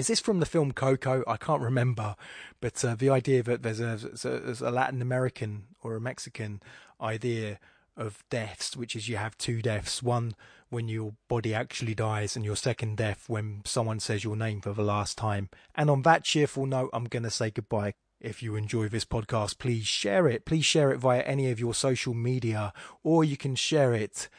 is 0.00 0.06
this 0.06 0.18
from 0.18 0.40
the 0.40 0.46
film 0.46 0.72
Coco? 0.72 1.22
I 1.26 1.36
can't 1.36 1.60
remember, 1.60 2.16
but 2.60 2.82
uh, 2.82 2.94
the 2.94 3.10
idea 3.10 3.42
that 3.42 3.62
there's 3.62 3.80
a, 3.80 3.98
there's 4.24 4.62
a 4.62 4.70
Latin 4.70 5.02
American 5.02 5.64
or 5.82 5.94
a 5.94 6.00
Mexican 6.00 6.62
idea 7.00 7.60
of 7.98 8.24
deaths, 8.30 8.74
which 8.74 8.96
is 8.96 9.10
you 9.10 9.18
have 9.18 9.36
two 9.36 9.60
deaths: 9.60 10.02
one 10.02 10.34
when 10.70 10.88
your 10.88 11.12
body 11.28 11.54
actually 11.54 11.94
dies, 11.94 12.34
and 12.34 12.46
your 12.46 12.56
second 12.56 12.96
death 12.96 13.24
when 13.28 13.60
someone 13.66 14.00
says 14.00 14.24
your 14.24 14.36
name 14.36 14.62
for 14.62 14.72
the 14.72 14.82
last 14.82 15.18
time. 15.18 15.50
And 15.74 15.90
on 15.90 16.00
that 16.02 16.24
cheerful 16.24 16.64
note, 16.64 16.88
I'm 16.94 17.04
going 17.04 17.24
to 17.24 17.30
say 17.30 17.50
goodbye. 17.50 17.92
If 18.22 18.42
you 18.42 18.56
enjoy 18.56 18.88
this 18.88 19.04
podcast, 19.04 19.58
please 19.58 19.86
share 19.86 20.26
it. 20.28 20.46
Please 20.46 20.64
share 20.64 20.90
it 20.92 20.98
via 20.98 21.20
any 21.20 21.50
of 21.50 21.60
your 21.60 21.74
social 21.74 22.14
media, 22.14 22.72
or 23.02 23.22
you 23.22 23.36
can 23.36 23.54
share 23.54 23.92
it 23.92 24.30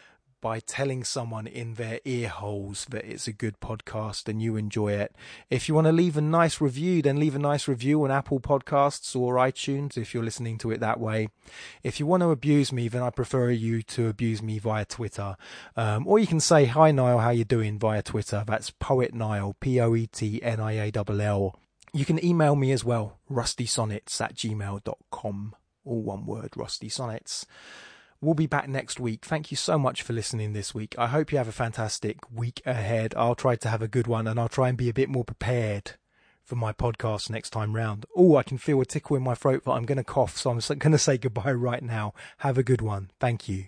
by 0.41 0.59
telling 0.59 1.03
someone 1.03 1.47
in 1.47 1.75
their 1.75 1.99
ear 2.03 2.27
holes 2.27 2.85
that 2.89 3.05
it's 3.05 3.27
a 3.27 3.33
good 3.33 3.59
podcast 3.59 4.27
and 4.27 4.41
you 4.41 4.55
enjoy 4.55 4.93
it. 4.93 5.15
If 5.49 5.69
you 5.69 5.75
want 5.75 5.85
to 5.85 5.91
leave 5.91 6.17
a 6.17 6.21
nice 6.21 6.59
review, 6.59 7.03
then 7.03 7.19
leave 7.19 7.35
a 7.35 7.39
nice 7.39 7.67
review 7.67 8.03
on 8.03 8.11
Apple 8.11 8.39
Podcasts 8.39 9.15
or 9.15 9.35
iTunes 9.35 9.97
if 9.97 10.13
you're 10.13 10.23
listening 10.23 10.57
to 10.59 10.71
it 10.71 10.79
that 10.79 10.99
way. 10.99 11.29
If 11.83 11.99
you 11.99 12.07
want 12.07 12.21
to 12.21 12.31
abuse 12.31 12.73
me, 12.73 12.87
then 12.87 13.03
I 13.03 13.11
prefer 13.11 13.51
you 13.51 13.83
to 13.83 14.07
abuse 14.07 14.41
me 14.41 14.57
via 14.59 14.85
Twitter. 14.85 15.35
Um, 15.77 16.07
or 16.07 16.17
you 16.19 16.27
can 16.27 16.39
say, 16.39 16.65
Hi 16.65 16.91
Niall, 16.91 17.19
how 17.19 17.29
you 17.29 17.45
doing 17.45 17.77
via 17.77 18.01
Twitter. 18.01 18.43
That's 18.45 18.71
Poet 18.71 19.13
Niall, 19.13 19.55
P-O-E-T-N-I-A-L-L. 19.59 21.59
You 21.93 22.05
can 22.05 22.23
email 22.23 22.55
me 22.55 22.71
as 22.71 22.85
well, 22.85 23.19
rustysonnets 23.29 24.21
at 24.21 24.33
gmail.com. 24.33 25.55
All 25.83 26.01
one 26.01 26.25
word, 26.25 26.51
rusty 26.55 26.89
sonnets. 26.89 27.45
We'll 28.23 28.35
be 28.35 28.45
back 28.45 28.69
next 28.69 28.99
week. 28.99 29.25
Thank 29.25 29.49
you 29.49 29.57
so 29.57 29.79
much 29.79 30.03
for 30.03 30.13
listening 30.13 30.53
this 30.53 30.75
week. 30.75 30.93
I 30.95 31.07
hope 31.07 31.31
you 31.31 31.39
have 31.39 31.47
a 31.47 31.51
fantastic 31.51 32.19
week 32.31 32.61
ahead. 32.67 33.15
I'll 33.17 33.33
try 33.33 33.55
to 33.55 33.67
have 33.67 33.81
a 33.81 33.87
good 33.87 34.05
one 34.05 34.27
and 34.27 34.39
I'll 34.39 34.47
try 34.47 34.69
and 34.69 34.77
be 34.77 34.89
a 34.89 34.93
bit 34.93 35.09
more 35.09 35.23
prepared 35.23 35.93
for 36.43 36.55
my 36.55 36.71
podcast 36.71 37.31
next 37.31 37.49
time 37.49 37.75
round. 37.75 38.05
Oh, 38.15 38.35
I 38.35 38.43
can 38.43 38.59
feel 38.59 38.79
a 38.79 38.85
tickle 38.85 39.15
in 39.15 39.23
my 39.23 39.33
throat 39.33 39.63
but 39.65 39.71
I'm 39.71 39.85
going 39.85 39.97
to 39.97 40.03
cough, 40.03 40.37
so 40.37 40.51
I'm 40.51 40.59
going 40.59 40.91
to 40.91 40.99
say 40.99 41.17
goodbye 41.17 41.53
right 41.53 41.81
now. 41.81 42.13
Have 42.39 42.59
a 42.59 42.63
good 42.63 42.81
one. 42.81 43.09
Thank 43.19 43.49
you. 43.49 43.65